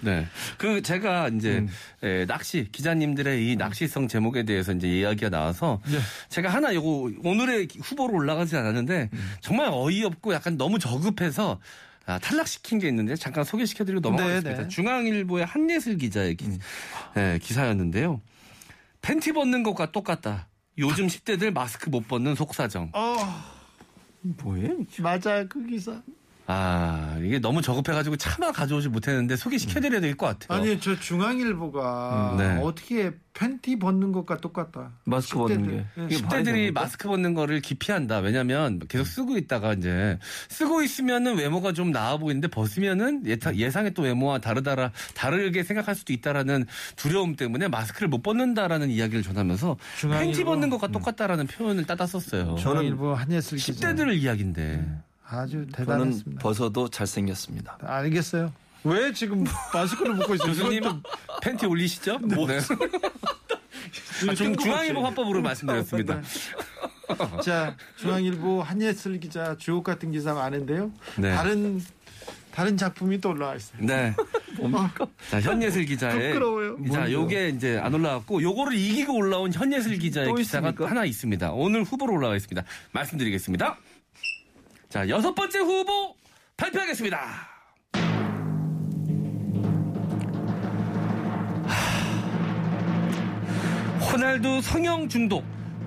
네. 0.00 0.26
그 0.58 0.82
제가 0.82 1.28
이제 1.28 1.58
음. 1.58 1.68
에, 2.02 2.26
낚시 2.26 2.68
기자님들의 2.72 3.46
이 3.46 3.56
낚시성 3.56 4.08
제목에 4.08 4.44
대해서 4.44 4.72
이제 4.72 4.88
이야기가 4.88 5.28
나와서 5.28 5.80
네. 5.86 5.98
제가 6.28 6.48
하나 6.48 6.74
요거 6.74 7.12
오늘의 7.22 7.68
후보로 7.80 8.14
올라가지 8.14 8.56
않았는데 8.56 9.10
음. 9.12 9.32
정말 9.40 9.68
어이없고 9.70 10.32
약간 10.32 10.56
너무 10.56 10.78
저급해서 10.78 11.60
아, 12.06 12.18
탈락시킨 12.18 12.80
게 12.80 12.88
있는데 12.88 13.14
잠깐 13.14 13.44
소개시켜드리고 13.44 14.00
넘어가겠습니다. 14.00 14.50
네, 14.50 14.62
네. 14.64 14.68
중앙일보의 14.68 15.44
한예슬 15.44 15.98
기자의 15.98 16.36
기, 16.36 16.46
음. 16.46 16.58
예, 17.16 17.38
기사였는데요. 17.40 18.20
팬티 19.02 19.32
벗는 19.32 19.62
것과 19.62 19.92
똑같다. 19.92 20.48
요즘 20.78 21.06
10대들 21.06 21.52
마스크 21.52 21.90
못 21.90 22.08
벗는 22.08 22.34
속사정. 22.34 22.90
어, 22.94 23.16
뭐예요? 24.22 24.78
맞아 25.00 25.44
그 25.46 25.64
기사. 25.66 26.02
아, 26.54 27.16
이게 27.22 27.38
너무 27.38 27.62
저급해가지고 27.62 28.16
차마 28.16 28.52
가져오지 28.52 28.88
못했는데 28.90 29.36
소개시켜드려야 29.36 30.00
될 30.00 30.16
것 30.16 30.26
같아요. 30.38 30.60
아니 30.60 30.78
저 30.80 30.98
중앙일보가 30.98 32.32
음, 32.32 32.36
네. 32.38 32.60
어떻게 32.62 33.12
팬티 33.32 33.78
벗는 33.78 34.12
것과 34.12 34.36
똑같다. 34.36 34.90
마스크 35.04 35.38
10대들. 35.38 35.48
벗는 35.48 35.66
게. 35.68 35.72
네. 35.76 35.86
이게 36.10 36.22
말이 36.22 36.42
10대들이 36.42 36.44
됩니까? 36.44 36.80
마스크 36.82 37.08
벗는 37.08 37.32
거를 37.32 37.60
기피한다. 37.60 38.18
왜냐면 38.18 38.78
계속 38.88 39.04
쓰고 39.06 39.38
있다가 39.38 39.72
이제 39.72 40.18
쓰고 40.50 40.82
있으면은 40.82 41.36
외모가 41.38 41.72
좀 41.72 41.90
나아 41.92 42.18
보이는데 42.18 42.48
벗으면은 42.48 43.24
예상의 43.54 43.94
또 43.94 44.02
외모와 44.02 44.38
다르다라 44.38 44.92
다르게 45.14 45.62
생각할 45.62 45.94
수도 45.94 46.12
있다라는 46.12 46.66
두려움 46.96 47.34
때문에 47.36 47.68
마스크를 47.68 48.08
못 48.08 48.22
벗는다라는 48.22 48.90
이야기를 48.90 49.22
전하면서 49.22 49.76
중앙일보- 50.00 50.18
팬티 50.18 50.44
벗는 50.44 50.68
것과 50.68 50.88
똑같다라는 50.88 51.46
표현을 51.46 51.84
따다 51.86 52.06
썼어요. 52.06 52.56
중앙일보 52.56 53.14
한예슬 53.14 53.56
기자. 53.56 53.94
10대들 53.94 54.14
이야기인데. 54.14 54.84
아주 55.32 55.52
저는 55.52 55.66
대단했습니다. 55.72 56.42
벗어도 56.42 56.88
잘생겼습니다. 56.88 57.78
알겠어요. 57.80 58.52
왜 58.84 59.12
지금 59.12 59.44
마스크를 59.72 60.16
벗고 60.16 60.34
있어요? 60.34 60.48
교수님 60.48 60.82
팬티 61.42 61.66
올리시죠? 61.66 62.18
네. 62.18 62.58
아, 64.28 64.34
중, 64.34 64.56
중앙일보 64.56 65.04
화법으로 65.04 65.40
말씀드렸습니다. 65.42 66.20
좀- 66.22 67.40
자 67.42 67.76
중앙일보 67.96 68.62
한예슬 68.62 69.18
기자 69.20 69.56
주옥 69.56 69.84
같은 69.84 70.10
기사 70.12 70.32
많은데요. 70.34 70.90
네. 71.18 71.34
다른 71.34 71.80
다른 72.52 72.76
작품이 72.76 73.20
또 73.20 73.30
올라와 73.30 73.54
있어요. 73.56 73.78
네. 73.80 74.14
자, 75.30 75.40
현예슬 75.40 75.84
기자의. 75.86 76.32
부끄러워요. 76.34 76.76
자, 76.92 77.10
요게 77.10 77.48
이제 77.48 77.78
안 77.78 77.94
올라왔고, 77.94 78.42
요거를 78.42 78.74
이기고 78.76 79.14
올라온 79.16 79.50
현예슬 79.52 79.98
기자의 79.98 80.28
또 80.28 80.34
기사가 80.34 80.68
있습니까? 80.68 80.90
하나 80.90 81.04
있습니다. 81.06 81.52
오늘 81.52 81.82
후보로 81.82 82.12
올라와 82.12 82.36
있습니다. 82.36 82.62
말씀드리겠습니다. 82.92 83.78
자, 84.92 85.08
여섯 85.08 85.34
번째 85.34 85.60
후보 85.60 86.14
발표하겠습니다. 86.54 87.16
하, 91.64 91.78
호날두 94.04 94.60
성형 94.60 95.08
중독. 95.08 95.44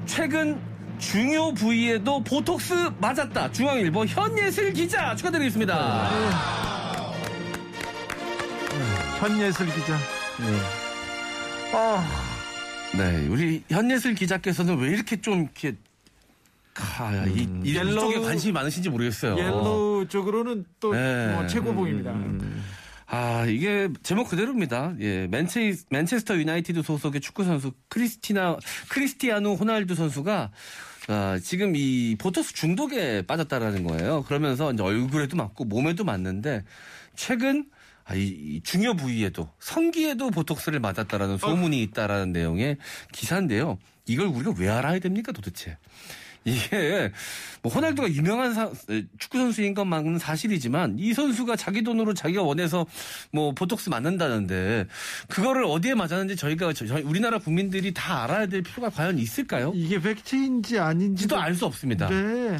최근 0.07 0.59
중요 0.97 1.53
부위에도 1.53 2.23
보톡스 2.23 2.73
맞았다. 2.99 3.51
중앙일보 3.51 4.07
현예슬 4.07 4.73
기자 4.73 5.15
축하드리겠습니다. 5.15 6.09
현예슬 9.19 9.67
기자. 9.67 9.99
네, 12.97 13.27
우리 13.27 13.63
현예슬 13.69 14.15
기자께서는 14.15 14.79
왜 14.79 14.89
이렇게 14.89 15.21
좀 15.21 15.43
이렇게 15.43 15.75
아, 16.75 17.25
이, 17.27 17.47
이, 17.63 17.73
yellow- 17.73 17.91
이쪽에 18.09 18.19
관심이 18.19 18.51
많으신지 18.51 18.89
모르겠어요. 18.89 19.37
yellow 19.37 20.07
쪽으로는 20.07 20.65
또 20.79 20.93
네. 20.93 21.33
뭐 21.33 21.47
최고봉입니다. 21.47 22.13
아, 23.07 23.45
이게 23.47 23.87
제목 24.03 24.29
그대로입니다. 24.29 24.93
예, 24.99 25.27
맨체, 25.27 25.73
맨체스터 25.89 26.37
유나이티드 26.37 26.81
소속의 26.81 27.21
축구 27.21 27.43
선수 27.43 27.71
크리스티나 27.87 28.57
크리스티아노 28.89 29.53
호날두 29.55 29.95
선수가 29.95 30.51
아, 31.07 31.39
지금 31.41 31.75
이 31.75 32.15
보톡스 32.19 32.53
중독에 32.53 33.21
빠졌다라는 33.21 33.83
거예요. 33.85 34.23
그러면서 34.23 34.73
이제 34.73 34.81
얼굴에도 34.83 35.37
맞고 35.37 35.65
몸에도 35.65 36.03
맞는데 36.03 36.63
최근 37.15 37.67
아, 38.05 38.15
이, 38.15 38.25
이 38.27 38.61
중요 38.63 38.95
부위에도 38.95 39.49
성기에도 39.59 40.29
보톡스를 40.31 40.79
맞았다라는 40.79 41.37
소문이 41.37 41.81
있다라는 41.83 42.33
내용의 42.33 42.77
기사인데요. 43.11 43.77
이걸 44.07 44.27
우리가 44.27 44.53
왜 44.57 44.67
알아야 44.69 44.99
됩니까 44.99 45.31
도대체? 45.31 45.77
이게 46.45 47.11
뭐 47.63 47.73
호날두가 47.73 48.09
유명한 48.13 48.53
사- 48.53 48.69
축구 49.17 49.39
선수인 49.39 49.73
것만은 49.73 50.19
사실이지만 50.19 50.97
이 50.99 51.11
선수가 51.13 51.55
자기 51.55 51.81
돈으로 51.83 52.13
자기가 52.13 52.43
원해서 52.43 52.85
뭐 53.31 53.51
보톡스 53.53 53.89
맞는다는데 53.89 54.85
그거를 55.27 55.65
어디에 55.65 55.95
맞았는지 55.95 56.35
저희가 56.35 56.71
저- 56.73 56.85
저희 56.85 57.01
우리나라 57.01 57.39
국민들이 57.39 57.93
다 57.93 58.23
알아야 58.23 58.45
될 58.45 58.61
필요가 58.61 58.89
과연 58.89 59.17
있을까요? 59.17 59.71
이게 59.75 59.99
팩트인지 59.99 60.77
아닌지도 60.77 61.21
지도 61.25 61.37
알수 61.39 61.65
없습니다. 61.65 62.07
네. 62.09 62.57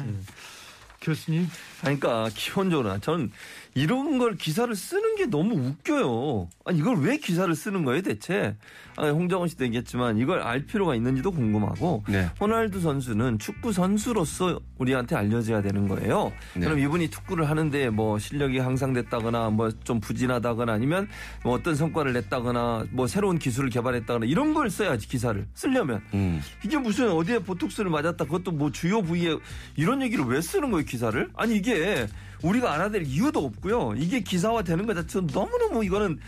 교수님. 1.00 1.48
아니, 1.82 2.00
그러니까 2.00 2.28
기본적으로 2.34 2.98
저는 2.98 3.30
이런 3.76 4.18
걸 4.18 4.36
기사를 4.36 4.74
쓰는 4.74 5.14
게 5.16 5.26
너무 5.26 5.54
웃겨요. 5.54 6.48
아니 6.64 6.78
이걸 6.78 6.96
왜 6.98 7.16
기사를 7.18 7.54
쓰는 7.54 7.84
거예요 7.84 8.02
대체? 8.02 8.56
아니, 8.96 9.10
홍정원 9.10 9.48
씨도 9.48 9.64
얘기했지만 9.66 10.16
이걸 10.18 10.40
알 10.40 10.64
필요가 10.64 10.94
있는지도 10.94 11.30
궁금하고 11.30 12.02
네. 12.08 12.28
호날두 12.40 12.80
선수는 12.80 13.38
축구 13.38 13.70
선수로서 13.72 14.58
우리한테 14.78 15.14
알려져야 15.14 15.60
되는 15.60 15.86
거예요. 15.86 16.32
네. 16.54 16.60
그럼 16.62 16.78
이분이 16.78 17.10
축구를 17.10 17.48
하는데 17.48 17.90
뭐 17.90 18.18
실력이 18.18 18.58
향상됐다거나 18.58 19.50
뭐 19.50 19.70
좀 19.84 20.00
부진하다거나 20.00 20.72
아니면 20.72 21.06
뭐 21.44 21.52
어떤 21.54 21.74
성과를 21.74 22.14
냈다거나 22.14 22.86
뭐 22.90 23.06
새로운 23.06 23.38
기술을 23.38 23.68
개발했다거나 23.70 24.24
이런 24.26 24.54
걸 24.54 24.70
써야지 24.70 25.06
기사를 25.06 25.46
쓰려면 25.54 26.00
음. 26.14 26.40
이게 26.64 26.78
무슨 26.78 27.10
어디에 27.10 27.40
보톡스를 27.40 27.90
맞았다 27.90 28.24
그것도 28.24 28.52
뭐 28.52 28.72
주요 28.72 29.02
부위에 29.02 29.36
이런 29.76 30.00
얘기를 30.02 30.24
왜 30.24 30.40
쓰는 30.40 30.70
거예요 30.70 30.86
기사를? 30.86 31.28
아니 31.36 31.56
이게 31.56 32.06
우리가 32.42 32.72
알아야 32.74 32.90
될 32.90 33.02
이유도 33.06 33.44
없고요. 33.44 33.94
이게 33.96 34.20
기사화 34.20 34.62
되는 34.62 34.86
것 34.86 34.94
자체는 34.94 35.28
너무너무 35.32 35.84
이거는 35.84 36.18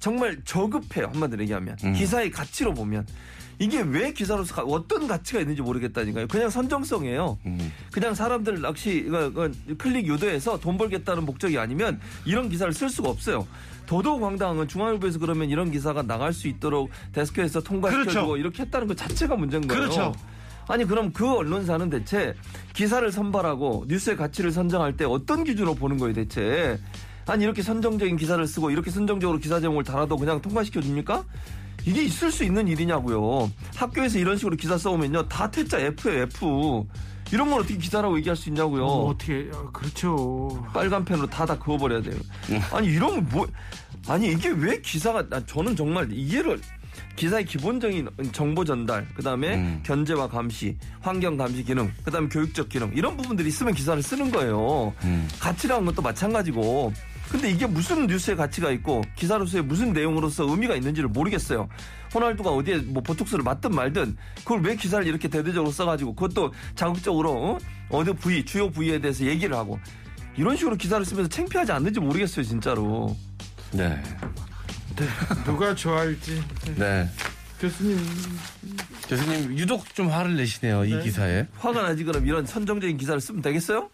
정말 0.00 0.40
저급해요 0.44 1.10
한마디로 1.12 1.42
얘기하면 1.42 1.76
음. 1.84 1.92
기사의 1.92 2.30
가치로 2.30 2.74
보면 2.74 3.06
이게 3.58 3.80
왜 3.82 4.12
기사로서 4.12 4.54
가- 4.54 4.62
어떤 4.62 5.06
가치가 5.06 5.38
있는지 5.38 5.62
모르겠다니까요. 5.62 6.26
그냥 6.26 6.50
선정성이에요. 6.50 7.38
음. 7.46 7.72
그냥 7.92 8.14
사람들 8.14 8.60
낚시 8.60 9.06
클릭 9.78 10.06
유도해서 10.08 10.58
돈 10.58 10.76
벌겠다는 10.78 11.24
목적이 11.24 11.58
아니면 11.58 12.00
이런 12.24 12.48
기사를 12.48 12.72
쓸 12.72 12.88
수가 12.88 13.08
없어요. 13.10 13.46
건 14.56 14.66
중앙일보에서 14.66 15.18
그러면 15.20 15.48
이런 15.50 15.70
기사가 15.70 16.02
나갈 16.02 16.32
수 16.32 16.48
있도록 16.48 16.90
데스크에서 17.12 17.60
통과시켜주고 17.60 18.10
그렇죠. 18.12 18.36
이렇게 18.36 18.62
했다는 18.64 18.88
것 18.88 18.96
자체가 18.96 19.36
문제인 19.36 19.68
거예요. 19.68 19.80
그렇죠. 19.82 20.12
아니 20.68 20.84
그럼 20.84 21.12
그 21.12 21.30
언론사는 21.36 21.90
대체 21.90 22.34
기사를 22.72 23.10
선발하고 23.10 23.84
뉴스의 23.88 24.16
가치를 24.16 24.52
선정할 24.52 24.96
때 24.96 25.04
어떤 25.04 25.44
기준으로 25.44 25.74
보는 25.74 25.98
거예요 25.98 26.14
대체? 26.14 26.78
아니 27.26 27.44
이렇게 27.44 27.62
선정적인 27.62 28.16
기사를 28.16 28.44
쓰고 28.46 28.70
이렇게 28.70 28.90
선정적으로 28.90 29.38
기사 29.38 29.60
제목을 29.60 29.84
달아도 29.84 30.16
그냥 30.16 30.40
통과시켜 30.40 30.80
줍니까? 30.80 31.24
이게 31.84 32.04
있을 32.04 32.30
수 32.30 32.44
있는 32.44 32.68
일이냐고요. 32.68 33.50
학교에서 33.74 34.18
이런 34.18 34.36
식으로 34.36 34.56
기사 34.56 34.78
써오면요 34.78 35.28
다 35.28 35.50
퇴짜 35.50 35.78
F예요 35.80 36.22
F. 36.22 36.84
이런 37.32 37.50
걸 37.50 37.60
어떻게 37.60 37.76
기사라고 37.76 38.16
얘기할 38.18 38.36
수 38.36 38.48
있냐고요. 38.50 38.84
어, 38.84 39.08
어떻게 39.08 39.48
어, 39.52 39.70
그렇죠. 39.72 40.64
빨간 40.72 41.04
펜으로 41.04 41.26
다 41.28 41.44
다 41.46 41.58
그어버려야 41.58 42.02
돼요. 42.02 42.14
아니 42.72 42.88
이런 42.88 43.16
거 43.16 43.36
뭐? 43.36 43.46
아니 44.06 44.30
이게 44.32 44.48
왜 44.50 44.80
기사가? 44.80 45.28
나 45.28 45.44
저는 45.46 45.74
정말 45.74 46.12
이해를 46.12 46.60
기사의 47.16 47.44
기본적인 47.44 48.08
정보 48.32 48.64
전달, 48.64 49.06
그 49.14 49.22
다음에 49.22 49.56
음. 49.56 49.80
견제와 49.82 50.28
감시, 50.28 50.76
환경 51.00 51.36
감시 51.36 51.62
기능, 51.62 51.90
그 52.04 52.10
다음에 52.10 52.28
교육적 52.28 52.68
기능 52.68 52.90
이런 52.94 53.16
부분들이 53.16 53.48
있으면 53.48 53.74
기사를 53.74 54.02
쓰는 54.02 54.30
거예요. 54.30 54.92
음. 55.04 55.28
가치라는 55.38 55.84
것도 55.86 56.02
마찬가지고. 56.02 56.92
근데 57.30 57.50
이게 57.50 57.66
무슨 57.66 58.06
뉴스의 58.06 58.36
가치가 58.36 58.70
있고 58.72 59.02
기사로서의 59.16 59.64
무슨 59.64 59.94
내용으로서 59.94 60.44
의미가 60.44 60.74
있는지를 60.74 61.08
모르겠어요. 61.08 61.66
호날두가 62.14 62.50
어디에 62.50 62.76
뭐 62.78 63.02
보톡스를 63.02 63.42
맞든 63.42 63.74
말든 63.74 64.16
그걸 64.38 64.60
왜 64.60 64.76
기사를 64.76 65.06
이렇게 65.06 65.28
대대적으로 65.28 65.72
써가지고 65.72 66.14
그것도 66.14 66.52
자극적으로 66.74 67.32
어? 67.32 67.58
어느 67.88 68.12
부위 68.12 68.44
주요 68.44 68.70
부위에 68.70 69.00
대해서 69.00 69.24
얘기를 69.24 69.56
하고 69.56 69.78
이런 70.36 70.56
식으로 70.56 70.76
기사를 70.76 71.02
쓰면서 71.06 71.28
창피하지 71.30 71.72
않는지 71.72 72.00
모르겠어요 72.00 72.44
진짜로. 72.44 73.16
네. 73.72 73.98
누가 75.44 75.74
좋아할지 75.74 76.42
네. 76.76 77.08
교수님 77.60 77.98
교수님 79.08 79.58
유독 79.58 79.94
좀 79.94 80.08
화를 80.08 80.36
내시네요. 80.36 80.84
이 80.84 81.00
기사에. 81.02 81.46
화가 81.58 81.82
나지 81.82 82.02
그럼 82.04 82.26
이런 82.26 82.44
선정적인 82.44 82.96
기사를 82.96 83.20
쓰면 83.20 83.42
되겠어요? 83.42 83.88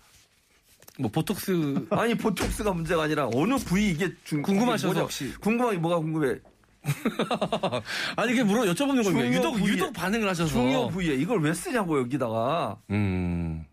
뭐 0.98 1.10
보톡스 1.10 1.86
아니 1.90 2.14
보톡스가 2.14 2.72
문제가 2.72 3.04
아니라 3.04 3.28
어느 3.34 3.56
부위 3.56 3.90
이게 3.90 4.10
중 4.24 4.42
궁금하셔서 4.42 4.86
뭐냐? 4.88 5.00
혹시. 5.02 5.32
궁금한 5.40 5.74
게 5.74 5.78
뭐가 5.80 5.98
궁금해? 5.98 6.36
아니 8.16 8.32
이게 8.32 8.42
물어 8.42 8.62
여쭤보는 8.72 9.04
겁니다. 9.04 9.10
중요 9.12 9.26
유독 9.36 9.54
부위에- 9.56 9.66
유독 9.68 9.92
반응을 9.92 10.28
하셔서. 10.28 10.50
중요 10.52 10.88
부위에 10.88 11.14
이걸 11.16 11.40
왜 11.42 11.52
쓰냐고 11.52 11.98
여기다가 12.00 12.76
음. 12.90 13.64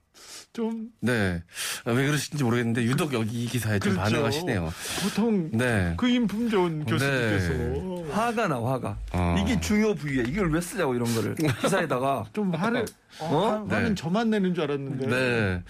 좀 0.56 0.88
네. 1.01 1.43
아, 1.84 1.91
왜 1.91 2.06
그러신지 2.08 2.41
모르겠는데 2.45 2.84
유독 2.84 3.14
여기 3.14 3.43
이 3.43 3.45
기사에 3.45 3.78
좀 3.80 3.91
그렇죠. 3.93 4.10
반응하시네요. 4.14 4.74
보통 5.03 5.51
네. 5.51 5.93
그 5.97 6.08
인품 6.08 6.49
좋은 6.49 6.86
교수님께서 6.86 8.06
화가 8.14 8.47
나 8.47 8.56
화가 8.56 8.97
어. 9.12 9.36
이게 9.38 9.60
중요 9.60 9.93
부위에 9.95 10.24
이걸 10.28 10.49
왜 10.53 10.62
쓰냐고 10.62 10.95
이런 10.95 11.14
거를 11.14 11.36
기사에다가 11.62 12.24
좀 12.34 12.53
화를 12.56 12.86
어? 13.20 13.26
어? 13.26 13.66
화, 13.70 13.80
는 13.80 13.89
네. 13.89 13.95
저만 13.95 14.30
내는 14.30 14.53
줄 14.56 14.64
알았는데 14.64 15.08
네. 15.08 15.64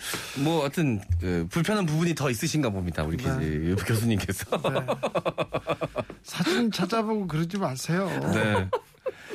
뭐, 0.44 0.62
하여튼, 0.62 1.00
그, 1.22 1.46
불편한 1.52 1.86
부분이 1.86 2.16
더 2.16 2.32
있으신가 2.32 2.72
봅니다. 2.72 3.04
우리 3.04 3.18
기- 3.18 3.76
교수님께서. 3.86 4.46
사진 6.24 6.72
찾아보고 6.72 7.28
그러지 7.28 7.60
마세요. 7.60 8.10
네. 8.34 8.68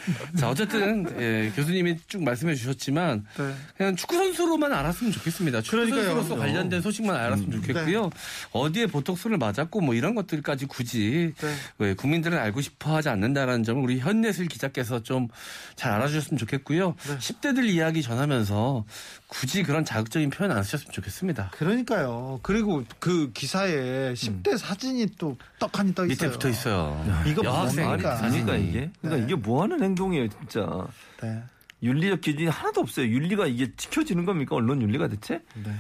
자, 0.38 0.50
어쨌든, 0.50 1.06
예, 1.20 1.52
교수님이 1.54 1.96
쭉 2.06 2.22
말씀해 2.22 2.54
주셨지만, 2.54 3.26
네. 3.36 3.54
그냥 3.76 3.96
축구 3.96 4.16
선수로만 4.16 4.72
알았으면 4.72 5.12
좋겠습니다. 5.12 5.62
그러니까요. 5.62 6.02
축구선수로서 6.02 6.40
관련된 6.40 6.80
소식만 6.82 7.16
알았으면 7.16 7.52
좋겠고요. 7.52 8.10
어디에 8.52 8.86
보톡스를 8.86 9.38
맞았고, 9.38 9.80
뭐 9.80 9.94
이런 9.94 10.14
것들까지 10.14 10.66
굳이, 10.66 11.32
네. 11.40 11.54
예, 11.80 11.94
국민들은 11.94 12.38
알고 12.38 12.60
싶어 12.60 12.96
하지 12.96 13.08
않는다라는 13.08 13.64
점을 13.64 13.82
우리 13.82 13.98
현예슬 13.98 14.46
기자께서 14.46 15.02
좀 15.02 15.28
잘 15.76 15.92
알아주셨으면 15.92 16.38
좋겠고요. 16.38 16.94
네. 17.08 17.18
10대들 17.18 17.64
이야기 17.66 18.02
전하면서 18.02 18.84
굳이 19.30 19.62
그런 19.62 19.84
자극적인 19.84 20.28
표현 20.30 20.50
안 20.50 20.62
쓰셨으면 20.64 20.92
좋겠습니다. 20.92 21.50
그러니까요. 21.54 22.40
그리고 22.42 22.82
그 22.98 23.30
기사에 23.32 24.12
10대 24.12 24.58
사진이 24.58 25.06
또 25.18 25.36
떡하니 25.60 25.94
떠 25.94 26.04
있어요. 26.04 26.08
밑에 26.08 26.30
붙어 26.30 26.48
있어요. 26.48 27.22
이거 27.26 27.42
여학생 27.44 27.86
뭡니까? 27.86 28.16
사진이. 28.16 28.42
아닙니까 28.42 28.56
이게? 28.56 28.90
그러니까 29.00 29.20
네. 29.20 29.24
이게 29.24 29.34
뭐 29.36 29.62
하는 29.62 29.82
행동이에요 29.82 30.28
진짜. 30.28 30.86
네. 31.22 31.42
윤리적 31.82 32.20
기준이 32.20 32.48
하나도 32.48 32.80
없어요. 32.80 33.06
윤리가 33.06 33.46
이게 33.46 33.70
지켜지는 33.76 34.26
겁니까 34.26 34.56
언론 34.56 34.82
윤리가 34.82 35.06
대체? 35.08 35.40
네. 35.54 35.72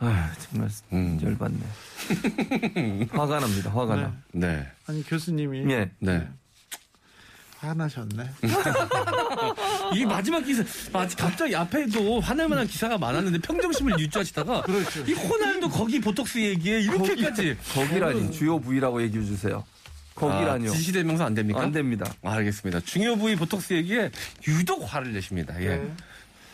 아 0.00 0.32
정말 0.38 0.70
음. 0.92 1.18
열받네. 1.22 3.06
화가 3.10 3.38
납니다. 3.40 3.70
화가 3.70 3.96
네. 3.96 4.02
나. 4.02 4.16
네. 4.32 4.66
아니 4.86 5.02
교수님이 5.04 5.70
예. 5.70 5.90
네. 6.00 6.26
화나셨네. 7.60 8.30
이 9.94 10.04
마지막 10.04 10.40
기사, 10.40 10.62
마- 10.92 11.06
갑자기 11.08 11.56
앞에도 11.56 12.20
화낼 12.20 12.48
만한 12.48 12.66
기사가 12.66 12.96
많았는데 12.98 13.38
평정심을 13.40 13.98
유지하시다가 13.98 14.62
그렇죠. 14.62 15.00
이 15.06 15.12
호날두 15.12 15.68
거기 15.68 16.00
보톡스 16.00 16.38
얘기에 16.38 16.80
이렇게까지 16.82 17.56
거기 17.74 17.98
라니 17.98 18.30
주요 18.30 18.60
부위라고 18.60 19.02
얘기해 19.02 19.24
주세요. 19.24 19.64
거기라니요. 20.14 20.70
아, 20.70 20.74
지시대명사 20.74 21.24
안 21.26 21.34
됩니까? 21.34 21.60
안 21.60 21.70
됩니다. 21.72 22.04
아, 22.24 22.32
알겠습니다. 22.32 22.80
중요 22.80 23.16
부위 23.16 23.36
보톡스 23.36 23.72
얘기에 23.72 24.10
유독 24.48 24.82
화를 24.92 25.12
내십니다. 25.12 25.54
예. 25.62 25.76
네. 25.76 25.92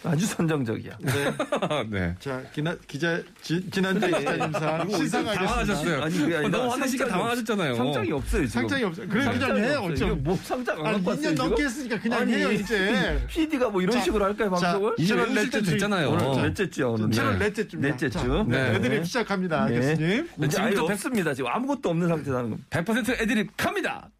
아주 0.05 0.26
선정적이야. 0.26 0.98
네. 1.90 2.14
자, 2.20 2.42
기나, 2.52 2.76
기자, 2.86 3.20
지, 3.40 3.68
지난주에 3.70 4.09
기자님상 4.11 4.90
시상하겠습니다. 4.90 5.34
당황하셨어요. 5.34 6.02
아니, 6.02 6.18
그게 6.18 6.36
아니라 6.36 6.59
너무 6.59 6.96
당황하잖아요. 7.09 7.72
없- 7.72 7.76
상장이 7.78 8.12
없어요, 8.12 8.46
지금. 8.46 8.48
상장이 8.48 8.84
없어요. 8.84 9.09
그래, 9.09 9.24
그냥 9.24 9.57
해요. 9.57 9.80
어쩜. 9.84 10.22
뭐 10.22 10.36
상장 10.42 10.78
안 10.80 10.86
아니, 10.86 10.94
갖고 10.96 11.11
왔어요, 11.11 11.24
2년 11.30 11.36
지금? 11.36 11.48
넘게 11.48 11.64
했으니까 11.64 12.00
그냥 12.00 12.20
아니, 12.20 12.34
해요, 12.34 12.52
이제. 12.52 13.20
PD가 13.28 13.68
뭐 13.70 13.80
이런 13.82 13.92
자, 13.92 14.00
식으로 14.02 14.24
할까요, 14.24 14.55
자, 14.57 14.72
방송을? 14.72 14.94
이제 14.98 15.07
칠월 15.07 15.22
외우실 15.28 15.42
넷째 15.44 15.59
때 15.59 15.64
주- 15.64 15.70
됐잖아요. 15.72 16.11
오늘 16.11 16.42
넷째 16.42 16.70
주야, 16.70 16.86
오늘. 16.86 17.09
7월 17.09 17.38
넷째 17.38 17.68
주입니다. 17.68 17.92
넷째 17.94 18.11
자, 18.11 18.20
주. 18.20 18.44
네. 18.48 18.74
애드립 18.74 19.07
시작합니다, 19.07 19.66
네. 19.66 19.74
교수님. 19.76 20.28
이제 20.38 20.48
지금부터 20.48 20.62
아예 20.62 20.70
백- 20.70 20.80
없습니다. 20.80 21.34
지금 21.34 21.50
아무것도 21.50 21.88
없는 21.90 22.11
하는 22.11 22.24
겁니다. 22.50 22.66
100% 22.70 23.20
애드립 23.22 23.50
갑니다. 23.57 24.11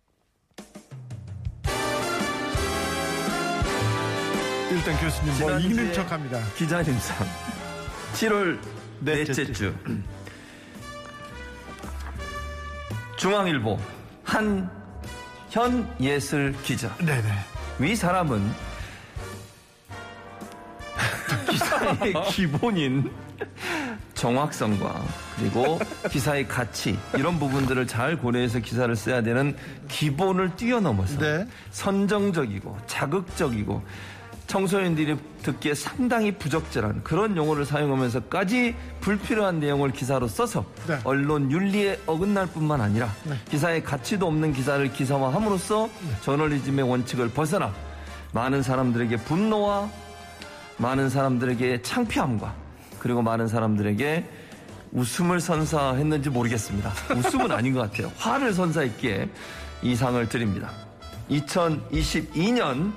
일단 4.75 4.97
교수님 4.99 5.39
뭐 5.39 5.53
이기는 5.59 5.93
척 5.93 6.11
합니다. 6.11 6.43
기자님상 6.57 7.27
7월 8.14 8.59
넷째 9.01 9.53
주 9.53 9.72
중앙일보 13.16 13.79
한현예슬 15.53 16.55
기자 16.64 16.93
네네. 16.97 17.22
위 17.79 17.95
사람은 17.95 18.53
기사의 21.51 22.14
기본인 22.33 23.12
정확성과 24.14 25.05
그리고 25.37 25.79
기사의 26.11 26.49
가치 26.49 26.99
이런 27.16 27.39
부분들을 27.39 27.87
잘 27.87 28.16
고려해서 28.16 28.59
기사를 28.59 28.95
써야 28.97 29.22
되는 29.22 29.57
기본을 29.89 30.57
뛰어넘어서 30.57 31.18
네. 31.18 31.47
선정적이고 31.70 32.77
자극적이고 32.87 33.83
청소년들이 34.47 35.16
듣기에 35.42 35.74
상당히 35.74 36.32
부적절한 36.32 37.03
그런 37.03 37.36
용어를 37.36 37.64
사용하면서까지 37.64 38.74
불필요한 39.01 39.61
내용을 39.61 39.90
기사로 39.92 40.28
써서 40.28 40.64
네. 40.86 40.99
언론 41.05 41.51
윤리에 41.51 42.01
어긋날 42.07 42.47
뿐만 42.47 42.80
아니라 42.80 43.11
기사의 43.51 43.82
가치도 43.82 44.26
없는 44.26 44.53
기사를 44.53 44.92
기사화함으로써 44.92 45.88
저널리즘의 46.22 46.88
원칙을 46.88 47.30
벗어나 47.30 47.72
많은 48.32 48.62
사람들에게 48.62 49.16
분노와 49.18 49.88
많은 50.76 51.09
사람들에게 51.09 51.82
창피함과 51.82 52.55
그리고 52.99 53.22
많은 53.22 53.49
사람들에게 53.49 54.24
웃음을 54.92 55.40
선사했는지 55.40 56.30
모르겠습니다. 56.30 56.92
웃음은 57.16 57.51
아닌 57.53 57.74
것 57.74 57.80
같아요. 57.80 58.12
화를 58.16 58.53
선사했기에 58.55 59.28
이 59.82 59.95
상을 59.95 60.28
드립니다. 60.28 60.70
2022년 61.30 62.92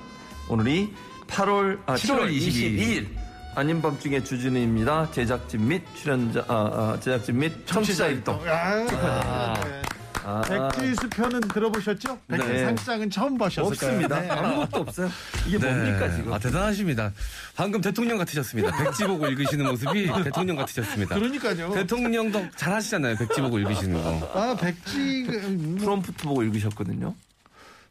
오늘이 0.48 0.94
8월 1.28 1.78
아 1.86 1.94
7월 1.94 2.30
22일 2.30 3.06
아닌 3.54 3.80
밤중에 3.82 4.22
주진우입니다. 4.22 5.10
제작진 5.12 5.66
및 5.66 5.82
출연자 5.96 6.44
아, 6.48 6.54
아, 6.54 7.00
제작진 7.00 7.38
및 7.38 7.52
청취자 7.66 8.06
일동. 8.08 8.40
아, 8.46 9.54
네. 9.64 9.82
아, 10.24 10.42
백지수 10.42 11.08
편은 11.08 11.40
들어보셨죠? 11.40 12.18
백지 12.28 12.46
네. 12.46 12.64
상장은 12.66 13.08
처음 13.10 13.38
보셨을 13.38 13.72
없습니다. 13.72 14.20
네. 14.20 14.30
아무것도 14.30 14.80
없어요. 14.82 15.10
이게 15.46 15.56
뭡니까 15.58 16.10
지금? 16.14 16.32
아, 16.32 16.38
대단하십니다. 16.38 17.12
방금 17.56 17.80
대통령 17.80 18.18
같으셨습니다. 18.18 18.76
백지 18.76 19.04
보고 19.04 19.26
읽으시는 19.26 19.66
모습이 19.66 20.06
대통령 20.24 20.56
같으셨습니다. 20.56 21.14
그러니까요. 21.14 21.72
대통령도 21.72 22.46
잘하시잖아요. 22.56 23.16
백지 23.16 23.40
보고 23.40 23.58
읽으시는 23.58 24.02
거. 24.02 24.30
아, 24.34 24.54
백지 24.54 25.24
뭐, 25.26 25.78
프롬프트 25.78 26.24
보고 26.24 26.42
읽으셨거든요. 26.42 27.14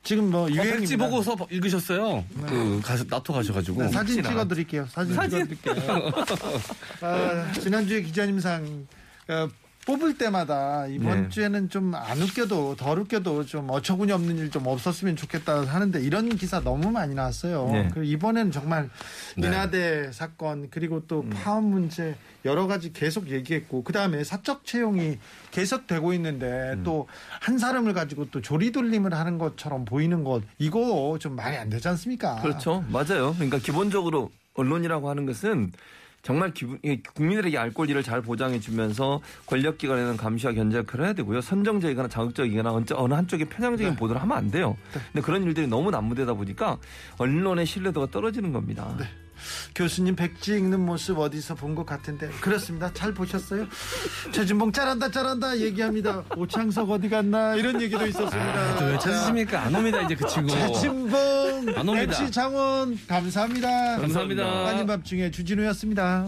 지금 0.08 0.32
뭐 0.32 0.45
어, 0.45 0.49
유행입니다. 0.49 0.80
백지 0.80 0.95
보고서 0.95 1.36
읽으셨어요. 1.51 2.24
그 2.47 2.80
가서 2.82 3.03
나토 3.10 3.34
가셔가지고. 3.34 3.82
네, 3.84 3.89
사진. 3.89 4.24
찍어드릴게요. 4.24 4.88
사진, 4.89 5.12
찍어드릴게요. 5.14 5.76
아, 7.03 7.51
지난주에 7.60 8.01
기자님 8.03 8.39
상 8.39 8.88
어, 9.28 9.49
뽑을 9.88 10.18
때마다 10.18 10.86
이번 10.88 11.24
네. 11.24 11.30
주에는 11.30 11.70
좀 11.70 11.96
안 11.96 12.22
웃겨도 12.22 12.76
덜 12.76 13.00
웃겨도 13.00 13.46
좀 13.46 13.70
어처구니 13.70 14.12
없는 14.12 14.38
일 14.38 14.52
좀 14.52 14.68
없었으면 14.68 15.16
좋겠다 15.16 15.62
하는데 15.66 16.02
이런 16.02 16.30
기사 16.36 16.60
너무 16.62 16.92
많이 16.92 17.16
나왔어요. 17.16 17.70
네. 17.72 17.88
그리고 17.94 18.04
이번엔 18.04 18.52
정말 18.52 18.90
네. 19.38 19.48
인하대 19.48 20.12
사건 20.12 20.70
그리고 20.70 21.06
또 21.08 21.26
파업 21.30 21.64
문제 21.64 22.16
여러 22.46 22.68
가지 22.68 22.92
계속 22.92 23.30
얘기했고 23.30 23.84
그 23.84 23.94
다음에 23.94 24.24
사적 24.24 24.66
채용이 24.66 25.18
계속되고 25.52 26.14
있는데 26.14 26.78
또한 26.84 27.58
사람을 27.58 27.94
가지고 27.94 28.30
또 28.30 28.42
조리돌림을 28.42 29.14
하는 29.14 29.38
것처럼 29.38 29.86
보이는 29.86 30.24
것 30.26 30.44
이거 30.60 31.18
좀 31.20 31.36
말이 31.36 31.56
안 31.58 31.70
되지 31.70 31.88
않습니까? 31.88 32.36
그렇죠. 32.42 32.84
맞아요. 32.90 33.34
그러니까 33.36 33.58
기본적으로 33.60 34.32
언론이라고 34.54 35.10
하는 35.10 35.26
것은 35.26 35.72
정말 36.24 36.53
기분- 36.53 36.80
이 36.84 37.01
국민들에게 37.15 37.57
알 37.57 37.74
권리를 37.74 38.01
잘 38.03 38.22
보장해 38.22 38.59
주면서 38.59 39.22
권력기관에는 39.45 40.18
감시와 40.18 40.53
견제 40.53 40.78
역할을 40.80 41.05
해야 41.05 41.13
되고요. 41.13 41.39
선정적이거나 41.41 42.09
자극적이거나 42.09 42.74
어느- 42.74 42.86
어느 42.95 43.13
한쪽에 43.13 43.45
편향적인 43.45 43.93
네. 43.93 43.95
보도를 43.97 44.22
하면 44.22 44.36
안 44.38 44.51
돼요. 44.51 44.76
근데 44.91 45.22
그런 45.22 45.43
일들이 45.43 45.68
너무 45.68 45.89
난무되다 45.91 46.34
보니까 46.34 46.78
언론의 47.18 47.65
신뢰도가 47.65 48.07
떨어지는 48.11 48.51
겁니다. 48.51 48.93
네. 48.99 49.05
교수님 49.76 50.16
백지 50.16 50.54
읽는 50.58 50.80
모습 50.86 51.20
어디서 51.20 51.56
본 51.56 51.76
것 51.78 51.86
같은데 51.86 52.30
그렇습니다. 52.41 52.91
잘 52.93 53.14
보셨어요? 53.14 53.68
최진봉 54.32 54.72
잘한다 54.72 55.12
잘한다 55.12 55.58
얘기합니다. 55.60 56.24
오창석 56.36 56.89
어디 56.89 57.10
갔나 57.10 57.56
이런 57.56 57.80
얘기도 57.82 58.06
있었습니다. 58.08 58.86
왜 58.86 58.98
찾으십니까? 58.98 59.62
안 59.62 59.76
옵니다, 59.76 60.02
이제 60.02 60.16
그 60.16 60.26
친구. 60.28 60.50
최진봉 60.50 61.74
안 61.76 61.88
옵니다. 61.89 62.02
MC 62.22 62.32
장원 62.32 62.98
감사합니다. 63.08 63.98
감사합니다. 64.00 64.68
아닌 64.70 64.88
밤중에 64.88 65.30
주진우였습니다. 65.32 66.28